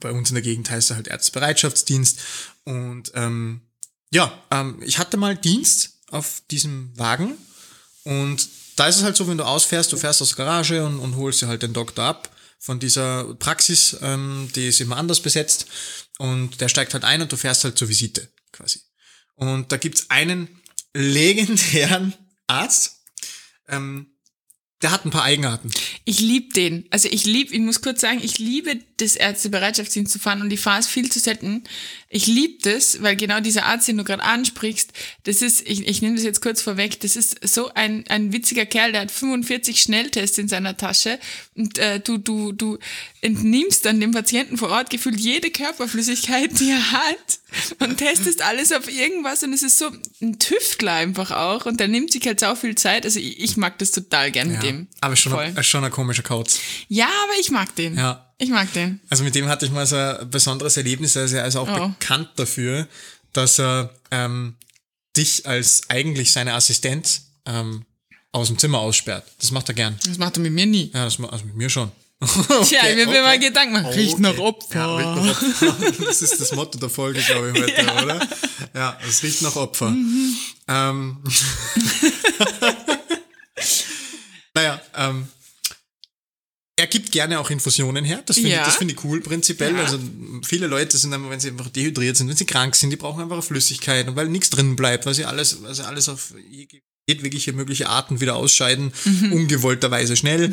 bei 0.00 0.12
uns 0.12 0.30
in 0.30 0.34
der 0.34 0.42
Gegend 0.42 0.70
heißt 0.70 0.90
er 0.90 0.96
halt 0.96 1.08
Ärztebereitschaftsdienst. 1.08 2.20
Und 2.64 3.12
ähm, 3.14 3.60
ja, 4.10 4.42
ähm, 4.50 4.82
ich 4.82 4.98
hatte 4.98 5.16
mal 5.16 5.36
Dienst 5.36 6.00
auf 6.10 6.42
diesem 6.50 6.96
Wagen 6.96 7.34
und 8.04 8.48
da 8.76 8.86
ist 8.86 8.96
es 8.96 9.02
halt 9.02 9.16
so, 9.16 9.26
wenn 9.26 9.38
du 9.38 9.44
ausfährst, 9.44 9.92
du 9.92 9.96
fährst 9.96 10.22
aus 10.22 10.36
der 10.36 10.44
Garage 10.44 10.84
und, 10.84 10.98
und 11.00 11.16
holst 11.16 11.42
dir 11.42 11.48
halt 11.48 11.62
den 11.62 11.72
Doktor 11.72 12.04
ab 12.04 12.30
von 12.58 12.78
dieser 12.78 13.34
Praxis, 13.34 13.96
ähm, 14.02 14.48
die 14.54 14.68
ist 14.68 14.80
immer 14.80 14.96
anders 14.96 15.20
besetzt 15.20 15.66
und 16.18 16.60
der 16.60 16.68
steigt 16.68 16.94
halt 16.94 17.04
ein 17.04 17.22
und 17.22 17.32
du 17.32 17.36
fährst 17.36 17.64
halt 17.64 17.78
zur 17.78 17.88
Visite 17.88 18.28
quasi. 18.52 18.80
Und 19.34 19.72
da 19.72 19.76
gibt's 19.76 20.08
einen 20.10 20.48
legendären 20.94 22.14
Arzt, 22.46 23.02
ähm, 23.68 24.12
der 24.82 24.90
hat 24.90 25.04
ein 25.04 25.10
paar 25.10 25.24
Eigenarten. 25.24 25.70
Ich 26.04 26.20
liebe 26.20 26.52
den. 26.52 26.86
Also 26.90 27.08
ich 27.10 27.24
liebe, 27.24 27.54
ich 27.54 27.60
muss 27.60 27.80
kurz 27.80 28.02
sagen, 28.02 28.20
ich 28.22 28.38
liebe 28.38 28.76
das 28.98 29.14
Ärztebereitschaftsdienst 29.14 30.12
zu 30.12 30.18
fahren 30.18 30.40
und 30.40 30.52
ich 30.52 30.60
fahre 30.60 30.80
es 30.80 30.86
viel 30.86 31.10
zu 31.10 31.18
selten. 31.18 31.64
Ich 32.08 32.26
liebe 32.26 32.58
das, 32.62 33.02
weil 33.02 33.14
genau 33.14 33.40
dieser 33.40 33.66
Arzt, 33.66 33.88
den 33.88 33.98
du 33.98 34.04
gerade 34.04 34.22
ansprichst, 34.22 34.92
das 35.24 35.42
ist, 35.42 35.68
ich, 35.68 35.86
ich 35.86 36.00
nehme 36.00 36.14
das 36.14 36.24
jetzt 36.24 36.40
kurz 36.40 36.62
vorweg, 36.62 37.00
das 37.00 37.14
ist 37.14 37.46
so 37.46 37.72
ein, 37.74 38.04
ein 38.08 38.32
witziger 38.32 38.64
Kerl, 38.64 38.92
der 38.92 39.02
hat 39.02 39.10
45 39.10 39.80
Schnelltests 39.80 40.38
in 40.38 40.48
seiner 40.48 40.76
Tasche 40.76 41.18
und 41.54 41.78
äh, 41.78 42.00
du, 42.00 42.16
du, 42.16 42.52
du 42.52 42.78
entnimmst 43.20 43.84
dann 43.84 44.00
dem 44.00 44.12
Patienten 44.12 44.56
vor 44.56 44.70
Ort 44.70 44.88
gefühlt 44.88 45.20
jede 45.20 45.50
Körperflüssigkeit, 45.50 46.58
die 46.58 46.70
er 46.70 46.92
hat 46.92 47.38
und 47.80 47.98
testest 47.98 48.42
alles 48.42 48.72
auf 48.72 48.88
irgendwas 48.90 49.42
und 49.42 49.52
es 49.52 49.62
ist 49.62 49.78
so 49.78 49.90
ein 50.22 50.38
Tüftler 50.38 50.92
einfach 50.92 51.32
auch 51.32 51.66
und 51.66 51.80
der 51.80 51.88
nimmt 51.88 52.12
sich 52.12 52.26
halt 52.26 52.40
so 52.40 52.54
viel 52.54 52.76
Zeit. 52.76 53.04
Also 53.04 53.18
ich, 53.18 53.40
ich 53.40 53.56
mag 53.56 53.78
das 53.78 53.90
total 53.90 54.30
gern 54.30 54.52
mit 54.52 54.62
dem. 54.62 54.86
Aber 55.00 55.16
schon, 55.16 55.32
Voll. 55.32 55.52
ein, 55.54 55.64
schon 55.64 55.84
ein 55.84 55.90
komischer 55.90 56.22
Kauz. 56.22 56.60
Ja, 56.88 57.06
aber 57.06 57.40
ich 57.40 57.50
mag 57.50 57.74
den. 57.76 57.96
Ja. 57.96 58.25
Ich 58.38 58.50
mag 58.50 58.72
den. 58.74 59.00
Also 59.08 59.24
mit 59.24 59.34
dem 59.34 59.48
hatte 59.48 59.64
ich 59.66 59.72
mal 59.72 59.86
so 59.86 59.96
ein 59.96 60.28
besonderes 60.30 60.76
Erlebnis. 60.76 61.16
Also 61.16 61.36
er 61.36 61.46
ist 61.46 61.56
auch 61.56 61.68
Oh. 61.68 61.88
bekannt 61.88 62.30
dafür, 62.36 62.86
dass 63.32 63.58
er 63.58 63.90
ähm, 64.10 64.56
dich 65.16 65.46
als 65.46 65.82
eigentlich 65.88 66.32
seine 66.32 66.52
Assistent 66.54 67.22
ähm, 67.46 67.84
aus 68.32 68.48
dem 68.48 68.58
Zimmer 68.58 68.78
aussperrt. 68.80 69.24
Das 69.40 69.50
macht 69.52 69.68
er 69.68 69.74
gern. 69.74 69.98
Das 70.06 70.18
macht 70.18 70.36
er 70.36 70.40
mit 70.42 70.52
mir 70.52 70.66
nie. 70.66 70.90
Ja, 70.92 71.04
das 71.04 71.18
also 71.18 71.44
mit 71.46 71.56
mir 71.56 71.70
schon. 71.70 71.90
Tja, 72.64 72.80
ich 72.88 72.96
will 72.96 73.06
mir 73.06 73.22
mal 73.22 73.38
Gedanken 73.38 73.74
machen. 73.74 73.86
Riecht 73.92 74.18
nach 74.18 74.30
Okay. 74.38 74.40
Opfer. 74.40 74.78
Ja, 75.00 75.14
riecht 75.14 75.62
nach 75.62 75.68
Opfer. 75.80 76.04
Das 76.06 76.22
ist 76.22 76.40
das 76.40 76.52
Motto 76.52 76.78
der 76.78 76.88
Folge, 76.88 77.20
glaube 77.20 77.50
ich, 77.54 77.62
heute, 77.62 77.92
oder? 78.04 78.28
Ja, 78.74 78.98
es 79.06 79.22
riecht 79.22 79.42
nach 79.42 79.54
Opfer. 79.56 79.90
Mhm. 79.90 80.36
Ähm. 80.68 81.18
naja, 84.54 84.80
ähm. 84.96 85.28
Er 86.78 86.86
gibt 86.86 87.10
gerne 87.10 87.40
auch 87.40 87.48
Infusionen 87.50 88.04
her. 88.04 88.22
Das 88.26 88.36
finde 88.36 88.50
Ja. 88.50 88.60
ich, 88.60 88.66
das 88.66 88.76
finde 88.76 88.92
ich 88.94 89.02
cool 89.04 89.20
prinzipiell. 89.22 89.74
Ja. 89.74 89.84
Also 89.84 89.98
viele 90.44 90.66
Leute 90.66 90.98
sind 90.98 91.12
einfach, 91.14 91.30
wenn 91.30 91.40
sie 91.40 91.48
einfach 91.48 91.70
dehydriert 91.70 92.16
sind, 92.18 92.28
wenn 92.28 92.36
sie 92.36 92.44
krank 92.44 92.76
sind, 92.76 92.90
die 92.90 92.96
brauchen 92.96 93.22
einfach 93.22 93.42
Flüssigkeit, 93.42 94.06
und 94.08 94.16
weil 94.16 94.28
nichts 94.28 94.50
drin 94.50 94.76
bleibt, 94.76 95.06
weil 95.06 95.14
sie 95.14 95.24
alles, 95.24 95.62
weil 95.62 95.74
sie 95.74 95.86
alles 95.86 96.08
auf 96.10 96.34
jedwege 97.08 97.52
mögliche 97.52 97.88
Arten 97.88 98.20
wieder 98.20 98.36
ausscheiden, 98.36 98.92
Mhm. 99.04 99.32
ungewollterweise 99.32 100.16
schnell. 100.16 100.52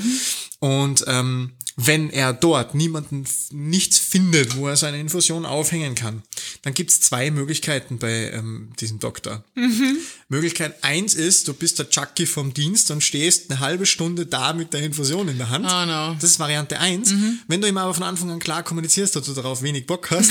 Und 0.59 1.03
ähm, 1.07 1.53
wenn 1.75 2.11
er 2.11 2.33
dort 2.33 2.75
niemanden, 2.75 3.25
nichts 3.51 3.97
findet, 3.97 4.55
wo 4.55 4.67
er 4.67 4.77
seine 4.77 4.99
Infusion 4.99 5.43
aufhängen 5.45 5.95
kann, 5.95 6.21
dann 6.61 6.75
gibt's 6.75 7.01
zwei 7.01 7.31
Möglichkeiten 7.31 7.97
bei 7.97 8.29
ähm, 8.31 8.69
diesem 8.79 8.99
Doktor. 8.99 9.43
Mhm. 9.55 9.97
Möglichkeit 10.29 10.83
eins 10.83 11.15
ist, 11.15 11.47
du 11.47 11.53
bist 11.53 11.79
der 11.79 11.89
Chucky 11.89 12.27
vom 12.27 12.53
Dienst 12.53 12.91
und 12.91 13.01
stehst 13.03 13.49
eine 13.49 13.59
halbe 13.59 13.85
Stunde 13.87 14.27
da 14.27 14.53
mit 14.53 14.73
der 14.73 14.81
Infusion 14.83 15.27
in 15.27 15.37
der 15.37 15.49
Hand. 15.49 15.65
Oh 15.65 15.85
no. 15.85 16.13
Das 16.21 16.23
ist 16.29 16.39
Variante 16.39 16.79
eins. 16.79 17.11
Wenn 17.47 17.59
du 17.61 17.67
ihm 17.67 17.77
aber 17.77 17.93
von 17.95 18.03
Anfang 18.03 18.29
an 18.31 18.39
klar 18.39 18.61
kommunizierst, 18.63 19.15
dass 19.15 19.25
du 19.25 19.33
darauf 19.33 19.63
wenig 19.63 19.87
Bock 19.87 20.11
hast, 20.11 20.29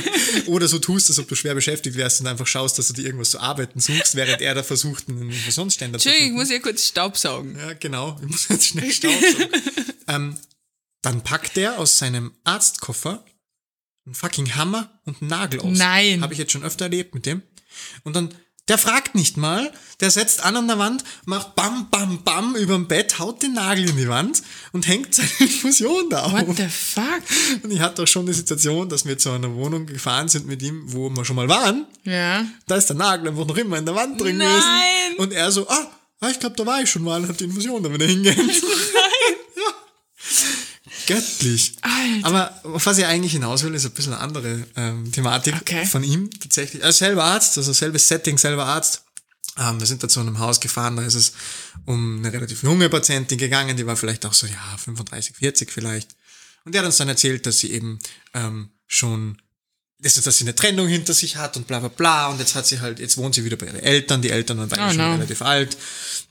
oder 0.46 0.68
so 0.68 0.78
tust, 0.78 1.08
als 1.10 1.18
ob 1.18 1.28
du 1.28 1.34
schwer 1.34 1.54
beschäftigt 1.54 1.96
wärst 1.96 2.20
und 2.20 2.26
einfach 2.28 2.46
schaust, 2.46 2.78
dass 2.78 2.88
du 2.88 2.94
dir 2.94 3.04
irgendwas 3.06 3.30
zu 3.30 3.40
arbeiten 3.40 3.80
suchst, 3.80 4.14
während 4.14 4.40
er 4.40 4.54
da 4.54 4.62
versucht, 4.62 5.08
einen 5.08 5.30
Infusionsständer 5.30 5.63
zu 5.70 5.84
Entschuldigung, 5.84 6.28
ich 6.28 6.32
muss 6.32 6.48
hier 6.48 6.60
kurz 6.60 6.86
Staubsaugen. 6.86 7.56
Ja, 7.56 7.72
genau. 7.74 8.18
Ich 8.22 8.28
muss 8.28 8.48
jetzt 8.48 8.66
schnell 8.66 8.90
staubsaugen. 8.90 9.48
ähm, 10.08 10.38
dann 11.02 11.22
packt 11.22 11.58
er 11.58 11.78
aus 11.78 11.98
seinem 11.98 12.32
Arztkoffer 12.44 13.24
einen 14.06 14.14
fucking 14.14 14.54
Hammer 14.54 15.00
und 15.04 15.20
einen 15.20 15.30
Nagel 15.30 15.60
aus. 15.60 15.78
Nein. 15.78 16.22
Habe 16.22 16.32
ich 16.32 16.38
jetzt 16.38 16.52
schon 16.52 16.64
öfter 16.64 16.86
erlebt 16.86 17.14
mit 17.14 17.26
dem. 17.26 17.42
Und 18.04 18.14
dann, 18.16 18.34
der 18.68 18.78
fragt 18.78 19.14
nicht 19.14 19.36
mal, 19.36 19.70
der 20.00 20.10
setzt 20.10 20.42
an 20.42 20.56
an 20.56 20.66
der 20.68 20.78
Wand, 20.78 21.04
macht 21.26 21.54
bam, 21.54 21.88
bam, 21.90 22.22
bam 22.24 22.56
überm 22.56 22.88
Bett, 22.88 23.18
haut 23.18 23.42
den 23.42 23.52
Nagel 23.54 23.88
in 23.90 23.96
die 23.96 24.08
Wand 24.08 24.42
und 24.72 24.86
hängt 24.88 25.14
seine 25.14 25.28
Infusion 25.40 26.08
da 26.08 26.32
What 26.32 26.48
auf. 26.48 26.56
the 26.56 26.68
fuck? 26.68 27.22
Und 27.62 27.70
ich 27.72 27.80
hatte 27.80 28.02
auch 28.02 28.06
schon 28.08 28.24
die 28.26 28.32
Situation, 28.32 28.88
dass 28.88 29.04
wir 29.04 29.18
zu 29.18 29.30
einer 29.30 29.54
Wohnung 29.54 29.86
gefahren 29.86 30.28
sind 30.28 30.46
mit 30.46 30.62
ihm, 30.62 30.82
wo 30.86 31.10
wir 31.10 31.24
schon 31.24 31.36
mal 31.36 31.48
waren. 31.48 31.86
Ja. 32.04 32.44
Da 32.66 32.76
ist 32.76 32.86
der 32.86 32.96
Nagel 32.96 33.28
einfach 33.28 33.46
noch 33.46 33.56
immer 33.56 33.76
in 33.78 33.84
der 33.86 33.94
Wand 33.94 34.20
drin 34.20 34.38
Nein. 34.38 34.48
gewesen. 34.48 35.18
Und 35.18 35.32
er 35.32 35.52
so, 35.52 35.68
ah, 35.68 35.90
ah, 36.20 36.30
ich 36.30 36.40
glaube, 36.40 36.56
da 36.56 36.64
war 36.64 36.80
ich 36.82 36.90
schon 36.90 37.02
mal 37.02 37.20
und 37.20 37.28
hat 37.28 37.38
die 37.40 37.44
Infusion 37.44 37.82
da 37.82 37.92
wieder 37.92 38.06
hingehängt. 38.06 38.50
Göttlich. 41.06 41.76
Alter. 41.82 42.26
Aber 42.26 42.60
auf 42.74 42.86
was 42.86 42.98
ich 42.98 43.06
eigentlich 43.06 43.32
hinaus 43.32 43.62
will, 43.62 43.74
ist 43.74 43.84
ein 43.84 43.92
bisschen 43.92 44.12
eine 44.14 44.22
andere 44.22 44.66
ähm, 44.76 45.10
Thematik 45.12 45.54
Okay. 45.60 45.84
von 45.86 46.02
ihm 46.04 46.30
tatsächlich. 46.40 46.82
Er 46.82 46.88
ist 46.90 46.98
selber 46.98 47.24
Arzt, 47.24 47.56
also 47.58 47.72
selbes 47.72 48.08
Setting, 48.08 48.38
selber 48.38 48.66
Arzt. 48.66 49.02
Ähm, 49.58 49.78
wir 49.78 49.86
sind 49.86 50.02
da 50.02 50.08
zu 50.08 50.20
einem 50.20 50.38
Haus 50.38 50.60
gefahren, 50.60 50.96
da 50.96 51.02
ist 51.04 51.14
es 51.14 51.32
um 51.84 52.18
eine 52.18 52.32
relativ 52.32 52.62
junge 52.62 52.88
Patientin 52.88 53.38
gegangen, 53.38 53.76
die 53.76 53.86
war 53.86 53.96
vielleicht 53.96 54.26
auch 54.26 54.32
so, 54.34 54.46
ja, 54.46 54.76
35, 54.78 55.36
40 55.36 55.70
vielleicht. 55.70 56.16
Und 56.64 56.74
der 56.74 56.80
hat 56.80 56.86
uns 56.86 56.96
dann 56.96 57.08
erzählt, 57.08 57.46
dass 57.46 57.58
sie 57.58 57.70
eben 57.72 57.98
ähm, 58.32 58.70
schon, 58.86 59.40
dass, 60.04 60.14
dass 60.14 60.38
sie 60.38 60.44
eine 60.44 60.54
Trennung 60.54 60.86
hinter 60.86 61.14
sich 61.14 61.36
hat 61.36 61.56
und 61.56 61.66
bla 61.66 61.80
bla 61.80 61.88
bla. 61.88 62.28
Und 62.28 62.38
jetzt 62.38 62.54
hat 62.54 62.66
sie 62.66 62.80
halt, 62.80 62.98
jetzt 63.00 63.16
wohnt 63.16 63.34
sie 63.34 63.44
wieder 63.44 63.56
bei 63.56 63.66
ihren 63.66 63.80
Eltern. 63.80 64.22
Die 64.22 64.30
Eltern 64.30 64.58
waren 64.58 64.70
Oh 64.72 64.88
schon 64.88 64.96
no. 64.98 65.12
relativ 65.12 65.42
alt. 65.42 65.76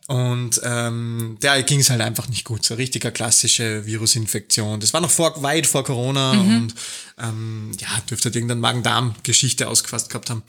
Und 0.07 0.59
ähm, 0.63 1.37
der 1.41 1.63
ging 1.63 1.79
es 1.79 1.89
halt 1.89 2.01
einfach 2.01 2.27
nicht 2.27 2.43
gut. 2.43 2.65
So 2.65 2.75
richtiger 2.75 3.11
klassische 3.11 3.85
Virusinfektion. 3.85 4.79
Das 4.79 4.93
war 4.93 5.01
noch 5.01 5.11
vor, 5.11 5.41
weit 5.41 5.65
vor 5.65 5.83
Corona 5.83 6.31
und 6.31 6.75
ähm, 7.19 7.71
ja, 7.79 7.87
dürfte 8.09 8.25
halt 8.25 8.35
irgendeine 8.35 8.61
Magen-Darm-Geschichte 8.61 9.67
ausgefasst 9.67 10.09
gehabt 10.09 10.29
haben. 10.29 10.43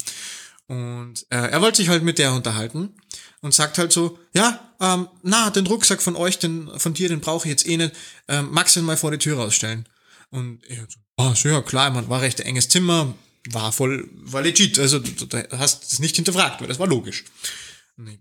Und 0.66 1.26
äh, 1.30 1.36
er 1.50 1.60
wollte 1.60 1.78
sich 1.78 1.88
halt 1.88 2.02
mit 2.02 2.18
der 2.18 2.32
unterhalten 2.32 2.90
und 3.42 3.54
sagt 3.54 3.78
halt 3.78 3.92
so, 3.92 4.18
ja, 4.34 4.58
ähm, 4.80 5.08
na, 5.22 5.50
den 5.50 5.66
Rucksack 5.66 6.02
von 6.02 6.16
euch, 6.16 6.38
den, 6.38 6.68
von 6.78 6.94
dir, 6.94 7.08
den 7.08 7.20
brauche 7.20 7.46
ich 7.46 7.50
jetzt 7.50 7.66
eh 7.66 7.76
nicht. 7.76 7.92
Ähm, 8.28 8.48
magst 8.50 8.74
du 8.74 8.80
ihn 8.80 8.86
mal 8.86 8.96
vor 8.96 9.10
die 9.10 9.18
Tür 9.18 9.36
rausstellen? 9.38 9.86
Und 10.30 10.64
er 10.68 10.86
so, 10.88 10.98
ah, 11.16 11.34
so, 11.34 11.48
ja, 11.48 11.62
klar, 11.62 11.90
man 11.90 12.08
war 12.08 12.20
recht 12.20 12.40
enges 12.40 12.68
Zimmer, 12.68 13.14
war 13.50 13.72
voll, 13.72 14.08
war 14.12 14.42
legit. 14.42 14.78
Also 14.78 14.98
du, 14.98 15.26
du 15.26 15.58
hast 15.58 15.92
es 15.92 15.98
nicht 15.98 16.16
hinterfragt, 16.16 16.60
weil 16.60 16.68
das 16.68 16.78
war 16.78 16.86
logisch. 16.86 17.24
Und 17.96 18.08
ich 18.08 18.18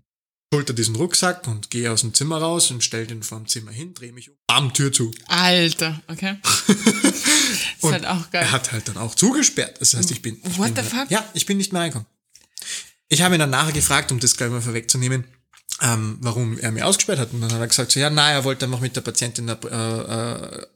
schulter 0.54 0.72
diesen 0.72 0.94
Rucksack 0.94 1.48
und 1.48 1.70
gehe 1.70 1.90
aus 1.90 2.02
dem 2.02 2.14
Zimmer 2.14 2.38
raus 2.38 2.70
und 2.70 2.84
stell 2.84 3.06
den 3.06 3.24
vor 3.24 3.38
dem 3.38 3.48
Zimmer 3.48 3.72
hin, 3.72 3.92
drehe 3.92 4.12
mich 4.12 4.30
um, 4.30 4.36
bam, 4.46 4.72
Tür 4.72 4.92
zu. 4.92 5.12
Alter, 5.26 6.00
okay. 6.06 6.36
ist 6.68 7.82
Und 7.82 7.92
halt 7.92 8.06
auch 8.06 8.30
geil. 8.30 8.42
Er 8.42 8.52
hat 8.52 8.70
halt 8.70 8.86
dann 8.86 8.96
auch 8.96 9.16
zugesperrt. 9.16 9.80
Das 9.80 9.94
heißt, 9.94 10.12
ich 10.12 10.22
bin. 10.22 10.40
Ich 10.44 10.56
What 10.58 10.74
bin 10.74 10.84
the 10.84 10.90
fuck? 10.90 11.10
Ja, 11.10 11.24
ich 11.34 11.46
bin 11.46 11.56
nicht 11.56 11.72
mehr 11.72 11.82
reingekommen. 11.82 12.06
Ich 13.08 13.22
habe 13.22 13.34
ihn 13.34 13.40
dann 13.40 13.50
nachher 13.50 13.72
gefragt, 13.72 14.12
um 14.12 14.20
das 14.20 14.36
gleich 14.36 14.50
mal 14.50 14.62
vorwegzunehmen, 14.62 15.24
ähm, 15.82 16.18
warum 16.20 16.56
er 16.58 16.70
mir 16.70 16.86
ausgesperrt 16.86 17.18
hat. 17.18 17.32
Und 17.32 17.40
dann 17.40 17.52
hat 17.52 17.60
er 17.60 17.66
gesagt, 17.66 17.90
so, 17.90 17.98
ja, 17.98 18.08
na, 18.10 18.30
er 18.30 18.44
wollte 18.44 18.64
einfach 18.64 18.80
mit 18.80 18.94
der 18.94 19.00
Patientin 19.00 19.48
äh, 19.48 19.52
äh, 19.52 20.66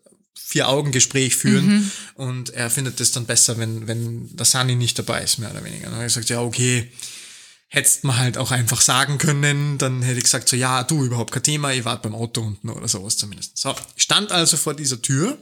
Vier-Augen-Gespräch 0.47 1.37
führen 1.37 1.67
Mhm. 1.67 1.91
und 2.15 2.51
er 2.51 2.71
findet 2.71 3.01
es 3.01 3.13
dann 3.13 3.27
besser, 3.27 3.59
wenn, 3.59 3.87
wenn 3.87 4.35
der 4.37 4.47
Sunny 4.47 4.75
nicht 4.77 4.99
dabei 4.99 5.23
ist, 5.23 5.39
mehr 5.39 5.51
oder 5.51 5.65
weniger. 5.65 5.87
Dann 5.87 5.95
habe 5.97 6.07
ich 6.07 6.15
gesagt, 6.15 6.31
ja, 6.31 6.41
okay, 6.41 6.91
hättest 7.69 8.05
mal 8.05 8.17
halt 8.17 8.39
auch 8.39 8.51
einfach 8.51 8.81
sagen 8.81 9.19
können, 9.19 9.77
dann 9.77 10.01
hätte 10.03 10.19
ich 10.19 10.25
gesagt, 10.25 10.49
so, 10.49 10.57
ja, 10.57 10.85
du, 10.85 11.05
überhaupt 11.05 11.33
kein 11.33 11.43
Thema, 11.43 11.73
ich 11.75 11.85
warte 11.85 12.09
beim 12.09 12.15
Auto 12.15 12.41
unten 12.41 12.71
oder 12.71 12.89
sowas 12.89 13.17
zumindest. 13.19 13.59
So, 13.59 13.75
ich 13.97 14.03
stand 14.05 14.33
also 14.33 14.57
vor 14.57 14.73
dieser 14.75 15.03
Tür, 15.03 15.37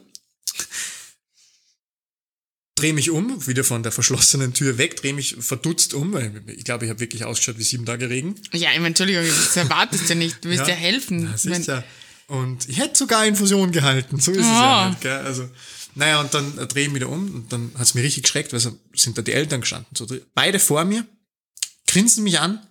drehe 2.74 2.92
mich 2.92 3.10
um, 3.10 3.46
wieder 3.46 3.64
von 3.64 3.82
der 3.82 3.92
verschlossenen 3.92 4.52
Tür 4.52 4.76
weg, 4.76 4.96
drehe 4.96 5.14
mich 5.14 5.36
verdutzt 5.38 5.94
um, 5.94 6.12
weil 6.12 6.42
ich 6.48 6.64
glaube, 6.64 6.84
ich 6.84 6.90
habe 6.90 7.00
wirklich 7.00 7.24
ausgeschaut 7.24 7.58
wie 7.58 7.62
sieben 7.62 7.86
Tage 7.86 8.10
Regen. 8.10 8.34
Ja, 8.52 8.70
ich 8.70 8.76
meine, 8.76 8.88
Entschuldigung, 8.88 9.24
das 9.26 9.56
erwartest 9.56 10.10
du 10.10 10.14
nicht. 10.14 10.44
Du 10.44 10.50
willst 10.50 10.66
ja, 10.66 10.74
helfen. 10.74 11.24
Ja, 11.24 11.34
Ich 11.34 11.44
mein, 11.44 11.60
sicher. 11.62 11.84
Und 12.28 12.68
ich 12.68 12.78
hätte 12.78 12.96
sogar 12.98 13.24
Infusion 13.26 13.70
gehalten, 13.72 14.18
so 14.20 14.32
ist 14.32 14.38
es 14.38 14.44
Oh. 14.46 14.48
ja 14.48 14.88
nicht, 14.90 15.00
gell? 15.00 15.24
Also, 15.24 15.48
naja, 15.94 16.20
und 16.20 16.34
dann 16.34 16.58
äh, 16.58 16.66
drehe 16.66 16.84
ich 16.86 16.90
mich 16.90 17.00
wieder 17.02 17.10
um 17.10 17.34
und 17.34 17.52
dann 17.52 17.72
hat's 17.78 17.94
mir 17.94 18.02
richtig 18.02 18.24
geschreckt, 18.24 18.52
weil 18.52 18.60
so 18.60 18.78
sind 18.94 19.16
da 19.16 19.22
die 19.22 19.32
Eltern 19.32 19.60
gestanden. 19.60 19.94
So, 19.96 20.06
beide 20.34 20.58
vor 20.58 20.84
mir, 20.84 21.06
grinsen 21.86 22.24
mich 22.24 22.38
an. 22.40 22.66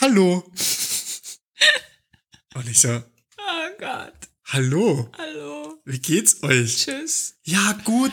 Hallo. 0.00 0.50
und 2.54 2.68
ich 2.68 2.80
so, 2.80 3.02
oh 3.38 3.68
Gott. 3.78 4.12
hallo, 4.46 5.10
Hallo. 5.16 5.80
wie 5.84 5.98
geht's 5.98 6.42
euch? 6.42 6.76
Tschüss. 6.84 7.34
Ja, 7.44 7.72
gut. 7.84 8.12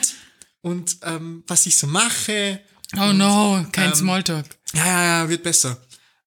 Und 0.62 0.98
ähm, 1.02 1.44
was 1.48 1.66
ich 1.66 1.76
so 1.76 1.88
mache. 1.88 2.62
Oh 2.96 3.12
no, 3.12 3.66
kein 3.72 3.90
ähm, 3.90 3.96
Smalltalk. 3.96 4.46
Ja, 4.74 4.86
ja, 4.86 5.04
ja, 5.24 5.30
wird 5.30 5.44
besser. 5.44 5.82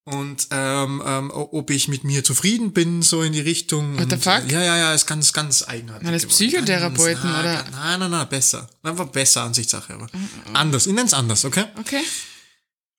Und 0.08 0.46
ähm, 0.52 1.02
ähm, 1.04 1.32
ob 1.34 1.68
ich 1.70 1.88
mit 1.88 2.04
mir 2.04 2.22
zufrieden 2.22 2.72
bin, 2.72 3.02
so 3.02 3.22
in 3.22 3.32
die 3.32 3.40
Richtung. 3.40 3.98
What 3.98 4.08
the 4.08 4.14
und, 4.14 4.22
fuck? 4.22 4.48
Ja, 4.48 4.62
ja, 4.62 4.76
ja, 4.76 4.94
ist 4.94 5.06
ganz, 5.06 5.32
ganz 5.32 5.64
eigenartig. 5.66 6.06
Geworden. 6.06 6.28
Psychotherapeuten, 6.28 7.22
ganz, 7.24 7.38
oder? 7.40 7.64
na, 7.72 7.78
Nein, 7.80 7.98
nein, 8.00 8.10
nein, 8.12 8.28
besser. 8.28 8.70
Einfach 8.84 9.08
besser 9.08 9.42
Ansichtssache, 9.42 9.94
aber 9.94 10.06
anders. 10.52 10.86
Ich 10.86 10.92
nenn's 10.94 11.12
anders, 11.12 11.44
okay? 11.44 11.64
Okay. 11.80 12.02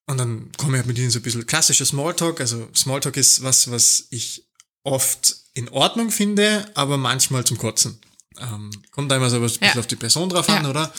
Und 0.06 0.18
dann 0.18 0.50
komme 0.58 0.72
ich 0.72 0.80
halt 0.80 0.86
mit 0.86 0.98
ihnen 0.98 1.10
so 1.10 1.18
ein 1.18 1.22
bisschen 1.22 1.46
klassischer 1.46 1.86
Smalltalk. 1.86 2.40
Also 2.42 2.68
Smalltalk 2.74 3.16
ist 3.16 3.42
was, 3.42 3.70
was 3.70 4.06
ich 4.10 4.46
oft 4.84 5.34
in 5.54 5.70
Ordnung 5.70 6.10
finde, 6.10 6.70
aber 6.74 6.98
manchmal 6.98 7.42
zum 7.44 7.56
Kotzen. 7.56 7.98
Ähm, 8.38 8.70
kommt 8.90 9.10
da 9.10 9.16
immer 9.16 9.30
so 9.30 9.36
ein 9.36 9.42
bisschen 9.42 9.66
Ja. 9.66 9.78
auf 9.80 9.86
die 9.86 9.96
Person 9.96 10.28
drauf 10.28 10.48
an, 10.50 10.64
Ja. 10.64 10.70
oder? 10.70 10.92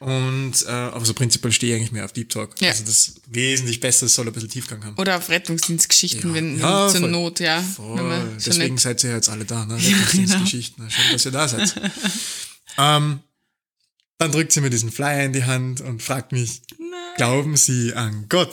Und 0.00 0.52
äh, 0.66 0.70
aber 0.70 1.04
so 1.04 1.12
prinzipiell 1.14 1.52
stehe 1.52 1.74
ich 1.74 1.80
eigentlich 1.80 1.92
mehr 1.92 2.04
auf 2.04 2.12
Deep 2.12 2.30
Talk. 2.30 2.60
Ja. 2.60 2.70
Also 2.70 2.84
das 2.84 3.14
wesentlich 3.26 3.80
besser, 3.80 4.06
es 4.06 4.14
soll 4.14 4.26
ein 4.28 4.32
bisschen 4.32 4.48
Tiefgang 4.50 4.84
haben. 4.84 4.96
Oder 4.96 5.16
auf 5.16 5.28
Rettungsdienstgeschichten, 5.28 6.30
Ja. 6.30 6.34
wenn 6.36 6.58
Ja, 6.60 6.88
zur 6.88 7.00
voll. 7.00 7.10
Not, 7.10 7.40
ja. 7.40 7.60
Voll. 7.62 8.38
Deswegen 8.44 8.74
nicht- 8.74 8.82
seid 8.82 9.02
ihr 9.04 9.10
jetzt 9.12 9.28
alle 9.28 9.44
da, 9.44 9.64
ne? 9.66 9.76
Ja, 9.80 9.96
genau. 10.12 10.40
Geschichten. 10.40 10.88
Schön, 10.90 11.12
dass 11.12 11.24
ihr 11.24 11.32
da 11.32 11.48
seid. 11.48 11.74
ähm, 12.78 13.20
dann 14.18 14.32
drückt 14.32 14.52
sie 14.52 14.60
mir 14.60 14.70
diesen 14.70 14.90
Flyer 14.92 15.24
in 15.24 15.32
die 15.32 15.44
Hand 15.44 15.80
und 15.80 16.02
fragt 16.02 16.32
mich, 16.32 16.62
glauben 17.16 17.56
Sie 17.56 17.92
an 17.94 18.26
Gott? 18.28 18.52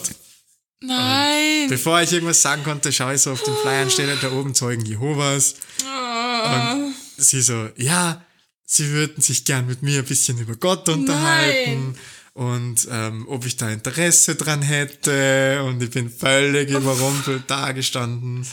Nein. 0.80 1.68
Bevor 1.68 2.00
ich 2.02 2.12
irgendwas 2.12 2.42
sagen 2.42 2.62
konnte, 2.64 2.92
schaue 2.92 3.14
ich 3.14 3.22
so 3.22 3.32
auf 3.32 3.42
den 3.42 3.54
Flyer 3.62 3.82
und 3.84 3.92
steht 3.92 4.08
da 4.22 4.30
oben 4.32 4.54
Zeugen 4.54 4.84
Jehovas. 4.84 5.54
Und 5.84 6.94
sie 7.16 7.40
so, 7.40 7.68
ja, 7.76 8.24
sie 8.66 8.90
würden 8.90 9.22
sich 9.22 9.44
gern 9.44 9.66
mit 9.66 9.82
mir 9.82 10.00
ein 10.00 10.04
bisschen 10.04 10.38
über 10.38 10.56
Gott 10.56 10.88
unterhalten. 10.88 11.96
Und 12.34 12.86
ähm, 12.90 13.26
ob 13.28 13.46
ich 13.46 13.56
da 13.56 13.70
Interesse 13.70 14.34
dran 14.34 14.60
hätte. 14.60 15.62
Und 15.64 15.82
ich 15.82 15.88
bin 15.88 16.10
völlig 16.10 16.68
überrumpelt 16.68 17.48
dagestanden. 17.50 18.46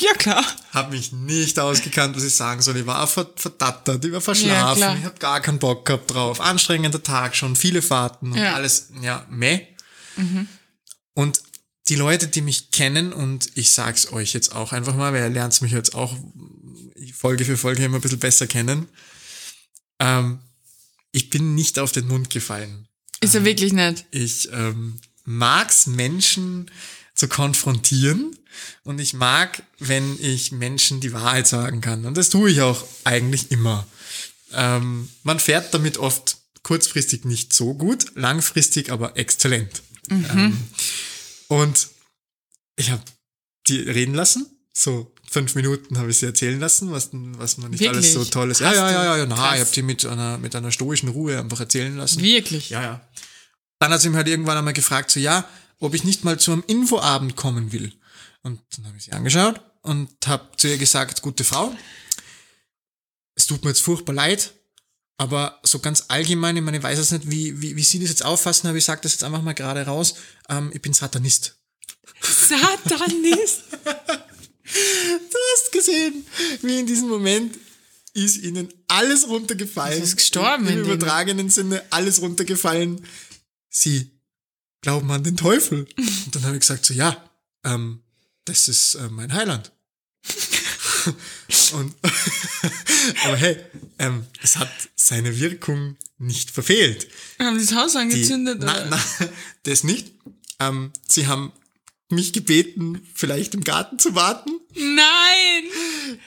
Ja, 0.00 0.14
klar. 0.14 0.42
Habe 0.72 0.96
mich 0.96 1.12
nicht 1.12 1.58
ausgekannt, 1.58 2.16
was 2.16 2.22
ich 2.24 2.34
sagen 2.34 2.62
soll. 2.62 2.78
Ich 2.78 2.86
war 2.86 3.06
verdattert, 3.06 4.02
ich 4.02 4.12
war 4.12 4.22
verschlafen. 4.22 4.78
klar. 4.78 4.96
ich 4.98 5.04
habe 5.04 5.18
gar 5.18 5.40
keinen 5.42 5.58
Bock 5.58 5.84
gehabt 5.84 6.10
drauf. 6.14 6.40
Anstrengender 6.40 7.02
Tag 7.02 7.36
schon, 7.36 7.56
viele 7.56 7.82
Fahrten 7.82 8.32
und 8.32 8.38
Ja. 8.38 8.54
alles, 8.54 8.88
ja, 9.02 9.26
meh. 9.28 9.60
Und 11.12 11.42
die 11.88 11.94
Leute, 11.94 12.28
die 12.28 12.40
mich 12.40 12.70
kennen, 12.70 13.12
und 13.12 13.50
ich 13.54 13.70
sag's 13.70 14.12
euch 14.12 14.32
jetzt 14.32 14.54
auch 14.54 14.72
einfach 14.72 14.94
mal, 14.96 15.12
weil 15.12 15.24
ihr 15.24 15.28
lernt 15.28 15.60
mich 15.60 15.72
jetzt 15.72 15.94
auch 15.94 16.14
Folge 17.14 17.44
für 17.44 17.58
Folge 17.58 17.84
immer 17.84 17.96
ein 17.98 18.00
bisschen 18.00 18.18
besser 18.18 18.46
kennen. 18.46 18.88
Ähm, 19.98 20.40
ich 21.12 21.30
bin 21.30 21.54
nicht 21.54 21.78
auf 21.78 21.92
den 21.92 22.08
Mund 22.08 22.30
gefallen. 22.30 22.88
Ist 23.20 23.34
er 23.34 23.44
wirklich 23.44 23.72
nicht. 23.72 24.04
Ich 24.10 24.52
ähm, 24.52 25.00
mag's 25.24 25.86
Menschen 25.86 26.70
zu 27.14 27.28
konfrontieren 27.28 28.36
und 28.84 29.00
ich 29.00 29.14
mag, 29.14 29.62
wenn 29.78 30.18
ich 30.20 30.52
Menschen 30.52 31.00
die 31.00 31.12
Wahrheit 31.12 31.46
sagen 31.46 31.80
kann. 31.80 32.04
Und 32.04 32.16
das 32.16 32.30
tue 32.30 32.50
ich 32.50 32.60
auch 32.60 32.84
eigentlich 33.04 33.50
immer. 33.50 33.86
Ähm, 34.52 35.08
man 35.22 35.40
fährt 35.40 35.72
damit 35.72 35.98
oft 35.98 36.38
kurzfristig 36.62 37.24
nicht 37.24 37.52
so 37.52 37.74
gut, 37.74 38.14
langfristig 38.14 38.90
aber 38.90 39.16
exzellent. 39.16 39.82
Ähm, 40.10 40.56
und 41.48 41.88
ich 42.76 42.90
habe 42.90 43.02
die 43.66 43.80
reden 43.80 44.14
lassen, 44.14 44.46
so 44.72 45.12
fünf 45.30 45.54
Minuten 45.54 45.98
habe 45.98 46.10
ich 46.10 46.18
sie 46.18 46.26
erzählen 46.26 46.58
lassen, 46.58 46.92
was, 46.92 47.10
was 47.12 47.58
man 47.58 47.70
nicht 47.70 47.80
Wirklich? 47.80 47.96
alles 47.96 48.12
so 48.12 48.24
tolles. 48.24 48.58
Ja, 48.60 48.72
ja, 48.72 48.90
ja, 48.90 49.04
ja, 49.04 49.16
ja, 49.18 49.26
na, 49.26 49.34
Krass. 49.34 49.54
ich 49.54 49.60
habe 49.60 49.70
die 49.72 49.82
mit 49.82 50.04
einer, 50.06 50.38
mit 50.38 50.54
einer 50.54 50.72
stoischen 50.72 51.08
Ruhe 51.08 51.38
einfach 51.38 51.60
erzählen 51.60 51.96
lassen. 51.96 52.22
Wirklich. 52.22 52.70
Ja, 52.70 52.82
ja. 52.82 53.08
Dann 53.78 53.92
hat 53.92 54.00
sie 54.00 54.08
mich 54.08 54.16
halt 54.16 54.28
irgendwann 54.28 54.56
einmal 54.56 54.72
gefragt, 54.72 55.10
so 55.10 55.20
ja, 55.20 55.48
ob 55.80 55.94
ich 55.94 56.04
nicht 56.04 56.24
mal 56.24 56.38
zu 56.38 56.52
einem 56.52 56.64
Infoabend 56.66 57.36
kommen 57.36 57.72
will. 57.72 57.92
Und 58.42 58.60
dann 58.76 58.86
habe 58.86 58.96
ich 58.96 59.04
sie 59.04 59.12
angeschaut 59.12 59.60
und 59.82 60.08
habe 60.26 60.48
zu 60.56 60.68
ihr 60.68 60.78
gesagt, 60.78 61.22
gute 61.22 61.44
Frau, 61.44 61.74
es 63.34 63.46
tut 63.46 63.64
mir 63.64 63.70
jetzt 63.70 63.82
furchtbar 63.82 64.14
leid, 64.14 64.52
aber 65.18 65.60
so 65.62 65.78
ganz 65.78 66.04
allgemein, 66.08 66.56
ich 66.56 66.62
meine, 66.62 66.78
ich 66.78 66.82
weiß 66.82 66.98
jetzt 66.98 67.12
nicht, 67.12 67.30
wie, 67.30 67.60
wie, 67.60 67.76
wie 67.76 67.82
Sie 67.82 67.98
das 67.98 68.10
jetzt 68.10 68.24
auffassen, 68.24 68.68
aber 68.68 68.78
ich 68.78 68.84
sage 68.84 69.00
das 69.02 69.12
jetzt 69.12 69.24
einfach 69.24 69.42
mal 69.42 69.54
gerade 69.54 69.84
raus, 69.84 70.14
ähm, 70.48 70.70
ich 70.72 70.82
bin 70.82 70.92
Satanist. 70.92 71.56
Satanist. 72.20 73.62
Du 74.72 75.38
hast 75.54 75.72
gesehen, 75.72 76.26
wie 76.62 76.80
in 76.80 76.86
diesem 76.86 77.08
Moment 77.08 77.56
ist 78.14 78.38
ihnen 78.38 78.68
alles 78.88 79.28
runtergefallen. 79.28 79.94
Du 79.96 80.00
bist 80.00 80.16
gestorben 80.16 80.66
Im, 80.68 80.80
übertragenen 80.80 81.50
Sinne 81.50 81.82
alles 81.90 82.20
runtergefallen. 82.20 83.04
Sie 83.68 84.10
glauben 84.80 85.10
an 85.10 85.22
den 85.22 85.36
Teufel. 85.36 85.86
Und 85.96 86.34
dann 86.34 86.44
habe 86.44 86.54
ich 86.56 86.60
gesagt, 86.60 86.86
so 86.86 86.94
ja, 86.94 87.30
ähm, 87.64 88.02
das 88.44 88.68
ist 88.68 88.94
äh, 88.94 89.08
mein 89.08 89.32
Heiland. 89.32 89.72
Und 91.72 91.94
aber 93.24 93.36
hey, 93.36 93.56
ähm, 93.98 94.26
es 94.42 94.56
hat 94.56 94.70
seine 94.96 95.38
Wirkung 95.38 95.96
nicht 96.18 96.50
verfehlt. 96.50 97.08
Haben 97.38 97.58
sie 97.60 97.66
das 97.66 97.74
Haus 97.74 97.92
Die, 97.92 97.98
angezündet? 97.98 98.58
na, 98.60 98.74
oder? 98.74 98.86
na, 98.90 99.28
das 99.64 99.84
nicht. 99.84 100.12
Ähm, 100.58 100.92
sie 101.08 101.26
haben 101.26 101.52
mich 102.08 102.32
gebeten, 102.32 103.02
vielleicht 103.14 103.54
im 103.54 103.64
Garten 103.64 103.98
zu 103.98 104.14
warten. 104.14 104.50
Nein! 104.74 106.18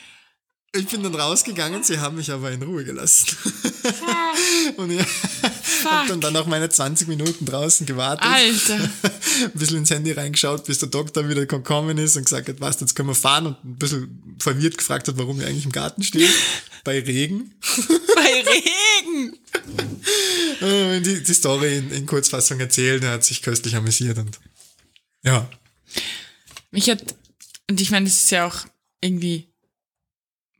Ich 0.76 0.86
bin 0.86 1.02
dann 1.02 1.16
rausgegangen, 1.16 1.84
sie 1.84 1.98
haben 2.00 2.18
mich 2.18 2.32
aber 2.32 2.52
in 2.52 2.62
Ruhe 2.62 2.84
gelassen. 2.86 3.36
Und 4.78 4.92
ich 4.92 5.00
habe 5.84 6.08
dann, 6.10 6.22
dann 6.22 6.36
auch 6.38 6.46
meine 6.46 6.70
20 6.70 7.08
Minuten 7.08 7.46
draußen 7.46 7.88
gewartet, 7.88 8.28
Alter. 8.28 8.76
ein 8.76 9.52
bisschen 9.56 9.78
ins 9.78 9.90
Handy 9.90 10.12
reingeschaut, 10.12 10.66
bis 10.66 10.78
der 10.78 10.90
Doktor 10.90 11.28
wieder 11.28 11.48
gekommen 11.48 11.98
ist 11.98 12.18
und 12.18 12.26
gesagt 12.26 12.50
hat, 12.50 12.62
was, 12.62 12.80
jetzt 12.82 12.96
können 12.96 13.10
wir 13.10 13.16
fahren 13.16 13.48
und 13.48 13.64
ein 13.64 13.76
bisschen 13.78 14.36
verwirrt 14.40 14.78
gefragt 14.78 15.08
hat, 15.08 15.18
warum 15.18 15.40
ich 15.42 15.48
eigentlich 15.48 15.66
im 15.66 15.72
Garten 15.72 16.04
stehe, 16.04 16.30
bei 16.84 17.00
Regen. 17.00 17.56
Bei 18.16 18.44
Regen. 18.44 19.40
Äh, 20.62 21.02
Die, 21.02 21.24
die 21.24 21.34
Story 21.34 21.78
in, 21.78 21.92
in 21.92 22.06
Kurzfassung 22.06 22.60
erzählt, 22.60 23.04
er 23.04 23.14
hat 23.14 23.24
sich 23.24 23.42
köstlich 23.42 23.76
amüsiert 23.76 24.20
und 24.20 24.40
ja. 25.24 25.50
Mich 26.72 26.90
hat, 26.90 27.04
und 27.70 27.82
ich 27.82 27.92
meine, 27.92 28.06
das 28.06 28.16
ist 28.16 28.32
ja 28.32 28.48
auch 28.48 28.66
irgendwie, 29.02 29.48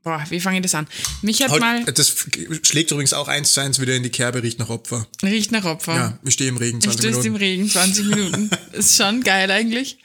boah, 0.02 0.24
wie 0.30 0.40
fange 0.40 0.58
ich 0.58 0.62
das 0.62 0.74
an? 0.74 0.88
Mich 1.22 1.42
hat 1.42 1.58
mal, 1.60 1.84
Halt, 1.84 1.98
das 1.98 2.26
schlägt 2.62 2.90
übrigens 2.90 3.12
auch 3.12 3.28
eins 3.28 3.52
zu 3.52 3.60
eins 3.60 3.80
wieder 3.80 3.94
in 3.94 4.02
die 4.02 4.10
Kerbe, 4.10 4.42
riecht 4.42 4.58
nach 4.58 4.70
Opfer. 4.70 5.06
riecht 5.22 5.52
nach 5.52 5.64
Opfer. 5.64 5.94
Ja, 5.94 6.18
ich 6.24 6.34
stehe 6.34 6.50
im 6.50 6.56
Regen 6.56 6.78
Ich 6.78 6.84
20 6.84 7.00
stößt 7.00 7.26
im 7.26 7.32
Minuten. 7.34 7.44
Regen 7.44 7.70
20 7.70 8.06
Minuten. 8.06 8.50
ist 8.72 8.96
schon 8.96 9.22
geil 9.22 9.50
eigentlich. 9.50 9.98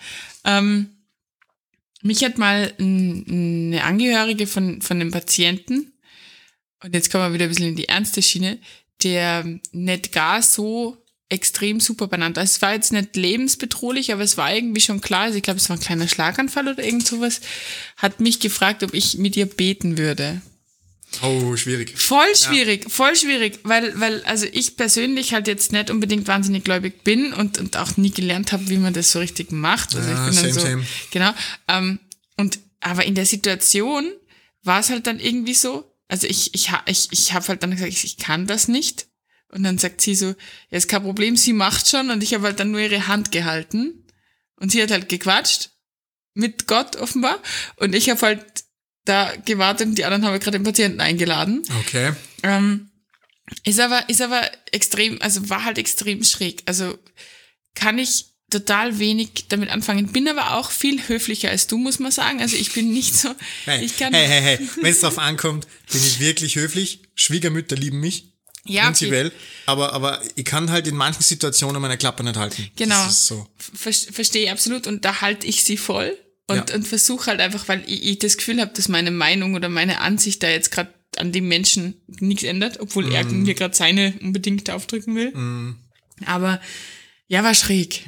Ähm, 0.43 0.89
mich 2.01 2.23
hat 2.23 2.38
mal 2.38 2.71
eine 2.79 3.83
Angehörige 3.83 4.45
von, 4.47 4.81
von 4.81 5.01
einem 5.01 5.11
Patienten, 5.11 5.91
und 6.83 6.93
jetzt 6.93 7.11
kommen 7.11 7.23
wir 7.29 7.33
wieder 7.33 7.45
ein 7.45 7.49
bisschen 7.49 7.69
in 7.69 7.75
die 7.75 7.88
ernste 7.88 8.21
Schiene, 8.21 8.59
der 9.01 9.59
nicht 9.71 10.11
gar 10.11 10.43
so 10.43 10.97
extrem 11.29 11.79
super 11.79 12.07
benannt. 12.07 12.38
Also 12.38 12.51
es 12.55 12.61
war 12.61 12.73
jetzt 12.73 12.91
nicht 12.91 13.15
lebensbedrohlich, 13.15 14.13
aber 14.13 14.21
es 14.23 14.38
war 14.38 14.53
irgendwie 14.53 14.81
schon 14.81 15.01
klar, 15.01 15.23
also 15.23 15.38
ich 15.38 15.43
glaube, 15.43 15.59
es 15.59 15.69
war 15.69 15.77
ein 15.77 15.81
kleiner 15.81 16.07
Schlaganfall 16.07 16.67
oder 16.67 16.83
irgend 16.83 17.07
sowas, 17.07 17.41
hat 17.97 18.19
mich 18.19 18.39
gefragt, 18.39 18.83
ob 18.83 18.93
ich 18.93 19.17
mit 19.17 19.35
ihr 19.35 19.47
beten 19.47 19.97
würde. 19.97 20.41
Oh, 21.21 21.55
schwierig. 21.55 21.97
Voll 21.97 22.35
schwierig, 22.35 22.91
voll 22.91 23.15
schwierig, 23.15 23.59
weil, 23.63 23.97
weil, 23.99 24.23
also 24.25 24.45
ich 24.51 24.75
persönlich 24.75 25.33
halt 25.33 25.47
jetzt 25.47 25.71
nicht 25.71 25.89
unbedingt 25.89 26.27
wahnsinnig 26.27 26.63
gläubig 26.63 27.03
bin 27.03 27.31
und, 27.33 27.57
und 27.57 27.77
auch 27.77 27.95
nie 27.97 28.11
gelernt 28.11 28.51
habe, 28.51 28.69
wie 28.69 28.77
man 28.77 28.93
das 28.93 29.11
so 29.11 29.19
richtig 29.19 29.51
macht. 29.51 29.95
Also 29.95 30.09
Ja, 30.09 30.27
ich 30.29 30.35
bin 30.35 30.43
dann 30.43 30.53
same, 30.53 30.53
so, 30.53 30.59
same. 30.59 30.85
genau. 31.11 31.33
Ähm, 31.67 31.99
und 32.38 32.59
aber 32.81 33.05
in 33.05 33.15
der 33.15 33.25
Situation 33.25 34.11
war 34.63 34.81
es 34.81 34.89
halt 34.89 35.07
dann 35.07 35.19
irgendwie 35.19 35.53
so, 35.53 35.89
also 36.07 36.27
ich, 36.27 36.53
ich, 36.53 36.71
ich, 36.85 37.07
ich 37.11 37.33
habe 37.33 37.47
halt 37.47 37.63
dann 37.63 37.71
gesagt, 37.71 37.91
ich, 37.91 38.03
ich 38.03 38.17
kann 38.17 38.45
das 38.45 38.67
nicht. 38.67 39.07
Und 39.49 39.63
dann 39.63 39.77
sagt 39.77 40.01
sie 40.01 40.15
so, 40.15 40.27
ja, 40.69 40.77
ist 40.77 40.89
kein 40.89 41.03
Problem, 41.03 41.38
sie 41.38 41.53
macht 41.53 41.88
schon. 41.88 42.10
Und 42.10 42.23
ich 42.23 42.34
habe 42.34 42.45
halt 42.45 42.60
dann 42.60 42.71
nur 42.71 42.81
ihre 42.81 43.08
Hand 43.08 43.31
gehalten. 43.31 44.05
Und 44.58 44.71
sie 44.71 44.81
hat 44.81 44.91
halt 44.91 45.10
gequatscht. 45.10 45.69
Mit 46.34 46.67
Gott 46.67 46.97
offenbar. 46.97 47.41
Und 47.77 47.95
ich 47.95 48.10
habe 48.10 48.21
halt 48.21 48.43
da 49.05 49.34
gewartet 49.45 49.88
und 49.88 49.97
die 49.97 50.03
anderen 50.03 50.25
haben 50.25 50.31
halt 50.31 50.43
gerade 50.43 50.58
den 50.60 50.65
Patienten 50.65 50.99
eingeladen. 50.99 51.63
Okay. 51.79 52.13
Ähm, 52.43 52.89
ist 53.63 53.79
aber, 53.79 54.10
ist 54.10 54.21
aber 54.21 54.41
extrem, 54.71 55.21
also 55.21 55.49
war 55.49 55.63
halt 55.63 55.77
extrem 55.77 56.23
schräg. 56.23 56.63
Also 56.65 56.97
kann 57.75 57.99
ich 57.99 58.25
total 58.49 58.99
wenig 58.99 59.47
damit 59.49 59.69
anfangen. 59.69 60.12
Bin 60.12 60.27
aber 60.27 60.55
auch 60.55 60.71
viel 60.71 61.08
höflicher 61.08 61.49
als 61.49 61.67
du, 61.67 61.77
muss 61.77 61.99
man 61.99 62.12
sagen. 62.12 62.41
Also 62.41 62.55
ich 62.55 62.73
bin 62.73 62.91
nicht 62.91 63.15
so, 63.15 63.34
Hey, 63.65 63.84
ich 63.84 63.97
kann, 63.97 64.13
hey, 64.13 64.27
hey, 64.27 64.41
hey. 64.41 64.69
Wenn 64.81 64.91
es 64.91 65.01
drauf 65.01 65.19
ankommt, 65.19 65.67
bin 65.91 66.01
ich 66.01 66.19
wirklich 66.19 66.55
höflich. 66.55 67.01
Schwiegermütter 67.15 67.75
lieben 67.75 67.99
mich. 67.99 68.35
Ja, 68.67 68.82
okay. 68.84 68.88
Prinzipiell. 68.91 69.32
Aber, 69.67 69.93
aber 69.93 70.21
ich 70.36 70.45
kann 70.45 70.71
halt 70.71 70.88
in 70.88 70.95
manchen 70.95 71.21
Situationen 71.21 71.82
meine 71.82 71.97
Klappe 71.97 72.23
nicht 72.23 72.36
halten. 72.38 72.69
Genau. 72.75 73.10
So. 73.10 73.47
ver 73.58 73.93
verstehe 73.93 74.45
ich 74.45 74.51
absolut 74.51 74.88
und 74.88 75.06
da 75.06 75.21
halte 75.21 75.45
ich 75.47 75.63
sie 75.63 75.78
voll 75.78 76.17
und, 76.47 76.69
Ja. 76.69 76.75
und 76.75 76.88
versuche 76.88 77.28
halt 77.28 77.39
einfach, 77.41 77.67
weil 77.67 77.84
ich, 77.88 78.04
ich 78.04 78.19
das 78.19 78.38
Gefühl 78.38 78.60
habe, 78.62 78.71
dass 78.73 78.88
meine 78.89 79.12
Meinung 79.12 79.54
oder 79.56 79.69
meine 79.69 80.01
Ansicht 80.01 80.41
da 80.43 80.49
jetzt 80.49 80.71
gerade 80.71 80.93
an 81.17 81.32
dem 81.32 81.47
Menschen 81.47 81.95
nichts 82.19 82.43
ändert, 82.43 82.80
obwohl 82.80 83.13
er 83.13 83.23
Mhm. 83.23 83.43
mir 83.43 83.54
gerade 83.54 83.75
seine 83.75 84.13
unbedingt 84.21 84.69
aufdrücken 84.69 85.15
will. 85.15 85.75
Aber 86.25 86.60
ja, 87.28 87.43
war 87.43 87.56
schräg. 87.56 88.06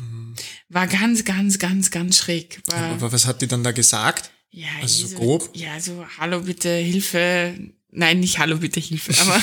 War 0.70 0.88
ganz, 0.88 1.24
ganz, 1.24 1.58
ganz, 1.60 1.92
ganz 1.92 2.18
schräg. 2.18 2.62
War, 2.68 2.92
Aber 2.94 3.12
was 3.12 3.26
hat 3.26 3.42
die 3.42 3.48
dann 3.48 3.64
da 3.64 3.72
gesagt? 3.72 4.30
ja, 4.52 4.68
also 4.82 5.04
so 5.04 5.08
so- 5.08 5.16
grob? 5.18 5.50
Ja, 5.54 5.80
so, 5.80 6.06
hallo 6.18 6.42
bitte, 6.42 6.70
Hilfe. 6.76 7.56
Nein, 7.98 8.20
nicht 8.20 8.38
hallo 8.38 8.58
bitte, 8.58 8.80
Hilfe, 8.80 9.12
aber 9.22 9.36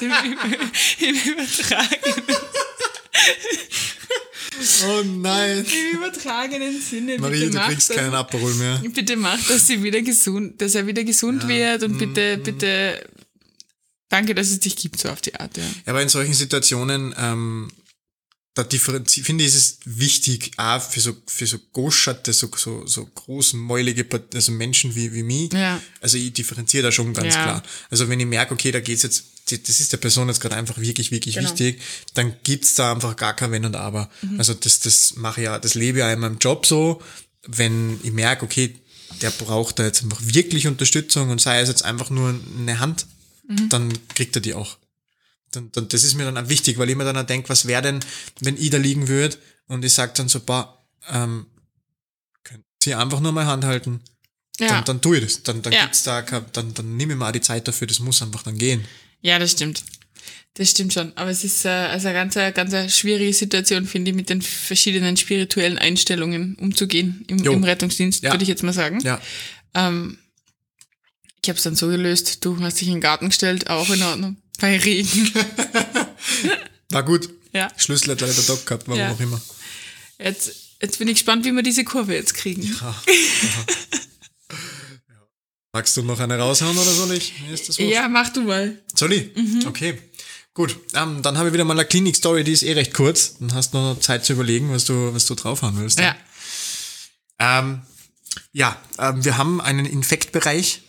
im, 0.00 0.10
Über- 0.10 0.70
im 0.98 1.14
Übertragen. 1.32 2.22
Oh 4.88 5.02
nein. 5.04 5.58
Im 5.66 5.98
übertragenen 5.98 6.80
Sinne. 6.80 7.18
Marie, 7.18 7.40
bitte 7.40 7.50
du 7.50 7.56
mach 7.58 7.68
kriegst 7.68 7.90
das. 7.90 7.96
keinen 7.98 8.14
Aperol 8.14 8.54
mehr. 8.54 8.82
Bitte 8.94 9.16
mach, 9.16 9.38
dass 9.46 9.66
sie 9.66 9.82
wieder 9.82 10.00
gesund, 10.00 10.58
dass 10.62 10.74
er 10.74 10.86
wieder 10.86 11.04
gesund 11.04 11.46
wird 11.46 11.82
und 11.82 11.98
bitte, 11.98 12.38
Mhm. 12.38 12.42
bitte, 12.44 13.06
danke, 14.08 14.34
dass 14.34 14.48
es 14.48 14.60
dich 14.60 14.74
gibt, 14.76 14.98
so 14.98 15.10
auf 15.10 15.20
die 15.20 15.34
Art, 15.34 15.54
ja. 15.58 15.62
Ja, 15.64 15.70
aber 15.92 16.00
in 16.00 16.08
solchen 16.08 16.32
Situationen, 16.32 17.14
ähm, 17.18 17.68
da 18.58 18.64
differenzi- 18.64 19.22
finde 19.22 19.44
ich, 19.44 19.54
ist 19.54 19.56
es 19.56 19.78
wichtig, 19.84 20.50
auch 20.56 20.80
für 20.82 21.00
so, 21.00 21.16
für 21.26 21.46
so 21.46 21.58
Goscherte, 21.72 22.32
so, 22.32 22.50
so, 22.56 22.86
so 22.86 23.06
großmäulige 23.06 24.04
also 24.34 24.52
Menschen 24.52 24.94
wie, 24.96 25.12
wie 25.14 25.22
mich. 25.22 25.52
Ja. 25.52 25.80
Also 26.00 26.18
ich 26.18 26.32
differenziere 26.32 26.82
da 26.84 26.92
schon 26.92 27.14
ganz 27.14 27.34
Ja. 27.34 27.42
klar. 27.42 27.62
Also 27.90 28.08
wenn 28.08 28.18
ich 28.20 28.26
merke, 28.26 28.54
okay, 28.54 28.72
da 28.72 28.80
geht's 28.80 29.04
jetzt, 29.04 29.24
das 29.50 29.80
ist 29.80 29.92
der 29.92 29.98
Person 29.98 30.28
jetzt 30.28 30.40
gerade 30.40 30.56
einfach 30.56 30.78
wirklich, 30.78 31.10
wirklich 31.10 31.36
Genau. 31.36 31.48
wichtig, 31.48 31.80
dann 32.14 32.34
gibt's 32.42 32.74
da 32.74 32.92
einfach 32.92 33.16
gar 33.16 33.34
kein 33.36 33.52
Wenn 33.52 33.64
und 33.64 33.76
Aber. 33.76 34.10
Mhm. 34.22 34.38
Also 34.38 34.54
das, 34.54 34.80
das 34.80 35.14
mache 35.16 35.40
ich 35.40 35.44
ja, 35.44 35.58
das 35.58 35.74
lebe 35.74 35.98
ich 35.98 36.02
ja 36.04 36.12
in 36.12 36.18
meinem 36.18 36.38
Job 36.38 36.66
so, 36.66 37.00
wenn 37.46 38.00
ich 38.02 38.12
merke, 38.12 38.44
okay, 38.44 38.74
der 39.22 39.30
braucht 39.30 39.78
da 39.78 39.84
jetzt 39.84 40.02
einfach 40.02 40.20
wirklich 40.22 40.66
Unterstützung 40.66 41.30
und 41.30 41.40
sei 41.40 41.60
es 41.60 41.68
jetzt 41.68 41.84
einfach 41.84 42.10
nur 42.10 42.38
eine 42.58 42.78
Hand, 42.80 43.06
Mhm. 43.50 43.68
dann 43.70 43.92
kriegt 44.14 44.36
er 44.36 44.42
die 44.42 44.52
auch. 44.54 44.76
Dann, 45.52 45.70
dann, 45.72 45.88
das 45.88 46.04
ist 46.04 46.14
mir 46.14 46.24
dann 46.24 46.36
auch 46.36 46.48
wichtig, 46.48 46.76
weil 46.78 46.90
ich 46.90 46.96
mir 46.96 47.04
dann 47.04 47.16
auch 47.16 47.24
denke, 47.26 47.48
was 47.48 47.66
wäre 47.66 47.82
denn, 47.82 48.00
wenn 48.40 48.56
ich 48.56 48.70
da 48.70 48.76
liegen 48.76 49.08
würde 49.08 49.36
und 49.68 49.84
ich 49.84 49.92
sag 49.94 50.14
dann 50.14 50.28
so, 50.28 50.40
boah, 50.40 50.78
ähm, 51.10 51.46
können 52.44 52.64
Sie 52.82 52.94
einfach 52.94 53.20
nur 53.20 53.32
mal 53.32 53.46
Hand 53.46 53.64
halten? 53.64 54.00
Ja. 54.60 54.68
Dann, 54.68 54.84
dann 54.84 55.00
tue 55.00 55.18
ich 55.18 55.24
das. 55.24 55.42
Dann, 55.44 55.62
dann 55.62 55.72
Ja. 55.72 55.82
gibt's 55.84 56.02
da, 56.02 56.20
dann, 56.22 56.74
dann 56.74 56.96
nehme 56.96 57.12
ich 57.14 57.18
mal 57.18 57.32
die 57.32 57.40
Zeit 57.40 57.66
dafür, 57.68 57.86
das 57.86 58.00
muss 58.00 58.20
einfach 58.22 58.42
dann 58.42 58.58
gehen. 58.58 58.84
Ja, 59.22 59.38
das 59.38 59.52
stimmt. 59.52 59.84
Das 60.54 60.70
stimmt 60.70 60.92
schon. 60.92 61.16
Aber 61.16 61.30
es 61.30 61.44
ist 61.44 61.64
äh, 61.64 61.68
also 61.68 62.08
eine 62.08 62.18
ganz, 62.18 62.34
ganz 62.34 62.96
schwierige 62.98 63.32
Situation, 63.32 63.86
finde 63.86 64.10
ich, 64.10 64.16
mit 64.16 64.28
den 64.28 64.42
verschiedenen 64.42 65.16
spirituellen 65.16 65.78
Einstellungen 65.78 66.56
umzugehen 66.56 67.24
im, 67.28 67.38
im 67.44 67.62
Rettungsdienst, 67.64 68.24
Ja. 68.24 68.32
würde 68.32 68.42
ich 68.42 68.48
jetzt 68.48 68.64
mal 68.64 68.72
sagen. 68.72 69.00
Ja. 69.00 69.20
Ähm, 69.74 70.18
ich 71.42 71.48
habe 71.48 71.56
es 71.56 71.62
dann 71.62 71.76
so 71.76 71.86
gelöst, 71.86 72.44
du 72.44 72.60
hast 72.60 72.80
dich 72.80 72.88
in 72.88 72.94
den 72.94 73.00
Garten 73.00 73.28
gestellt, 73.28 73.70
auch 73.70 73.88
in 73.90 74.02
Ordnung. 74.02 74.36
Bei 74.58 74.76
Regen. 74.78 75.32
War 76.90 77.02
gut. 77.04 77.28
Ja. 77.52 77.70
Schlüssel 77.76 78.10
hat 78.12 78.20
leider 78.20 78.32
der 78.34 78.44
Doc 78.44 78.66
gehabt, 78.66 78.86
warum 78.86 79.00
Ja. 79.00 79.12
auch 79.12 79.20
immer. 79.20 79.40
Jetzt, 80.18 80.50
jetzt 80.82 80.98
bin 80.98 81.08
ich 81.08 81.14
gespannt, 81.14 81.44
wie 81.44 81.52
wir 81.52 81.62
diese 81.62 81.84
Kurve 81.84 82.14
jetzt 82.14 82.34
kriegen. 82.34 82.74
Magst 85.72 85.96
du 85.96 86.02
noch 86.02 86.18
eine 86.18 86.38
raushauen 86.38 86.76
oder 86.76 86.90
soll 86.90 87.12
ich? 87.12 87.32
Ja, 87.78 88.08
mach 88.08 88.30
du 88.30 88.42
mal. 88.42 88.82
Soll 88.94 89.12
ich? 89.12 89.30
Okay. 89.66 89.98
Gut, 90.54 90.76
ähm, 90.94 91.22
dann 91.22 91.38
habe 91.38 91.48
ich 91.48 91.54
wieder 91.54 91.64
mal 91.64 91.74
eine 91.78 91.84
Klinik-Story, 91.84 92.42
die 92.42 92.50
ist 92.52 92.64
eh 92.64 92.72
recht 92.72 92.92
kurz. 92.92 93.36
Dann 93.38 93.54
hast 93.54 93.74
du 93.74 93.78
noch 93.78 94.00
Zeit 94.00 94.24
zu 94.24 94.32
überlegen, 94.32 94.72
was 94.72 94.86
du, 94.86 95.14
was 95.14 95.26
du 95.26 95.36
draufhauen 95.36 95.78
willst. 95.78 96.00
Ja. 96.00 96.16
Ähm, 97.38 97.82
ja, 98.52 98.76
ähm, 98.98 99.24
wir 99.24 99.36
haben 99.36 99.60
einen 99.60 99.86
Infektbereich 99.86 100.82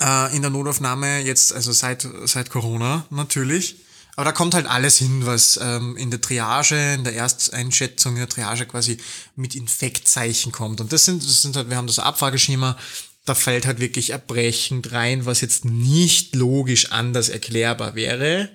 äh, 0.00 0.34
in 0.34 0.42
der 0.42 0.50
Notaufnahme 0.50 1.20
jetzt, 1.20 1.52
also 1.52 1.72
seit, 1.72 2.06
seit 2.24 2.50
Corona 2.50 3.06
natürlich. 3.10 3.76
Aber 4.16 4.24
da 4.24 4.32
kommt 4.32 4.54
halt 4.54 4.66
alles 4.66 4.98
hin, 4.98 5.24
was 5.24 5.58
ähm, 5.62 5.96
in 5.96 6.10
der 6.10 6.20
Triage, 6.20 6.94
in 6.94 7.04
der 7.04 7.14
Ersteinschätzung, 7.14 8.14
in 8.14 8.18
der 8.18 8.28
Triage 8.28 8.66
quasi 8.66 8.98
mit 9.36 9.54
Infektzeichen 9.54 10.52
kommt. 10.52 10.80
Und 10.80 10.92
das 10.92 11.04
sind, 11.04 11.22
das 11.22 11.42
sind 11.42 11.56
halt, 11.56 11.70
wir 11.70 11.76
haben 11.76 11.86
das 11.86 12.00
Abfrageschema, 12.00 12.76
da 13.24 13.34
fällt 13.34 13.66
halt 13.66 13.80
wirklich 13.80 14.10
erbrechend 14.10 14.92
rein, 14.92 15.26
was 15.26 15.40
jetzt 15.40 15.64
nicht 15.64 16.34
logisch 16.34 16.90
anders 16.90 17.28
erklärbar 17.28 17.94
wäre. 17.94 18.50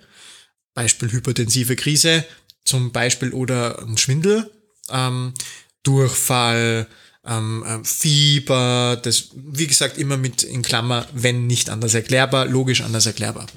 Beispiel 0.74 1.12
hypertensive 1.12 1.76
Krise, 1.76 2.26
zum 2.66 2.92
Beispiel 2.92 3.32
oder 3.32 3.82
ein 3.82 3.98
Schwindel, 3.98 4.52
ähm, 4.90 5.34
Durchfall, 5.84 6.88
ähm, 7.26 7.64
ähm, 7.68 7.86
Fieber, 7.86 9.00
das, 9.02 9.30
wie 9.34 9.68
gesagt, 9.68 9.98
immer 9.98 10.18
mit 10.18 10.44
in 10.44 10.62
Klammer, 10.62 11.08
wenn 11.14 11.48
nicht 11.48 11.70
anders 11.70 11.94
erklärbar, 11.94 12.46
logisch 12.46 12.82
anders 12.82 13.06
erklärbar. 13.06 13.48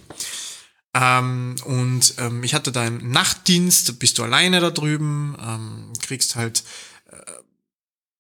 Ähm, 0.95 1.57
und 1.65 2.15
ähm, 2.19 2.43
ich 2.45 2.55
hatte 2.55 2.73
da 2.73 2.83
einen 2.83 3.11
Nachtdienst, 3.11 3.99
bist 3.99 4.19
du 4.19 4.23
alleine 4.23 4.61
da 4.61 4.71
drüben, 4.71 5.37
ähm, 5.41 5.93
kriegst 6.01 6.35
halt 6.35 6.65
äh, 7.11 7.17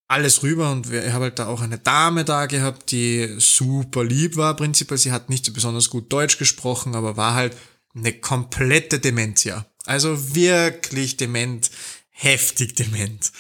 alles 0.07 0.43
rüber 0.43 0.71
und 0.71 0.93
ich 0.93 1.13
habe 1.13 1.25
halt 1.25 1.39
da 1.39 1.47
auch 1.47 1.63
eine 1.63 1.79
Dame 1.79 2.25
da 2.25 2.47
gehabt, 2.47 2.91
die 2.91 3.37
super 3.39 4.05
lieb 4.05 4.37
war 4.37 4.55
prinzipiell. 4.55 4.99
Sie 4.99 5.13
hat 5.13 5.31
nicht 5.31 5.47
so 5.47 5.53
besonders 5.53 5.89
gut 5.89 6.13
Deutsch 6.13 6.37
gesprochen, 6.39 6.95
aber 6.95 7.17
war 7.17 7.35
halt 7.35 7.57
eine 7.95 8.13
komplette 8.13 8.99
Dementia. 8.99 9.67
Also 9.87 10.35
wirklich 10.35 11.17
dement, 11.17 11.71
heftig 12.11 12.77
dement. 12.77 13.33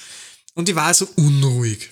Und 0.54 0.68
die 0.68 0.74
war 0.74 0.86
also 0.86 1.06
unruhig 1.16 1.90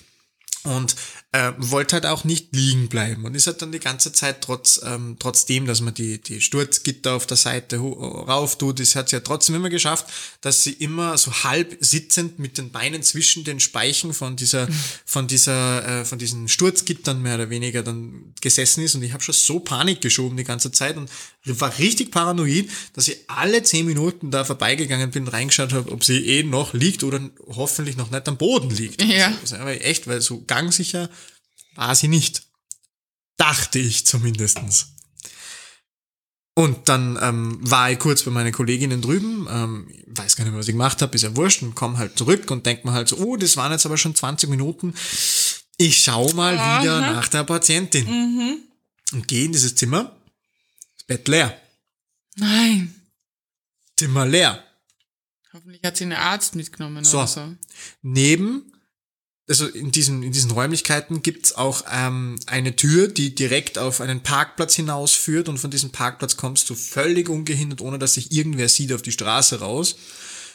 und 0.67 0.95
äh, 1.31 1.53
wollte 1.57 1.95
halt 1.95 2.05
auch 2.05 2.23
nicht 2.23 2.55
liegen 2.55 2.87
bleiben 2.87 3.25
und 3.25 3.35
ist 3.35 3.47
halt 3.47 3.61
dann 3.61 3.71
die 3.71 3.79
ganze 3.79 4.11
Zeit 4.11 4.41
trotz 4.41 4.81
ähm, 4.83 5.17
trotzdem, 5.19 5.65
dass 5.65 5.81
man 5.81 5.93
die 5.93 6.21
die 6.21 6.41
Sturzgitter 6.41 7.13
auf 7.13 7.25
der 7.25 7.37
Seite 7.37 7.77
rauf 7.77 8.57
tut, 8.57 8.79
ist 8.79 8.95
hat 8.95 9.09
sie 9.09 9.15
ja 9.15 9.19
trotzdem 9.21 9.55
immer 9.55 9.69
geschafft, 9.69 10.07
dass 10.41 10.63
sie 10.63 10.73
immer 10.73 11.17
so 11.17 11.31
halb 11.43 11.77
sitzend 11.79 12.39
mit 12.39 12.57
den 12.57 12.71
Beinen 12.71 13.03
zwischen 13.03 13.43
den 13.43 13.59
Speichen 13.59 14.13
von 14.13 14.35
dieser 14.35 14.67
von 15.05 15.27
dieser 15.27 16.01
äh, 16.01 16.05
von 16.05 16.19
diesen 16.19 16.47
Sturzgittern 16.47 17.21
mehr 17.21 17.35
oder 17.35 17.49
weniger 17.49 17.83
dann 17.83 18.33
gesessen 18.41 18.83
ist 18.83 18.95
und 18.95 19.03
ich 19.03 19.13
habe 19.13 19.23
schon 19.23 19.35
so 19.35 19.59
Panik 19.59 20.01
geschoben 20.01 20.37
die 20.37 20.43
ganze 20.43 20.71
Zeit 20.71 20.97
und 20.97 21.09
war 21.59 21.77
richtig 21.77 22.11
paranoid, 22.11 22.69
dass 22.93 23.07
ich 23.07 23.17
alle 23.27 23.63
zehn 23.63 23.85
Minuten 23.85 24.31
da 24.31 24.43
vorbeigegangen 24.43 25.11
bin, 25.11 25.27
reingeschaut 25.27 25.73
habe, 25.73 25.91
ob 25.91 26.03
sie 26.03 26.25
eh 26.25 26.43
noch 26.43 26.73
liegt 26.73 27.03
oder 27.03 27.19
hoffentlich 27.47 27.97
noch 27.97 28.11
nicht 28.11 28.27
am 28.27 28.37
Boden 28.37 28.69
liegt. 28.69 29.01
Ja. 29.03 29.33
Also, 29.41 29.57
aber 29.57 29.83
echt, 29.83 30.07
weil 30.07 30.21
so 30.21 30.43
gangsicher 30.45 31.09
war 31.75 31.95
sie 31.95 32.07
nicht. 32.07 32.43
Dachte 33.37 33.79
ich 33.79 34.05
zumindestens. 34.05 34.93
Und 36.57 36.89
dann 36.89 37.19
ähm, 37.21 37.59
war 37.61 37.91
ich 37.91 37.99
kurz 37.99 38.23
bei 38.23 38.31
meinen 38.31 38.51
Kolleginnen 38.51 38.99
drüben, 38.99 39.47
ähm, 39.47 39.87
weiß 40.07 40.35
gar 40.35 40.43
nicht 40.43 40.53
mehr, 40.53 40.59
was 40.59 40.67
ich 40.67 40.73
gemacht 40.73 41.03
habe, 41.03 41.13
ist 41.13 41.21
ja 41.21 41.35
wurscht, 41.35 41.61
und 41.61 41.75
komme 41.75 41.99
halt 41.99 42.17
zurück 42.17 42.49
und 42.49 42.65
denk 42.65 42.83
mir 42.83 42.93
halt 42.93 43.07
so, 43.09 43.17
oh, 43.17 43.37
das 43.37 43.57
waren 43.57 43.71
jetzt 43.71 43.85
aber 43.85 43.95
schon 43.95 44.15
20 44.15 44.49
Minuten. 44.49 44.95
Ich 45.77 46.01
schau 46.01 46.33
mal 46.33 46.55
wieder 46.55 47.01
nach 47.01 47.27
der 47.27 47.43
Patientin. 47.43 48.07
Und 49.13 49.27
gehe 49.27 49.45
in 49.45 49.51
dieses 49.51 49.75
Zimmer, 49.75 50.16
Bett 51.07 51.27
leer. 51.27 51.59
Nein. 52.35 52.93
Zimmer 53.97 54.25
leer. 54.25 54.63
Hoffentlich 55.53 55.81
hat 55.83 55.97
sie 55.97 56.03
einen 56.03 56.13
Arzt 56.13 56.55
mitgenommen 56.55 57.03
So. 57.03 57.17
oder 57.17 57.27
so. 57.27 57.55
Neben, 58.01 58.73
also 59.49 59.65
in 59.67 59.91
diesen, 59.91 60.21
in 60.21 60.33
diesen 60.33 60.51
Räumlichkeiten 60.51 61.23
gibt's 61.23 61.53
auch 61.53 61.85
ähm, 61.91 62.37
eine 62.45 62.75
Tür, 62.75 63.07
die 63.07 63.33
direkt 63.33 63.77
auf 63.79 64.01
einen 64.01 64.21
Parkplatz 64.21 64.75
hinausführt 64.75 65.49
und 65.49 65.57
von 65.57 65.71
diesem 65.71 65.91
Parkplatz 65.91 66.37
kommst 66.37 66.69
du 66.69 66.75
völlig 66.75 67.29
ungehindert, 67.29 67.81
ohne 67.81 67.97
dass 67.97 68.15
sich 68.15 68.31
irgendwer 68.31 68.69
sieht, 68.69 68.93
auf 68.93 69.01
die 69.01 69.13
Straße 69.13 69.59
raus. 69.59 69.95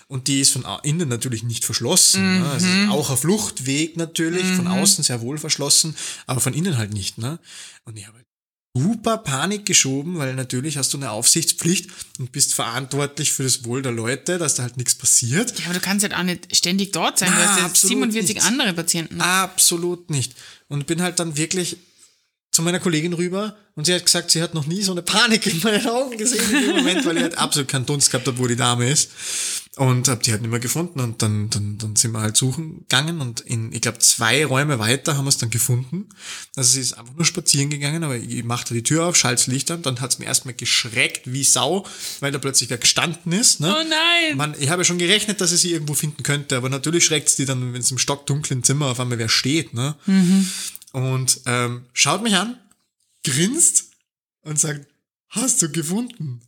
Und 0.08 0.28
die 0.28 0.40
ist 0.40 0.52
von 0.52 0.66
innen 0.82 1.08
natürlich 1.08 1.42
nicht 1.42 1.64
verschlossen. 1.64 2.40
Ne? 2.40 2.52
Es 2.54 2.64
ist 2.64 2.90
auch 2.90 3.08
ein 3.08 3.16
Fluchtweg 3.16 3.96
natürlich, 3.96 4.44
von 4.44 4.66
außen 4.66 5.02
sehr 5.02 5.22
wohl 5.22 5.38
verschlossen, 5.38 5.96
aber 6.26 6.40
von 6.40 6.52
innen 6.52 6.76
halt 6.76 6.92
nicht. 6.92 7.16
Ne? 7.16 7.38
Und 7.84 7.96
ich 7.98 8.06
habe 8.06 8.21
super 8.74 9.18
Panik 9.18 9.66
geschoben, 9.66 10.18
weil 10.18 10.34
natürlich 10.34 10.78
hast 10.78 10.94
du 10.94 10.98
eine 10.98 11.10
Aufsichtspflicht 11.10 11.90
und 12.18 12.32
bist 12.32 12.54
verantwortlich 12.54 13.32
für 13.32 13.42
das 13.42 13.64
Wohl 13.64 13.82
der 13.82 13.92
Leute, 13.92 14.38
dass 14.38 14.54
da 14.54 14.62
halt 14.62 14.78
nichts 14.78 14.94
passiert. 14.94 15.58
Ja, 15.58 15.66
aber 15.66 15.74
du 15.74 15.80
kannst 15.80 16.04
halt 16.04 16.14
auch 16.14 16.22
nicht 16.22 16.56
ständig 16.56 16.92
dort 16.92 17.18
sein. 17.18 17.30
Na, 17.32 17.36
du 17.36 17.48
hast 17.48 17.58
ja 17.58 17.66
absolut 17.66 17.90
47 17.90 18.34
nicht. 18.36 18.46
andere 18.46 18.72
Patienten. 18.72 19.20
Absolut 19.20 20.08
nicht. 20.10 20.34
Und 20.68 20.86
bin 20.86 21.02
halt 21.02 21.18
dann 21.18 21.36
wirklich 21.36 21.76
zu 22.52 22.60
meiner 22.60 22.80
Kollegin 22.80 23.14
rüber 23.14 23.56
und 23.74 23.86
sie 23.86 23.94
hat 23.94 24.04
gesagt, 24.04 24.30
sie 24.30 24.42
hat 24.42 24.52
noch 24.52 24.66
nie 24.66 24.82
so 24.82 24.92
eine 24.92 25.00
Panik 25.00 25.46
in 25.46 25.58
meinen 25.60 25.86
Augen 25.86 26.18
gesehen 26.18 26.44
in 26.52 26.66
dem 26.66 26.76
Moment, 26.76 27.06
weil 27.06 27.16
ich 27.16 27.22
halt 27.22 27.38
absolut 27.38 27.68
keinen 27.68 27.86
Dunst 27.86 28.10
gehabt 28.10 28.26
habe, 28.26 28.38
wo 28.38 28.46
die 28.46 28.56
Dame 28.56 28.90
ist. 28.90 29.10
Und 29.76 30.06
hab 30.08 30.22
die 30.22 30.32
halt 30.32 30.42
nicht 30.42 30.50
mehr 30.50 30.60
gefunden 30.60 31.00
und 31.00 31.22
dann, 31.22 31.48
dann, 31.48 31.78
dann 31.78 31.96
sind 31.96 32.12
wir 32.12 32.20
halt 32.20 32.36
suchen 32.36 32.80
gegangen 32.80 33.22
und 33.22 33.40
in, 33.40 33.72
ich 33.72 33.80
glaube, 33.80 34.00
zwei 34.00 34.44
Räume 34.44 34.78
weiter 34.78 35.16
haben 35.16 35.24
wir 35.24 35.30
es 35.30 35.38
dann 35.38 35.48
gefunden. 35.48 36.10
Also 36.54 36.74
sie 36.74 36.82
ist 36.82 36.92
einfach 36.98 37.14
nur 37.14 37.24
spazieren 37.24 37.70
gegangen, 37.70 38.04
aber 38.04 38.16
ich 38.16 38.44
machte 38.44 38.74
die 38.74 38.82
Tür 38.82 39.06
auf, 39.06 39.16
schalt's 39.16 39.46
Licht 39.46 39.70
an, 39.70 39.80
dann 39.80 40.02
hat's 40.02 40.18
mir 40.18 40.26
erstmal 40.26 40.52
geschreckt 40.52 41.32
wie 41.32 41.42
Sau, 41.42 41.86
weil 42.20 42.32
da 42.32 42.38
plötzlich 42.38 42.68
wer 42.68 42.76
gestanden 42.76 43.32
ist. 43.32 43.60
Ne? 43.60 43.74
Oh 43.74 43.88
nein! 43.88 44.36
Man, 44.36 44.54
ich 44.60 44.68
habe 44.68 44.82
ja 44.82 44.84
schon 44.84 44.98
gerechnet, 44.98 45.40
dass 45.40 45.52
ich 45.52 45.62
sie 45.62 45.72
irgendwo 45.72 45.94
finden 45.94 46.22
könnte, 46.22 46.58
aber 46.58 46.68
natürlich 46.68 47.06
schreckt's 47.06 47.36
die 47.36 47.46
dann, 47.46 47.72
wenn 47.72 47.80
es 47.80 47.90
im 47.90 47.96
stockdunklen 47.96 48.62
Zimmer 48.62 48.88
auf 48.88 49.00
einmal 49.00 49.16
wer 49.16 49.30
steht, 49.30 49.72
ne? 49.72 49.94
Und 50.92 51.40
ähm, 51.46 51.86
schaut 51.92 52.22
mich 52.22 52.34
an, 52.34 52.58
grinst 53.24 53.90
und 54.42 54.58
sagt, 54.60 54.86
hast 55.28 55.60
du 55.62 55.70
gefunden? 55.70 56.40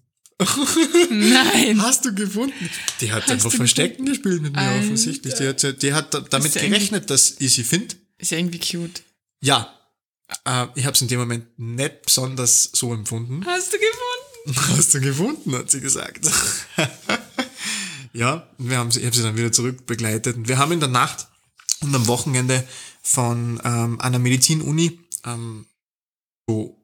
Nein! 1.11 1.81
Hast 1.83 2.05
du 2.05 2.13
gefunden? 2.15 2.69
Die 3.01 3.13
hat 3.13 3.31
einfach 3.31 3.51
du 3.51 3.57
Verstecken 3.57 4.05
gespielt 4.05 4.43
mit 4.43 4.53
mir 4.53 4.59
Alter. 4.59 4.81
offensichtlich. 4.85 5.33
Die 5.35 5.47
hat, 5.49 5.83
die 5.83 5.93
hat 5.95 6.13
da- 6.13 6.21
damit 6.21 6.53
gerechnet, 6.53 7.09
dass 7.09 7.37
ich 7.39 7.55
sie 7.55 7.63
finde. 7.65 7.95
Ist 8.19 8.33
ja 8.33 8.39
irgendwie 8.39 8.59
cute. 8.59 9.03
Ja. 9.41 9.73
Äh, 10.45 10.67
ich 10.75 10.85
habe 10.87 10.95
es 10.95 11.03
in 11.03 11.09
dem 11.09 11.21
Moment 11.21 11.47
nicht 11.57 12.03
besonders 12.03 12.69
so 12.75 12.93
empfunden. 12.93 13.47
Hast 13.47 13.73
du 13.73 13.79
gefunden? 13.79 14.77
Hast 14.77 14.93
du 14.95 15.01
gefunden, 15.01 15.55
hat 15.57 15.71
sie 15.71 15.81
gesagt. 15.81 16.29
Ja, 18.13 18.49
wir 18.59 18.79
haben 18.79 18.91
sie, 18.93 19.01
ich 19.01 19.07
habe 19.07 19.17
sie 19.17 19.23
dann 19.23 19.37
wieder 19.37 19.51
zurück 19.51 19.87
begleitet. 19.87 20.37
Und 20.37 20.47
wir 20.49 20.59
haben 20.59 20.71
in 20.71 20.79
der 20.79 20.89
Nacht 20.89 21.27
und 21.81 21.93
am 21.95 22.07
Wochenende 22.07 22.63
von 23.05 23.61
ähm, 23.65 24.01
einer 24.01 24.19
Medizinuni 24.19 24.99
ähm, 25.25 25.67
so 26.49 26.81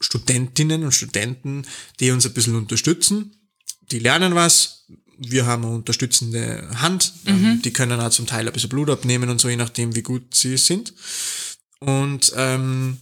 Studentinnen 0.00 0.84
und 0.84 0.92
Studenten, 0.92 1.66
die 2.00 2.10
uns 2.10 2.26
ein 2.26 2.34
bisschen 2.34 2.56
unterstützen. 2.56 3.48
Die 3.90 4.00
lernen 4.00 4.34
was. 4.34 4.86
Wir 5.16 5.46
haben 5.46 5.64
eine 5.64 5.74
unterstützende 5.74 6.68
Hand. 6.80 7.12
Ähm, 7.26 7.62
die 7.62 7.72
können 7.72 8.00
auch 8.00 8.10
zum 8.10 8.26
Teil 8.26 8.46
ein 8.46 8.52
bisschen 8.52 8.68
Blut 8.68 8.90
abnehmen 8.90 9.30
und 9.30 9.40
so, 9.40 9.48
je 9.48 9.56
nachdem, 9.56 9.94
wie 9.94 10.02
gut 10.02 10.34
sie 10.34 10.56
sind. 10.56 10.92
Und 11.78 12.32
ähm, 12.36 12.98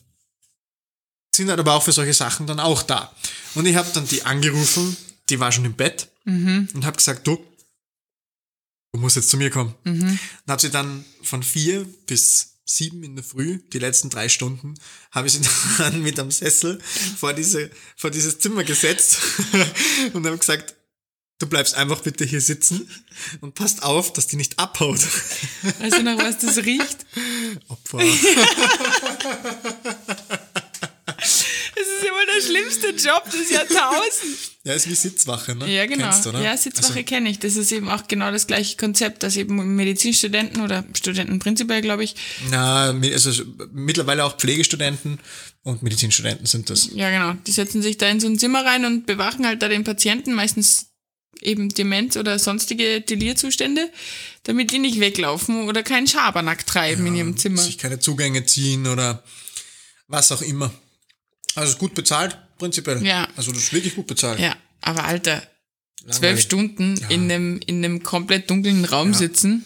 sind 1.35 1.49
halt 1.49 1.59
aber 1.59 1.75
auch 1.75 1.83
für 1.83 1.93
solche 1.93 2.13
Sachen 2.13 2.47
dann 2.47 2.61
auch 2.61 2.83
da. 2.83 3.15
Und 3.55 3.67
ich 3.67 3.77
habe 3.77 3.91
dann 3.95 4.07
die 4.07 4.25
angerufen, 4.25 4.97
die 5.31 5.41
war 5.41 5.51
schon 5.51 5.65
im 5.65 5.73
Bett 5.75 6.09
und 6.75 6.85
habe 6.85 6.97
gesagt, 6.99 7.27
du, 7.27 7.43
du 8.93 9.01
musst 9.01 9.17
jetzt 9.17 9.31
zu 9.31 9.37
mir 9.37 9.51
kommen. 9.51 9.75
Und 9.85 10.19
habe 10.49 10.61
sie 10.61 10.71
dann 10.71 11.05
von 11.23 11.43
vier 11.43 11.85
bis 12.07 12.53
sieben 12.65 13.03
in 13.03 13.17
der 13.17 13.25
Früh, 13.25 13.59
die 13.73 13.79
letzten 13.79 14.09
drei 14.11 14.29
Stunden, 14.29 14.75
habe 15.11 15.27
ich 15.27 15.35
sie 15.35 15.41
dann 15.79 16.03
mit 16.03 16.19
am 16.19 16.31
Sessel 16.31 16.81
vor, 17.17 17.33
diese, 17.33 17.71
vor 17.97 18.11
dieses 18.11 18.39
Zimmer 18.39 18.65
gesetzt 18.65 19.19
und 20.13 20.25
habe 20.27 20.39
gesagt, 20.39 20.77
du 21.39 21.47
bleibst 21.47 21.75
einfach 21.75 22.01
bitte 22.01 22.25
hier 22.25 22.41
sitzen 22.41 22.89
und 23.41 23.55
passt 23.55 23.83
auf, 23.83 24.13
dass 24.13 24.29
die 24.29 24.37
nicht 24.37 24.59
abhaut. 24.59 25.01
Weißt 25.81 25.97
du 25.99 26.03
noch, 26.03 26.19
was 26.19 26.39
das 26.39 26.59
riecht? 26.59 27.05
Opfer. 27.69 27.99
Das 31.19 31.89
ist 31.89 32.05
immer 32.05 32.27
der 32.27 32.41
schlimmste 32.47 32.91
Job 32.91 33.29
des 33.31 33.51
Jahrtausends. 33.51 34.52
Ja, 34.65 34.75
ist 34.75 34.89
wie 34.89 34.95
Sitzwache, 34.95 35.57
ne? 35.57 35.69
Ja, 35.69 35.87
genau. 35.87 36.11
Du, 36.23 36.29
oder? 36.29 36.41
ja, 36.41 36.57
Sitzwache 36.57 36.93
Also, 36.93 37.03
kenne 37.05 37.29
ich. 37.29 37.41
Das 37.41 37.57
ist 37.57 37.73
eben 37.73 37.89
auch 37.89 38.07
genau 38.07 38.31
das 38.31 38.47
gleiche 38.47 38.77
Konzept, 38.77 39.25
dass 39.25 39.37
eben 39.37 39.75
Medizinstudenten 39.75 40.63
oder 40.63 40.85
Studenten 40.95 41.41
prinzipiell, 41.41 41.81
glaube 41.81 42.05
ich, 42.05 42.15
na, 42.49 42.91
also 42.91 43.43
mittlerweile 43.73 44.25
auch 44.25 44.37
Pflegestudenten 44.37 45.19
und 45.65 45.83
Medizinstudenten 45.83 46.47
sind 46.47 46.71
das. 46.71 46.91
ja 46.95 47.11
genau, 47.11 47.41
die 47.45 47.51
setzen 47.51 47.83
sich 47.83 47.99
da 47.99 48.09
in 48.09 48.21
so 48.21 48.29
ein 48.29 48.39
Zimmer 48.39 48.65
rein 48.65 48.85
und 48.85 49.07
bewachen 49.07 49.47
halt 49.47 49.63
da 49.63 49.69
den 49.69 49.83
Patienten, 49.83 50.33
meistens 50.33 50.93
eben 51.41 51.69
Demenz 51.71 52.17
oder 52.17 52.39
sonstige 52.39 53.01
Delierzustände, 53.01 53.91
damit 54.45 54.71
die 54.71 54.79
nicht 54.79 55.01
weglaufen 55.01 55.69
oder 55.69 55.83
keinen 55.83 56.07
Schabernack 56.07 56.67
treiben 56.67 57.05
in 57.07 57.17
ihrem 57.17 57.37
Zimmer. 57.37 57.63
Sich 57.63 57.79
keine 57.79 57.99
Zugänge 57.99 58.47
ziehen 58.47 58.87
oder 58.87 59.25
was 60.07 60.31
auch 60.31 60.43
immer. 60.43 60.73
Also 61.55 61.77
gut 61.79 61.95
bezahlt, 61.95 62.39
prinzipiell. 62.63 63.05
Ja. 63.05 63.29
Also 63.37 63.53
das 63.53 63.65
ist 63.65 63.73
wirklich 63.73 63.95
gut 63.97 64.07
bezahlt. 64.07 64.39
Ja, 64.39 64.57
aber 64.81 65.05
Alter, 65.05 65.43
zwölf 66.01 66.21
Langweilig. 66.21 66.43
Stunden 66.43 66.97
in 67.09 67.23
einem 67.31 67.61
in 67.67 67.85
einem 67.85 68.03
komplett 68.03 68.49
dunklen 68.49 68.85
Raum 68.85 69.15
sitzen, 69.15 69.65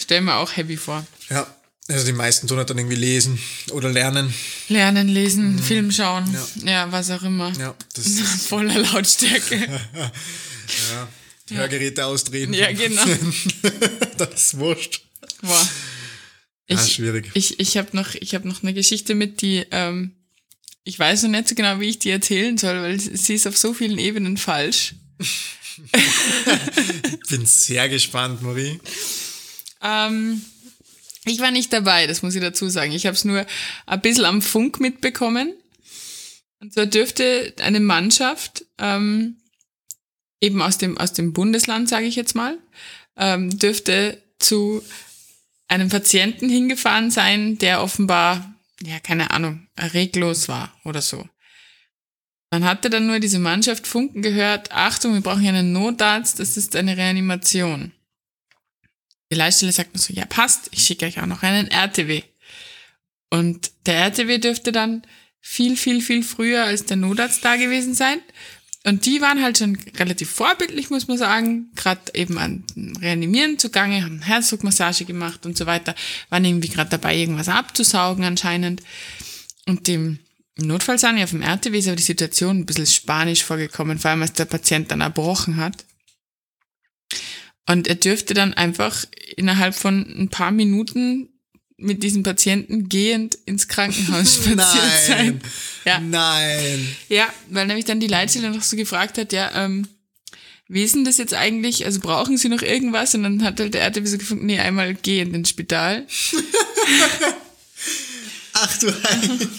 stell 0.00 0.20
mir 0.20 0.36
auch 0.36 0.56
heavy 0.56 0.76
vor. 0.76 1.06
Ja. 1.28 1.46
Also 1.88 2.04
die 2.04 2.12
meisten 2.12 2.48
tun 2.48 2.58
halt 2.58 2.68
dann 2.68 2.78
irgendwie 2.78 2.96
lesen 2.96 3.38
oder 3.70 3.88
lernen. 3.88 4.34
Lernen, 4.68 5.06
lesen, 5.08 5.60
Film 5.60 5.92
schauen, 5.92 6.36
ja. 6.64 6.90
was 6.90 7.10
auch 7.10 7.22
immer. 7.22 7.50
Mhm. 7.50 7.60
Ja, 7.60 7.74
das 7.94 8.06
ist 8.06 8.20
Voller 8.48 8.80
Lautstärke. 8.80 9.68
Hörgeräte 11.48 12.04
ausdrehen. 12.06 12.52
Ja, 12.52 12.72
genau. 12.72 13.04
das 14.18 14.34
ist 14.34 14.58
wurscht. 14.58 15.02
Boah. 15.42 15.68
Ja, 16.68 16.82
Ich, 16.82 16.94
schwierig. 16.94 17.30
ich, 17.34 17.60
ich 17.60 17.76
habe 17.76 17.88
noch, 17.92 18.16
ich 18.16 18.34
hab 18.34 18.44
noch 18.44 18.64
eine 18.64 18.74
Geschichte 18.74 19.14
mit, 19.14 19.40
die, 19.40 19.64
ähm, 19.70 20.15
ich 20.86 20.98
weiß 20.98 21.24
noch 21.24 21.30
nicht 21.30 21.48
so 21.48 21.56
genau, 21.56 21.80
wie 21.80 21.88
ich 21.88 21.98
die 21.98 22.10
erzählen 22.10 22.56
soll, 22.56 22.80
weil 22.80 23.00
sie 23.00 23.34
ist 23.34 23.46
auf 23.48 23.58
so 23.58 23.74
vielen 23.74 23.98
Ebenen 23.98 24.36
falsch. 24.36 24.94
Bin 27.28 27.44
sehr 27.44 27.88
gespannt, 27.88 28.40
Marie. 28.40 28.78
Ähm, 29.82 30.42
ich 31.24 31.40
war 31.40 31.50
nicht 31.50 31.72
dabei, 31.72 32.06
das 32.06 32.22
muss 32.22 32.36
ich 32.36 32.40
dazu 32.40 32.68
sagen. 32.68 32.92
Ich 32.92 33.04
habe 33.04 33.16
es 33.16 33.24
nur 33.24 33.44
ein 33.86 34.00
bisschen 34.00 34.26
am 34.26 34.40
Funk 34.40 34.78
mitbekommen. 34.78 35.52
Und 36.60 36.72
zwar 36.72 36.86
dürfte 36.86 37.52
eine 37.60 37.80
Mannschaft, 37.80 38.64
ähm, 38.78 39.38
eben 40.40 40.62
aus 40.62 40.78
dem, 40.78 40.96
aus 40.98 41.12
dem 41.12 41.32
Bundesland, 41.32 41.88
sage 41.88 42.06
ich 42.06 42.14
jetzt 42.14 42.36
mal, 42.36 42.58
ähm, 43.16 43.58
dürfte 43.58 44.22
zu 44.38 44.84
einem 45.66 45.88
Patienten 45.88 46.48
hingefahren 46.48 47.10
sein, 47.10 47.58
der 47.58 47.82
offenbar, 47.82 48.54
ja, 48.82 49.00
keine 49.00 49.30
Ahnung, 49.30 49.68
reglos 49.78 50.48
war 50.48 50.72
oder 50.84 51.02
so. 51.02 51.28
Man 52.50 52.64
hatte 52.64 52.90
dann 52.90 53.06
nur 53.06 53.18
diese 53.18 53.38
Mannschaft 53.38 53.86
funken 53.86 54.22
gehört, 54.22 54.70
Achtung, 54.72 55.14
wir 55.14 55.20
brauchen 55.20 55.46
einen 55.46 55.72
Notarzt, 55.72 56.38
das 56.38 56.56
ist 56.56 56.76
eine 56.76 56.96
Reanimation. 56.96 57.92
Die 59.30 59.36
Leitstelle 59.36 59.72
sagt 59.72 59.94
nur 59.94 60.00
so, 60.00 60.12
ja, 60.12 60.24
passt, 60.24 60.68
ich 60.70 60.84
schicke 60.84 61.06
euch 61.06 61.20
auch 61.20 61.26
noch 61.26 61.42
einen 61.42 61.68
RTW. 61.68 62.22
Und 63.30 63.72
der 63.86 63.96
RTW 63.96 64.38
dürfte 64.38 64.70
dann 64.70 65.02
viel, 65.40 65.76
viel, 65.76 66.00
viel 66.00 66.22
früher 66.22 66.64
als 66.64 66.84
der 66.84 66.96
Notarzt 66.96 67.44
da 67.44 67.56
gewesen 67.56 67.94
sein. 67.94 68.20
Und 68.86 69.04
die 69.04 69.20
waren 69.20 69.42
halt 69.42 69.58
schon 69.58 69.76
relativ 69.98 70.30
vorbildlich, 70.30 70.90
muss 70.90 71.08
man 71.08 71.18
sagen, 71.18 71.72
gerade 71.74 72.02
eben 72.14 72.38
an 72.38 72.62
Reanimieren 73.00 73.58
zugange, 73.58 74.04
haben 74.04 74.22
Herzdruckmassage 74.22 75.04
gemacht 75.04 75.44
und 75.44 75.58
so 75.58 75.66
weiter, 75.66 75.96
waren 76.28 76.44
irgendwie 76.44 76.68
gerade 76.68 76.90
dabei, 76.90 77.16
irgendwas 77.16 77.48
abzusaugen 77.48 78.22
anscheinend. 78.22 78.84
Und 79.66 79.88
dem 79.88 80.20
im 80.54 80.68
Notfall 80.68 81.00
sind 81.00 81.18
ja 81.18 81.24
auf 81.24 81.30
dem 81.30 81.42
RTW 81.42 81.76
ist 81.76 81.88
aber 81.88 81.96
die 81.96 82.02
Situation 82.04 82.58
ein 82.58 82.66
bisschen 82.66 82.86
spanisch 82.86 83.42
vorgekommen, 83.42 83.98
vor 83.98 84.12
allem 84.12 84.22
als 84.22 84.34
der 84.34 84.44
Patient 84.44 84.88
dann 84.92 85.00
erbrochen 85.00 85.56
hat. 85.56 85.84
Und 87.68 87.88
er 87.88 87.96
dürfte 87.96 88.34
dann 88.34 88.54
einfach 88.54 89.04
innerhalb 89.36 89.74
von 89.74 90.06
ein 90.16 90.28
paar 90.28 90.52
Minuten 90.52 91.28
mit 91.78 92.02
diesem 92.02 92.22
Patienten 92.22 92.88
gehend 92.88 93.36
ins 93.46 93.68
Krankenhaus 93.68 94.36
spaziert 94.44 95.06
sein. 95.06 95.40
Ja. 95.84 96.00
Nein. 96.00 96.96
Ja, 97.08 97.28
weil 97.50 97.66
nämlich 97.66 97.84
dann 97.84 98.00
die 98.00 98.06
Leitstelle 98.06 98.50
noch 98.50 98.62
so 98.62 98.76
gefragt 98.76 99.18
hat, 99.18 99.32
ja, 99.32 99.50
ähm, 99.54 99.86
wie 100.68 100.82
ist 100.82 100.94
denn 100.94 101.04
das 101.04 101.18
jetzt 101.18 101.34
eigentlich? 101.34 101.84
Also 101.84 102.00
brauchen 102.00 102.38
Sie 102.38 102.48
noch 102.48 102.62
irgendwas? 102.62 103.14
Und 103.14 103.22
dann 103.22 103.44
hat 103.44 103.60
halt 103.60 103.74
der 103.74 103.82
RTW 103.82 104.06
so 104.06 104.18
gefunden, 104.18 104.46
nee, 104.46 104.58
einmal 104.58 104.94
gehend 104.94 105.34
ins 105.34 105.50
Spital. 105.50 106.06
Ach 108.52 108.78
du 108.78 108.88
Heilige. 109.04 109.48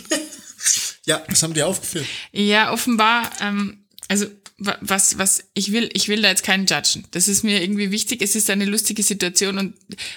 Ja, 1.05 1.23
was 1.29 1.41
haben 1.41 1.53
die 1.53 1.63
aufgeführt? 1.63 2.05
Ja, 2.33 2.73
offenbar, 2.73 3.29
ähm, 3.39 3.85
also 4.09 4.25
was, 4.59 5.19
was, 5.19 5.43
ich 5.53 5.71
will, 5.71 5.89
ich 5.93 6.07
will 6.07 6.21
da 6.21 6.29
jetzt 6.29 6.43
keinen 6.43 6.65
judgen. 6.65 7.05
Das 7.11 7.27
ist 7.27 7.43
mir 7.43 7.61
irgendwie 7.61 7.91
wichtig. 7.91 8.23
Es 8.23 8.35
ist 8.35 8.49
eine 8.49 8.65
lustige 8.65 9.03
Situation 9.03 9.59
und 9.59 9.75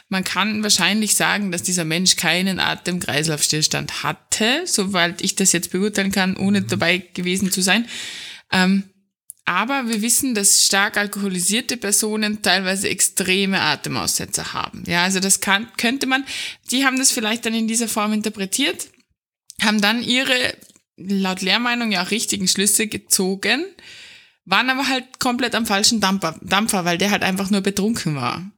man 0.09 0.25
kann 0.25 0.63
wahrscheinlich 0.63 1.15
sagen, 1.15 1.53
dass 1.53 1.63
dieser 1.63 1.85
Mensch 1.85 2.17
keinen 2.17 2.59
Atem-Kreislaufstillstand 2.59 4.03
hatte, 4.03 4.63
soweit 4.65 5.21
ich 5.21 5.37
das 5.37 5.53
jetzt 5.53 5.71
beurteilen 5.71 6.11
kann, 6.11 6.37
ohne 6.39 6.63
dabei 6.63 6.99
gewesen 6.99 7.53
zu 7.53 7.61
sein. 7.61 7.87
Ähm, 8.51 8.85
aber 9.45 9.89
wir 9.89 10.01
wissen, 10.01 10.35
dass 10.35 10.65
stark 10.65 10.97
alkoholisierte 10.97 11.77
Personen 11.77 12.41
teilweise 12.41 12.89
extreme 12.89 13.61
Atemaussetzer 13.61 14.55
haben. 14.55 14.85
Ja, 14.87 15.05
also 15.05 15.21
das 15.21 15.41
kann, 15.41 15.69
könnte 15.77 16.07
man, 16.07 16.25
die 16.71 16.87
haben 16.87 16.97
das 16.97 17.11
vielleicht 17.11 17.45
dann 17.45 17.55
in 17.55 17.69
dieser 17.69 17.89
Form 17.89 18.13
interpretiert, 18.15 18.89
haben 19.61 19.83
dann 19.83 20.03
ihre, 20.03 20.55
laut 20.97 21.43
Lehrmeinung 21.43 21.93
ja 21.93 22.05
auch 22.05 22.11
richtigen 22.11 22.49
Schlüsse 22.49 22.87
gezogen, 22.87 23.65
waren 24.45 24.71
aber 24.71 24.89
halt 24.89 25.19
komplett 25.19 25.55
am 25.55 25.67
falschen 25.67 26.01
Dampfer, 26.01 26.39
Dampfer, 26.43 26.85
weil 26.85 26.99
der 26.99 27.11
halt 27.11 27.23
einfach 27.23 27.51
nur 27.51 27.61
betrunken 27.61 28.17
war. 28.17 28.51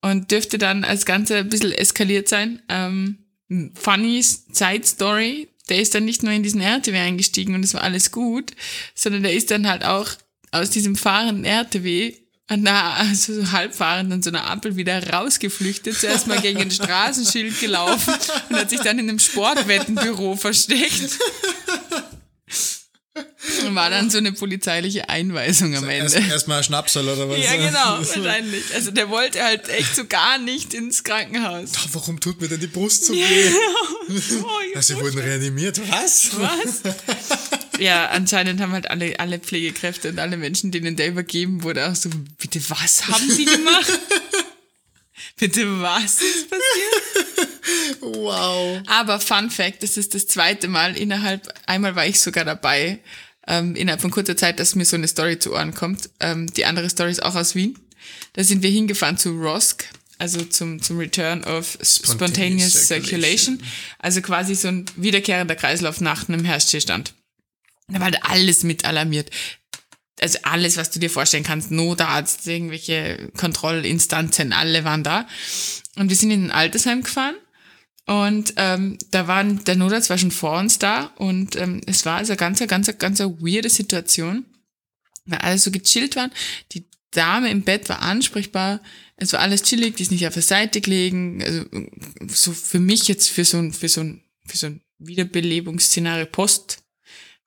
Und 0.00 0.30
dürfte 0.30 0.58
dann 0.58 0.84
als 0.84 1.06
Ganze 1.06 1.36
ein 1.36 1.48
bisschen 1.48 1.72
eskaliert 1.72 2.28
sein. 2.28 2.60
Ähm, 2.68 3.18
funny 3.74 4.22
Side 4.22 4.84
Story, 4.84 5.48
der 5.68 5.80
ist 5.80 5.94
dann 5.94 6.04
nicht 6.04 6.22
nur 6.22 6.32
in 6.32 6.42
diesen 6.42 6.60
RTW 6.60 6.98
eingestiegen 6.98 7.54
und 7.54 7.64
es 7.64 7.74
war 7.74 7.82
alles 7.82 8.10
gut, 8.10 8.52
sondern 8.94 9.22
der 9.22 9.32
ist 9.32 9.50
dann 9.50 9.68
halt 9.68 9.84
auch 9.84 10.10
aus 10.50 10.70
diesem 10.70 10.96
fahrenden 10.96 11.44
RTW 11.44 12.14
an 12.48 12.64
der, 12.64 12.84
also 12.98 13.34
so 13.34 13.52
halbfahrend 13.52 14.12
an 14.12 14.22
so 14.22 14.30
einer 14.30 14.50
Ampel 14.50 14.76
wieder 14.76 15.10
rausgeflüchtet, 15.10 15.98
zuerst 15.98 16.26
mal 16.26 16.40
gegen 16.40 16.60
ein 16.60 16.70
Straßenschild 16.70 17.60
gelaufen 17.60 18.14
und 18.50 18.56
hat 18.56 18.70
sich 18.70 18.80
dann 18.80 18.98
in 18.98 19.08
einem 19.08 19.18
Sportwettenbüro 19.18 20.36
versteckt. 20.36 21.18
War 23.70 23.90
dann 23.90 24.08
so 24.10 24.18
eine 24.18 24.32
polizeiliche 24.32 25.08
Einweisung 25.08 25.76
am 25.76 25.88
Erst, 25.88 26.16
Ende. 26.16 26.30
Erstmal 26.30 26.58
ein 26.58 26.64
Schnapsal 26.64 27.06
oder 27.08 27.28
was? 27.28 27.38
Ja, 27.44 27.56
genau, 27.56 27.98
wahrscheinlich. 27.98 28.62
Also 28.74 28.90
der 28.90 29.10
wollte 29.10 29.42
halt 29.42 29.68
echt 29.68 29.94
so 29.94 30.06
gar 30.06 30.38
nicht 30.38 30.72
ins 30.74 31.04
Krankenhaus. 31.04 31.72
Warum 31.92 32.20
tut 32.20 32.40
mir 32.40 32.48
denn 32.48 32.60
die 32.60 32.66
Brust 32.68 33.04
so 33.06 33.12
weh? 33.14 33.50
Oh, 34.42 34.46
Ja, 34.74 34.82
sie 34.82 34.96
wurden 34.96 35.18
reanimiert. 35.18 35.80
Was? 35.90 36.30
Was? 36.38 36.82
Ja, 37.78 38.06
anscheinend 38.10 38.60
haben 38.60 38.72
halt 38.72 38.90
alle, 38.90 39.18
alle 39.18 39.38
Pflegekräfte 39.38 40.10
und 40.10 40.18
alle 40.18 40.36
Menschen, 40.36 40.70
denen 40.70 40.96
der 40.96 41.08
übergeben 41.08 41.62
wurde, 41.64 41.88
auch 41.90 41.94
so, 41.94 42.10
bitte 42.38 42.60
was 42.68 43.08
haben 43.08 43.30
sie 43.30 43.44
gemacht? 43.44 43.98
Bitte 45.36 45.80
was 45.80 46.20
ist 46.22 46.50
passiert? 46.50 47.48
Wow. 48.00 48.82
Aber 48.86 49.20
Fun 49.20 49.48
Fact, 49.50 49.82
das 49.82 49.96
ist 49.96 50.14
das 50.14 50.26
zweite 50.26 50.66
Mal 50.66 50.96
innerhalb, 50.96 51.48
einmal 51.66 51.94
war 51.94 52.06
ich 52.06 52.20
sogar 52.20 52.44
dabei, 52.44 52.98
ähm, 53.46 53.76
innerhalb 53.76 54.00
von 54.00 54.10
kurzer 54.10 54.36
Zeit, 54.36 54.58
dass 54.58 54.74
mir 54.74 54.84
so 54.84 54.96
eine 54.96 55.08
Story 55.08 55.38
zu 55.38 55.52
Ohren 55.52 55.74
kommt. 55.74 56.10
Ähm, 56.20 56.52
die 56.52 56.64
andere 56.64 56.90
Story 56.90 57.10
ist 57.10 57.22
auch 57.22 57.34
aus 57.34 57.54
Wien. 57.54 57.78
Da 58.34 58.44
sind 58.44 58.62
wir 58.62 58.70
hingefahren 58.70 59.16
zu 59.16 59.30
ROSC, 59.30 59.84
also 60.18 60.44
zum, 60.44 60.80
zum 60.80 60.98
Return 60.98 61.44
of 61.44 61.78
Spontaneous, 61.82 62.12
Spontaneous 62.12 62.86
Circulation. 62.86 63.56
Circulation. 63.58 63.62
Also 63.98 64.20
quasi 64.22 64.54
so 64.54 64.68
ein 64.68 64.84
wiederkehrender 64.96 65.56
Kreislauf 65.56 66.00
nach 66.00 66.28
einem 66.28 66.44
Herstellstand. 66.44 67.14
Da 67.88 67.94
war 67.94 68.04
halt 68.04 68.18
alles 68.22 68.62
mit 68.62 68.84
alarmiert. 68.84 69.30
Also 70.20 70.38
alles, 70.42 70.76
was 70.76 70.90
du 70.90 70.98
dir 70.98 71.10
vorstellen 71.10 71.44
kannst, 71.44 71.70
Notarzt, 71.70 72.46
irgendwelche 72.46 73.30
Kontrollinstanzen, 73.36 74.52
alle 74.52 74.84
waren 74.84 75.02
da. 75.02 75.26
Und 75.96 76.10
wir 76.10 76.16
sind 76.16 76.30
in 76.30 76.46
ein 76.46 76.50
Altersheim 76.50 77.02
gefahren 77.02 77.34
und 78.06 78.54
ähm, 78.56 78.98
da 79.10 79.28
waren, 79.28 79.64
der 79.64 79.76
Notarzt 79.76 80.10
war 80.10 80.18
schon 80.18 80.30
vor 80.30 80.58
uns 80.58 80.78
da 80.78 81.06
und 81.16 81.56
ähm, 81.56 81.80
es 81.86 82.04
war 82.04 82.18
also 82.18 82.34
ganz, 82.36 82.58
ganz, 82.66 82.98
ganz 82.98 83.20
eine 83.20 83.40
weirde 83.40 83.70
Situation, 83.70 84.44
weil 85.24 85.38
alle 85.38 85.58
so 85.58 85.70
gechillt 85.70 86.16
waren. 86.16 86.32
Die 86.72 86.84
Dame 87.12 87.50
im 87.50 87.62
Bett 87.62 87.88
war 87.88 88.02
ansprechbar, 88.02 88.80
es 89.16 89.32
war 89.32 89.40
alles 89.40 89.62
chillig, 89.62 89.96
die 89.96 90.02
ist 90.02 90.10
nicht 90.10 90.26
auf 90.26 90.34
der 90.34 90.42
Seite 90.42 90.80
gelegen. 90.80 91.42
Also 91.42 91.64
so 92.28 92.52
für 92.52 92.80
mich 92.80 93.06
jetzt 93.06 93.28
für 93.28 93.44
so 93.44 93.58
ein, 93.58 93.72
für 93.72 93.88
so 93.88 94.00
ein, 94.00 94.24
für 94.46 94.56
so 94.56 94.66
ein 94.66 94.80
Wiederbelebungsszenario 94.98 96.26
Post 96.26 96.82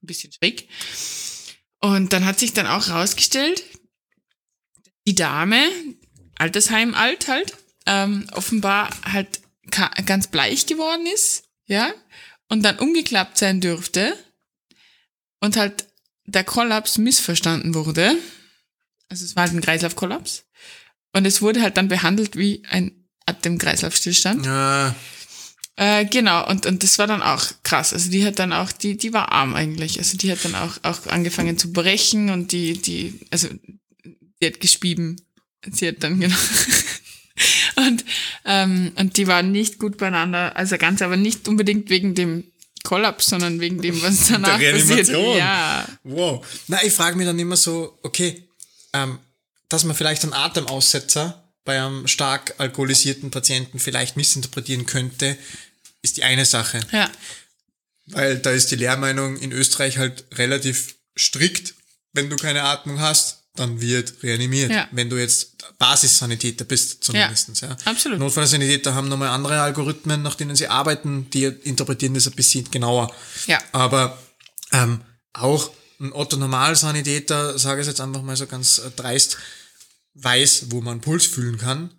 ein 0.02 0.08
bisschen 0.08 0.32
schräg. 0.32 0.70
Und 1.86 2.14
dann 2.14 2.26
hat 2.26 2.40
sich 2.40 2.52
dann 2.52 2.66
auch 2.66 2.90
rausgestellt, 2.90 3.64
die 5.06 5.14
Dame, 5.14 5.70
Altersheim 6.36 6.96
alt 6.96 7.28
halt, 7.28 7.54
ähm, 7.86 8.28
offenbar 8.32 8.90
halt 9.04 9.40
ganz 10.08 10.26
bleich 10.26 10.66
geworden 10.66 11.06
ist, 11.06 11.44
ja, 11.68 11.94
und 12.50 12.64
dann 12.64 12.80
umgeklappt 12.80 13.38
sein 13.38 13.62
dürfte 13.62 14.18
und 15.42 15.58
halt 15.58 15.86
der 16.26 16.44
Kollaps 16.44 16.98
missverstanden 16.98 17.76
wurde. 17.76 18.18
Also 19.10 19.24
es 19.24 19.36
war 19.36 19.44
halt 19.44 19.54
ein 19.54 19.62
Kreislaufkollaps. 19.62 20.46
Und 21.14 21.26
es 21.26 21.44
wurde 21.44 21.62
halt 21.62 21.78
dann 21.78 21.88
behandelt 21.88 22.36
wie 22.36 22.64
ein 22.68 23.08
Atemkreislaufstillstand. 23.28 24.44
Ja, 24.44 24.96
Äh, 25.78 26.06
genau, 26.06 26.48
und, 26.48 26.66
und 26.66 26.84
das 26.84 26.98
war 27.00 27.08
dann 27.08 27.22
auch 27.22 27.46
krass. 27.64 27.92
Also 27.92 28.10
die 28.10 28.26
hat 28.26 28.40
dann 28.40 28.54
auch, 28.54 28.72
die, 28.72 28.96
die 28.96 29.12
war 29.12 29.32
arm 29.32 29.56
eigentlich. 29.56 29.98
Also 30.00 30.18
die 30.18 30.32
hat 30.32 30.44
dann 30.46 30.56
auch, 30.56 30.78
auch 30.84 31.08
angefangen 31.08 31.58
zu 31.58 31.74
brechen 31.74 32.30
und 32.30 32.54
die, 32.54 32.82
die, 32.82 33.20
also 33.30 33.50
die 34.42 34.46
hat 34.46 34.62
gespieben. 34.62 35.18
Sie 35.70 35.88
hat 35.88 36.02
dann 36.02 36.20
genau. 36.20 36.36
und, 37.76 38.06
ähm, 38.46 38.92
und 38.96 39.18
die 39.18 39.28
waren 39.28 39.52
nicht 39.52 39.78
gut 39.78 39.98
beieinander. 39.98 40.56
Also 40.56 40.78
ganz, 40.78 41.02
aber 41.02 41.18
nicht 41.18 41.48
unbedingt 41.50 41.90
wegen 41.90 42.16
dem 42.16 42.46
Kollaps, 42.84 43.28
sondern 43.28 43.60
wegen 43.60 43.82
dem, 43.82 44.02
was 44.02 44.28
danach 44.30 44.58
passiert. 44.60 45.10
Reanimation. 45.10 45.38
Ja. 45.38 45.86
Wow. 46.04 46.46
Na, 46.68 46.82
ich 46.86 46.94
frage 46.94 47.18
mich 47.18 47.26
dann 47.26 47.40
immer 47.40 47.58
so, 47.58 48.00
okay, 48.02 48.48
ähm, 48.94 49.20
dass 49.68 49.84
man 49.84 49.96
vielleicht 49.96 50.24
einen 50.24 50.34
Atemaussetzer 50.34 51.45
bei 51.66 51.82
einem 51.82 52.08
stark 52.08 52.56
alkoholisierten 52.60 53.32
Patienten 53.32 53.80
vielleicht 53.80 54.16
missinterpretieren 54.16 54.86
könnte, 54.86 55.38
ist 56.02 56.18
die 56.18 56.24
eine 56.24 56.46
Sache. 56.46 56.80
Ja. 56.92 57.12
Weil 58.06 58.38
da 58.38 58.52
ist 58.52 58.72
die 58.72 58.76
Lehrmeinung 58.76 59.38
in 59.38 59.52
Österreich 59.52 59.98
halt 59.98 60.26
relativ 60.36 60.96
strikt. 61.18 61.74
Wenn 62.14 62.30
du 62.30 62.36
keine 62.36 62.64
Atmung 62.64 63.02
hast, 63.02 63.40
dann 63.56 63.82
wird 63.82 64.22
reanimiert. 64.22 64.72
Ja. 64.72 64.88
Wenn 64.92 65.10
du 65.10 65.18
jetzt 65.18 65.56
Basissanitäter 65.78 66.66
bist, 66.66 67.04
zumindestens. 67.04 67.62
Ja, 67.62 67.76
absolut. 67.86 68.20
Notfallsanitäter 68.20 68.94
haben 68.94 69.10
nochmal 69.10 69.30
andere 69.30 69.60
Algorithmen, 69.60 70.22
nach 70.22 70.36
denen 70.36 70.56
sie 70.56 70.68
arbeiten, 70.68 71.30
die 71.32 71.46
interpretieren 71.46 72.14
das 72.14 72.28
ein 72.28 72.34
bisschen 72.34 72.70
genauer. 72.70 73.14
Ja. 73.48 73.60
Aber 73.72 74.22
ähm, 74.72 75.02
auch 75.34 75.72
ein 76.00 76.14
Otto-Normalsanitäter, 76.14 77.58
sage 77.58 77.82
ich 77.82 77.88
jetzt 77.88 78.02
einfach 78.02 78.22
mal 78.22 78.36
so 78.36 78.46
ganz 78.46 78.80
äh, 78.80 78.92
dreist, 78.92 79.38
weiß, 80.16 80.68
wo 80.70 80.82
man 80.82 81.02
Puls 81.02 81.26
fühlen 81.26 81.58
kann. 81.58 81.92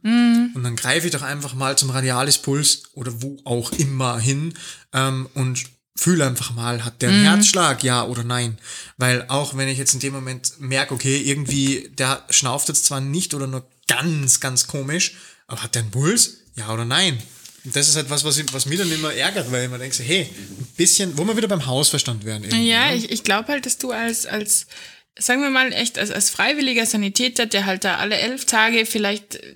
Und 0.55 0.65
dann 0.65 0.77
greife 0.77 1.07
ich 1.07 1.13
doch 1.13 1.23
einfach 1.23 1.55
mal 1.55 1.77
zum 1.77 1.91
Radialispuls 1.91 2.85
oder 2.95 3.23
wo 3.23 3.39
auch 3.45 3.73
immer 3.73 4.19
hin 4.19 4.55
ähm, 4.93 5.29
und 5.35 5.65
fühle 5.99 6.27
einfach 6.27 6.55
mal, 6.55 6.85
hat 6.85 7.01
der 7.03 7.11
einen 7.11 7.25
Herzschlag, 7.25 7.83
ja 7.83 8.05
oder 8.05 8.25
nein. 8.25 8.59
Weil 8.97 9.25
auch 9.29 9.57
wenn 9.57 9.69
ich 9.69 9.79
jetzt 9.79 9.95
in 9.95 10.01
dem 10.01 10.13
Moment 10.13 10.53
merke, 10.59 10.95
okay, 10.95 11.17
irgendwie, 11.19 11.91
der 11.97 12.25
schnauft 12.31 12.69
jetzt 12.69 12.85
zwar 12.85 13.01
nicht 13.01 13.35
oder 13.35 13.47
nur 13.47 13.67
ganz, 13.89 14.41
ganz 14.41 14.67
komisch, 14.67 15.15
aber 15.47 15.63
hat 15.63 15.75
der 15.75 15.83
einen 15.83 15.91
Puls, 15.91 16.39
ja 16.55 16.73
oder 16.73 16.85
nein. 16.85 17.19
Und 17.65 17.75
das 17.75 17.89
ist 17.89 17.97
halt 17.97 18.11
was, 18.11 18.25
was, 18.25 18.39
ich, 18.39 18.53
was 18.53 18.67
mich 18.67 18.79
dann 18.79 18.93
immer 18.93 19.13
ärgert, 19.13 19.51
weil 19.51 19.65
ich 19.65 19.71
mir 19.71 19.79
denke, 19.79 19.97
so, 19.97 20.05
hey, 20.05 20.23
ein 20.23 20.67
bisschen, 20.77 21.19
wo 21.19 21.25
wir 21.25 21.37
wieder 21.37 21.49
beim 21.49 21.67
Hausverstand 21.67 22.25
werden. 22.25 22.45
irgendwie, 22.45 22.71
Ja, 22.71 22.91
ne? 22.91 22.97
ich, 22.97 23.11
ich 23.11 23.25
glaube 23.25 23.49
halt, 23.49 23.67
dass 23.67 23.79
du 23.79 23.91
als, 23.91 24.25
als, 24.25 24.67
sagen 25.19 25.43
wir 25.43 25.51
mal, 25.51 25.73
echt 25.73 25.99
als, 25.99 26.11
als 26.11 26.31
freiwilliger 26.31 26.87
Sanitäter, 26.87 27.47
der 27.47 27.67
halt 27.67 27.85
da 27.85 27.97
alle 27.97 28.17
elf 28.17 28.45
Tage 28.45 28.87
vielleicht 28.87 29.37
äh, 29.37 29.55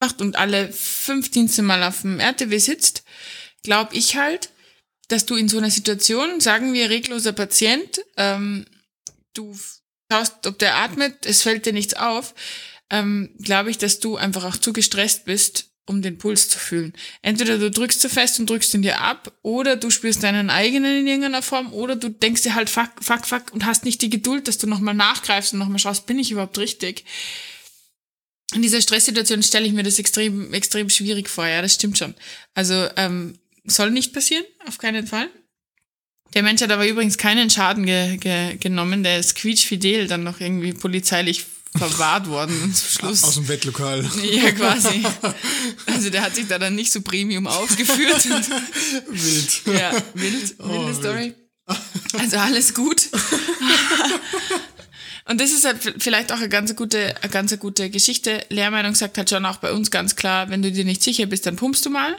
macht 0.00 0.20
und 0.20 0.36
alle 0.36 0.72
fünf 0.72 1.30
Dienste 1.30 1.62
mal 1.62 1.82
auf 1.82 2.02
dem 2.02 2.20
RTW 2.20 2.58
sitzt, 2.58 3.04
glaube 3.62 3.94
ich 3.94 4.16
halt, 4.16 4.50
dass 5.08 5.26
du 5.26 5.36
in 5.36 5.48
so 5.48 5.58
einer 5.58 5.70
Situation, 5.70 6.40
sagen 6.40 6.72
wir, 6.72 6.90
regloser 6.90 7.32
Patient, 7.32 8.00
ähm, 8.16 8.66
du 9.32 9.56
schaust, 10.10 10.46
ob 10.46 10.58
der 10.58 10.76
atmet, 10.76 11.26
es 11.26 11.42
fällt 11.42 11.66
dir 11.66 11.72
nichts 11.72 11.94
auf, 11.94 12.34
ähm, 12.90 13.34
glaube 13.42 13.70
ich, 13.70 13.78
dass 13.78 14.00
du 14.00 14.16
einfach 14.16 14.44
auch 14.44 14.56
zu 14.56 14.72
gestresst 14.72 15.24
bist, 15.24 15.70
um 15.86 16.02
den 16.02 16.18
Puls 16.18 16.48
zu 16.48 16.58
fühlen. 16.58 16.92
Entweder 17.22 17.58
du 17.58 17.70
drückst 17.70 18.00
zu 18.00 18.08
fest 18.08 18.40
und 18.40 18.48
drückst 18.48 18.74
ihn 18.74 18.82
dir 18.82 19.00
ab, 19.00 19.32
oder 19.42 19.76
du 19.76 19.90
spürst 19.90 20.22
deinen 20.22 20.50
eigenen 20.50 21.00
in 21.00 21.06
irgendeiner 21.06 21.42
Form, 21.42 21.72
oder 21.72 21.96
du 21.96 22.08
denkst 22.08 22.42
dir 22.42 22.54
halt 22.54 22.70
fuck, 22.70 22.90
fuck, 23.00 23.26
fuck 23.26 23.52
und 23.52 23.66
hast 23.66 23.84
nicht 23.84 24.00
die 24.02 24.10
Geduld, 24.10 24.48
dass 24.48 24.58
du 24.58 24.66
nochmal 24.66 24.94
nachgreifst 24.94 25.52
und 25.52 25.58
nochmal 25.58 25.78
schaust, 25.78 26.06
bin 26.06 26.18
ich 26.18 26.30
überhaupt 26.30 26.58
richtig? 26.58 27.04
In 28.54 28.62
dieser 28.62 28.80
Stresssituation 28.80 29.42
stelle 29.42 29.66
ich 29.66 29.72
mir 29.72 29.82
das 29.82 29.98
extrem, 29.98 30.54
extrem 30.54 30.88
schwierig 30.88 31.28
vor, 31.28 31.46
ja, 31.46 31.60
das 31.60 31.74
stimmt 31.74 31.98
schon. 31.98 32.14
Also, 32.54 32.88
ähm, 32.96 33.38
soll 33.64 33.90
nicht 33.90 34.12
passieren, 34.12 34.44
auf 34.66 34.78
keinen 34.78 35.06
Fall. 35.06 35.28
Der 36.34 36.42
Mensch 36.42 36.62
hat 36.62 36.70
aber 36.70 36.86
übrigens 36.86 37.16
keinen 37.16 37.48
Schaden 37.48 37.86
ge 37.86 38.16
ge 38.16 38.56
genommen, 38.56 39.02
der 39.02 39.18
ist 39.18 39.36
quietschfidel 39.36 40.08
dann 40.08 40.24
noch 40.24 40.40
irgendwie 40.40 40.72
polizeilich 40.72 41.44
verwahrt 41.76 42.28
worden 42.28 42.74
zum 42.74 42.88
Schluss. 42.88 43.24
Aus 43.24 43.34
dem 43.34 43.46
Bettlokal. 43.46 44.08
Ja, 44.22 44.52
quasi. 44.52 45.02
Also 45.86 46.10
der 46.10 46.22
hat 46.22 46.34
sich 46.34 46.46
da 46.46 46.58
dann 46.58 46.74
nicht 46.74 46.92
so 46.92 47.00
Premium 47.00 47.46
aufgeführt. 47.46 48.26
Wild. 49.08 49.62
ja, 49.66 49.92
wild, 50.14 50.58
wilde 50.58 50.94
Story. 50.94 51.34
Also 52.18 52.36
alles 52.36 52.74
gut. 52.74 53.08
Und 55.26 55.40
das 55.40 55.52
ist 55.52 55.64
halt 55.64 55.78
vielleicht 55.98 56.32
auch 56.32 56.36
eine 56.36 56.50
ganz 56.50 56.76
gute, 56.76 57.16
eine 57.22 57.30
ganz 57.30 57.58
gute 57.58 57.88
Geschichte. 57.88 58.44
Lehrmeinung 58.50 58.94
sagt 58.94 59.16
halt 59.16 59.30
schon 59.30 59.46
auch 59.46 59.56
bei 59.56 59.72
uns 59.72 59.90
ganz 59.90 60.16
klar, 60.16 60.50
wenn 60.50 60.60
du 60.60 60.70
dir 60.70 60.84
nicht 60.84 61.02
sicher 61.02 61.26
bist, 61.26 61.46
dann 61.46 61.56
pumpst 61.56 61.86
du 61.86 61.90
mal, 61.90 62.14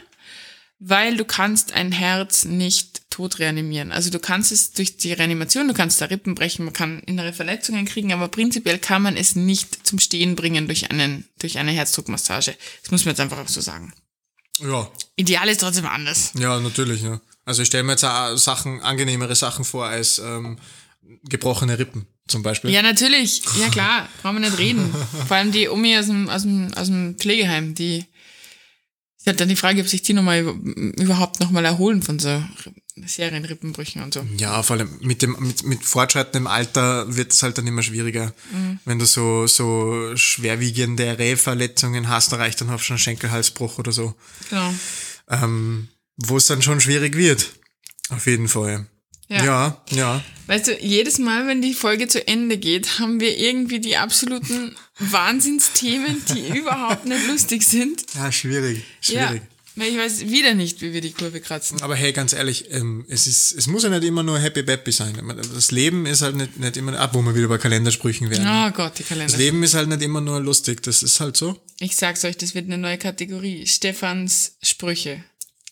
weil 0.78 1.16
du 1.16 1.24
kannst 1.24 1.72
ein 1.72 1.92
Herz 1.92 2.44
nicht 2.44 3.10
tot 3.10 3.38
reanimieren. 3.38 3.92
Also 3.92 4.10
du 4.10 4.18
kannst 4.18 4.52
es 4.52 4.72
durch 4.72 4.98
die 4.98 5.12
Reanimation, 5.12 5.68
du 5.68 5.74
kannst 5.74 6.00
da 6.00 6.06
Rippen 6.06 6.34
brechen, 6.34 6.64
man 6.64 6.74
kann 6.74 7.00
innere 7.00 7.32
Verletzungen 7.32 7.86
kriegen, 7.86 8.12
aber 8.12 8.28
prinzipiell 8.28 8.78
kann 8.78 9.02
man 9.02 9.16
es 9.16 9.36
nicht 9.36 9.86
zum 9.86 9.98
Stehen 9.98 10.36
bringen 10.36 10.66
durch 10.66 10.90
einen, 10.90 11.26
durch 11.38 11.58
eine 11.58 11.72
Herzdruckmassage. 11.72 12.54
Das 12.82 12.90
muss 12.90 13.04
man 13.04 13.12
jetzt 13.12 13.20
einfach 13.20 13.38
auch 13.38 13.48
so 13.48 13.60
sagen. 13.60 13.94
Ja, 14.58 14.90
Ideal 15.16 15.48
ist 15.48 15.60
trotzdem 15.60 15.86
anders. 15.86 16.32
ja, 16.38 16.60
natürlich, 16.60 17.02
ja. 17.02 17.20
Also 17.44 17.62
ich 17.62 17.68
stelle 17.68 17.84
mir 17.84 17.92
jetzt 17.92 18.04
auch 18.04 18.36
Sachen, 18.36 18.80
angenehmere 18.82 19.36
Sachen 19.36 19.64
vor 19.64 19.86
als 19.86 20.18
ähm, 20.18 20.58
gebrochene 21.28 21.78
Rippen 21.78 22.06
zum 22.26 22.42
Beispiel. 22.42 22.70
Ja, 22.70 22.82
natürlich. 22.82 23.42
Ja, 23.60 23.68
klar. 23.68 24.08
Brauchen 24.20 24.36
wir 24.36 24.50
nicht 24.50 24.58
reden. 24.58 24.92
Vor 25.28 25.36
allem 25.36 25.52
die 25.52 25.68
Omi 25.68 25.96
aus 25.96 26.06
dem, 26.06 26.28
aus 26.28 26.42
dem, 26.42 26.74
aus 26.74 26.88
dem 26.88 27.16
Pflegeheim, 27.16 27.74
die, 27.74 28.04
hat 29.30 29.40
dann 29.40 29.48
die 29.48 29.56
Frage, 29.56 29.80
ob 29.80 29.88
sich 29.88 30.02
die 30.02 30.12
nochmal 30.12 30.40
überhaupt 30.40 31.40
nochmal 31.40 31.64
erholen 31.64 32.02
von 32.02 32.18
so 32.18 32.42
Serienrippenbrüchen 33.04 34.02
und 34.02 34.14
so. 34.14 34.24
Ja, 34.38 34.62
vor 34.62 34.76
allem 34.76 34.90
mit 35.00 35.22
dem 35.22 35.36
mit, 35.40 35.64
mit 35.64 35.84
fortschreitendem 35.84 36.46
Alter 36.46 37.14
wird 37.14 37.32
es 37.32 37.42
halt 37.42 37.58
dann 37.58 37.66
immer 37.66 37.82
schwieriger. 37.82 38.32
Wenn 38.84 38.98
du 38.98 39.04
so 39.04 39.46
so 39.46 40.16
schwerwiegende 40.16 41.36
Verletzungen 41.36 42.08
hast, 42.08 42.32
da 42.32 42.36
reicht 42.36 42.60
dann 42.60 42.70
auch 42.70 42.80
schon 42.80 42.96
ein 42.96 43.00
Schenkelhalsbruch 43.00 43.78
oder 43.78 43.92
so. 43.92 44.14
Genau. 44.48 44.72
Ähm, 45.28 45.88
wo 46.16 46.36
es 46.36 46.46
dann 46.46 46.62
schon 46.62 46.80
schwierig 46.80 47.16
wird. 47.16 47.52
Auf 48.10 48.26
jeden 48.26 48.48
Fall. 48.48 48.86
Ja. 49.28 49.44
ja. 49.44 49.82
ja. 49.90 50.24
Weißt 50.46 50.68
du, 50.68 50.78
jedes 50.78 51.18
Mal, 51.18 51.46
wenn 51.48 51.60
die 51.60 51.74
Folge 51.74 52.06
zu 52.06 52.26
Ende 52.26 52.56
geht, 52.58 53.00
haben 53.00 53.20
wir 53.20 53.36
irgendwie 53.36 53.80
die 53.80 53.96
absoluten 53.96 54.76
Wahnsinnsthemen, 54.98 56.22
die 56.34 56.48
überhaupt 56.58 57.04
nicht 57.04 57.26
lustig 57.26 57.62
sind. 57.64 58.04
Ja, 58.14 58.32
schwierig. 58.32 58.84
Schwierig. 59.00 59.42
Ja. 59.42 59.48
Ich 59.78 59.98
weiß 59.98 60.20
wieder 60.28 60.54
nicht, 60.54 60.80
wie 60.80 60.94
wir 60.94 61.02
die 61.02 61.12
Kurve 61.12 61.38
kratzen. 61.40 61.82
Aber 61.82 61.94
hey, 61.94 62.12
ganz 62.12 62.32
ehrlich, 62.32 62.70
ähm, 62.70 63.04
es, 63.08 63.26
ist, 63.26 63.52
es 63.52 63.66
muss 63.66 63.82
ja 63.82 63.90
nicht 63.90 64.04
immer 64.04 64.22
nur 64.22 64.38
Happy 64.38 64.62
Bappy 64.62 64.90
sein. 64.90 65.20
Das 65.54 65.70
Leben 65.70 66.06
ist 66.06 66.22
halt 66.22 66.34
nicht, 66.34 66.58
nicht 66.58 66.78
immer, 66.78 66.98
ab 66.98 67.10
wo 67.12 67.20
wir 67.20 67.34
wieder 67.34 67.48
bei 67.48 67.58
Kalendersprüchen 67.58 68.30
werden. 68.30 68.46
Oh 68.48 68.70
Gott, 68.74 68.98
die 68.98 69.02
Kalender. 69.02 69.30
Das 69.30 69.38
Leben 69.38 69.62
ist 69.62 69.74
halt 69.74 69.90
nicht 69.90 70.00
immer 70.00 70.22
nur 70.22 70.40
lustig, 70.40 70.82
das 70.82 71.02
ist 71.02 71.20
halt 71.20 71.36
so. 71.36 71.60
Ich 71.78 71.94
sag's 71.94 72.24
euch, 72.24 72.38
das 72.38 72.54
wird 72.54 72.64
eine 72.66 72.78
neue 72.78 72.96
Kategorie. 72.96 73.66
Stefans 73.66 74.56
Sprüche. 74.62 75.22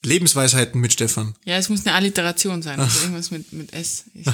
Lebensweisheiten 0.04 0.82
mit 0.82 0.92
Stefan. 0.92 1.34
Ja, 1.46 1.56
es 1.56 1.70
muss 1.70 1.86
eine 1.86 1.94
Alliteration 1.94 2.60
sein. 2.60 2.78
Also 2.78 3.00
irgendwas 3.00 3.30
mit, 3.30 3.54
mit 3.54 3.72
S. 3.72 4.04
Ich, 4.12 4.26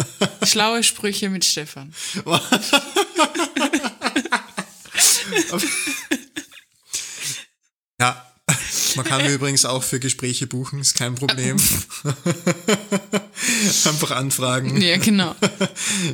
schlaue 0.48 0.82
Sprüche 0.82 1.28
mit 1.28 1.44
Stefan. 1.44 1.92
ja, 8.00 8.24
man 8.96 9.04
kann 9.04 9.22
mir 9.22 9.32
übrigens 9.32 9.64
auch 9.64 9.82
für 9.82 10.00
Gespräche 10.00 10.46
buchen, 10.46 10.80
ist 10.80 10.94
kein 10.94 11.14
Problem. 11.14 11.56
Einfach 13.84 14.12
anfragen. 14.12 14.80
Ja, 14.80 14.96
genau. 14.96 15.34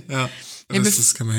Ja, 0.08 0.28
Ja, 0.72 0.80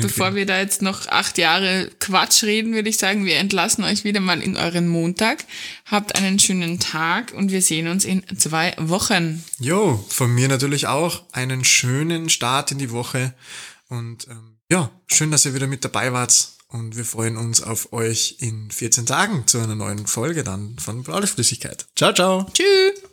bevor 0.00 0.36
wir 0.36 0.46
da 0.46 0.60
jetzt 0.60 0.82
noch 0.82 1.08
acht 1.08 1.36
Jahre 1.36 1.90
Quatsch 1.98 2.44
reden, 2.44 2.74
würde 2.74 2.88
ich 2.88 2.96
sagen, 2.96 3.24
wir 3.24 3.36
entlassen 3.36 3.84
euch 3.84 4.04
wieder 4.04 4.20
mal 4.20 4.40
in 4.40 4.56
euren 4.56 4.88
Montag. 4.88 5.44
Habt 5.84 6.14
einen 6.14 6.38
schönen 6.38 6.78
Tag 6.78 7.32
und 7.32 7.50
wir 7.50 7.60
sehen 7.60 7.88
uns 7.88 8.04
in 8.04 8.22
zwei 8.38 8.74
Wochen. 8.78 9.44
Jo, 9.58 10.04
von 10.08 10.32
mir 10.32 10.48
natürlich 10.48 10.86
auch 10.86 11.24
einen 11.32 11.64
schönen 11.64 12.28
Start 12.28 12.70
in 12.70 12.78
die 12.78 12.92
Woche. 12.92 13.34
Und 13.88 14.28
ähm, 14.28 14.58
ja, 14.70 14.90
schön, 15.08 15.30
dass 15.30 15.44
ihr 15.44 15.54
wieder 15.54 15.66
mit 15.66 15.84
dabei 15.84 16.12
wart. 16.12 16.50
Und 16.68 16.96
wir 16.96 17.04
freuen 17.04 17.36
uns 17.36 17.62
auf 17.62 17.92
euch 17.92 18.36
in 18.40 18.70
14 18.70 19.06
Tagen 19.06 19.46
zu 19.46 19.58
einer 19.58 19.76
neuen 19.76 20.06
Folge 20.06 20.42
dann 20.42 20.76
von 20.78 21.02
Blaue 21.02 21.26
Flüssigkeit. 21.26 21.86
Ciao, 21.94 22.12
ciao. 22.12 22.46
Tschüss! 22.52 23.05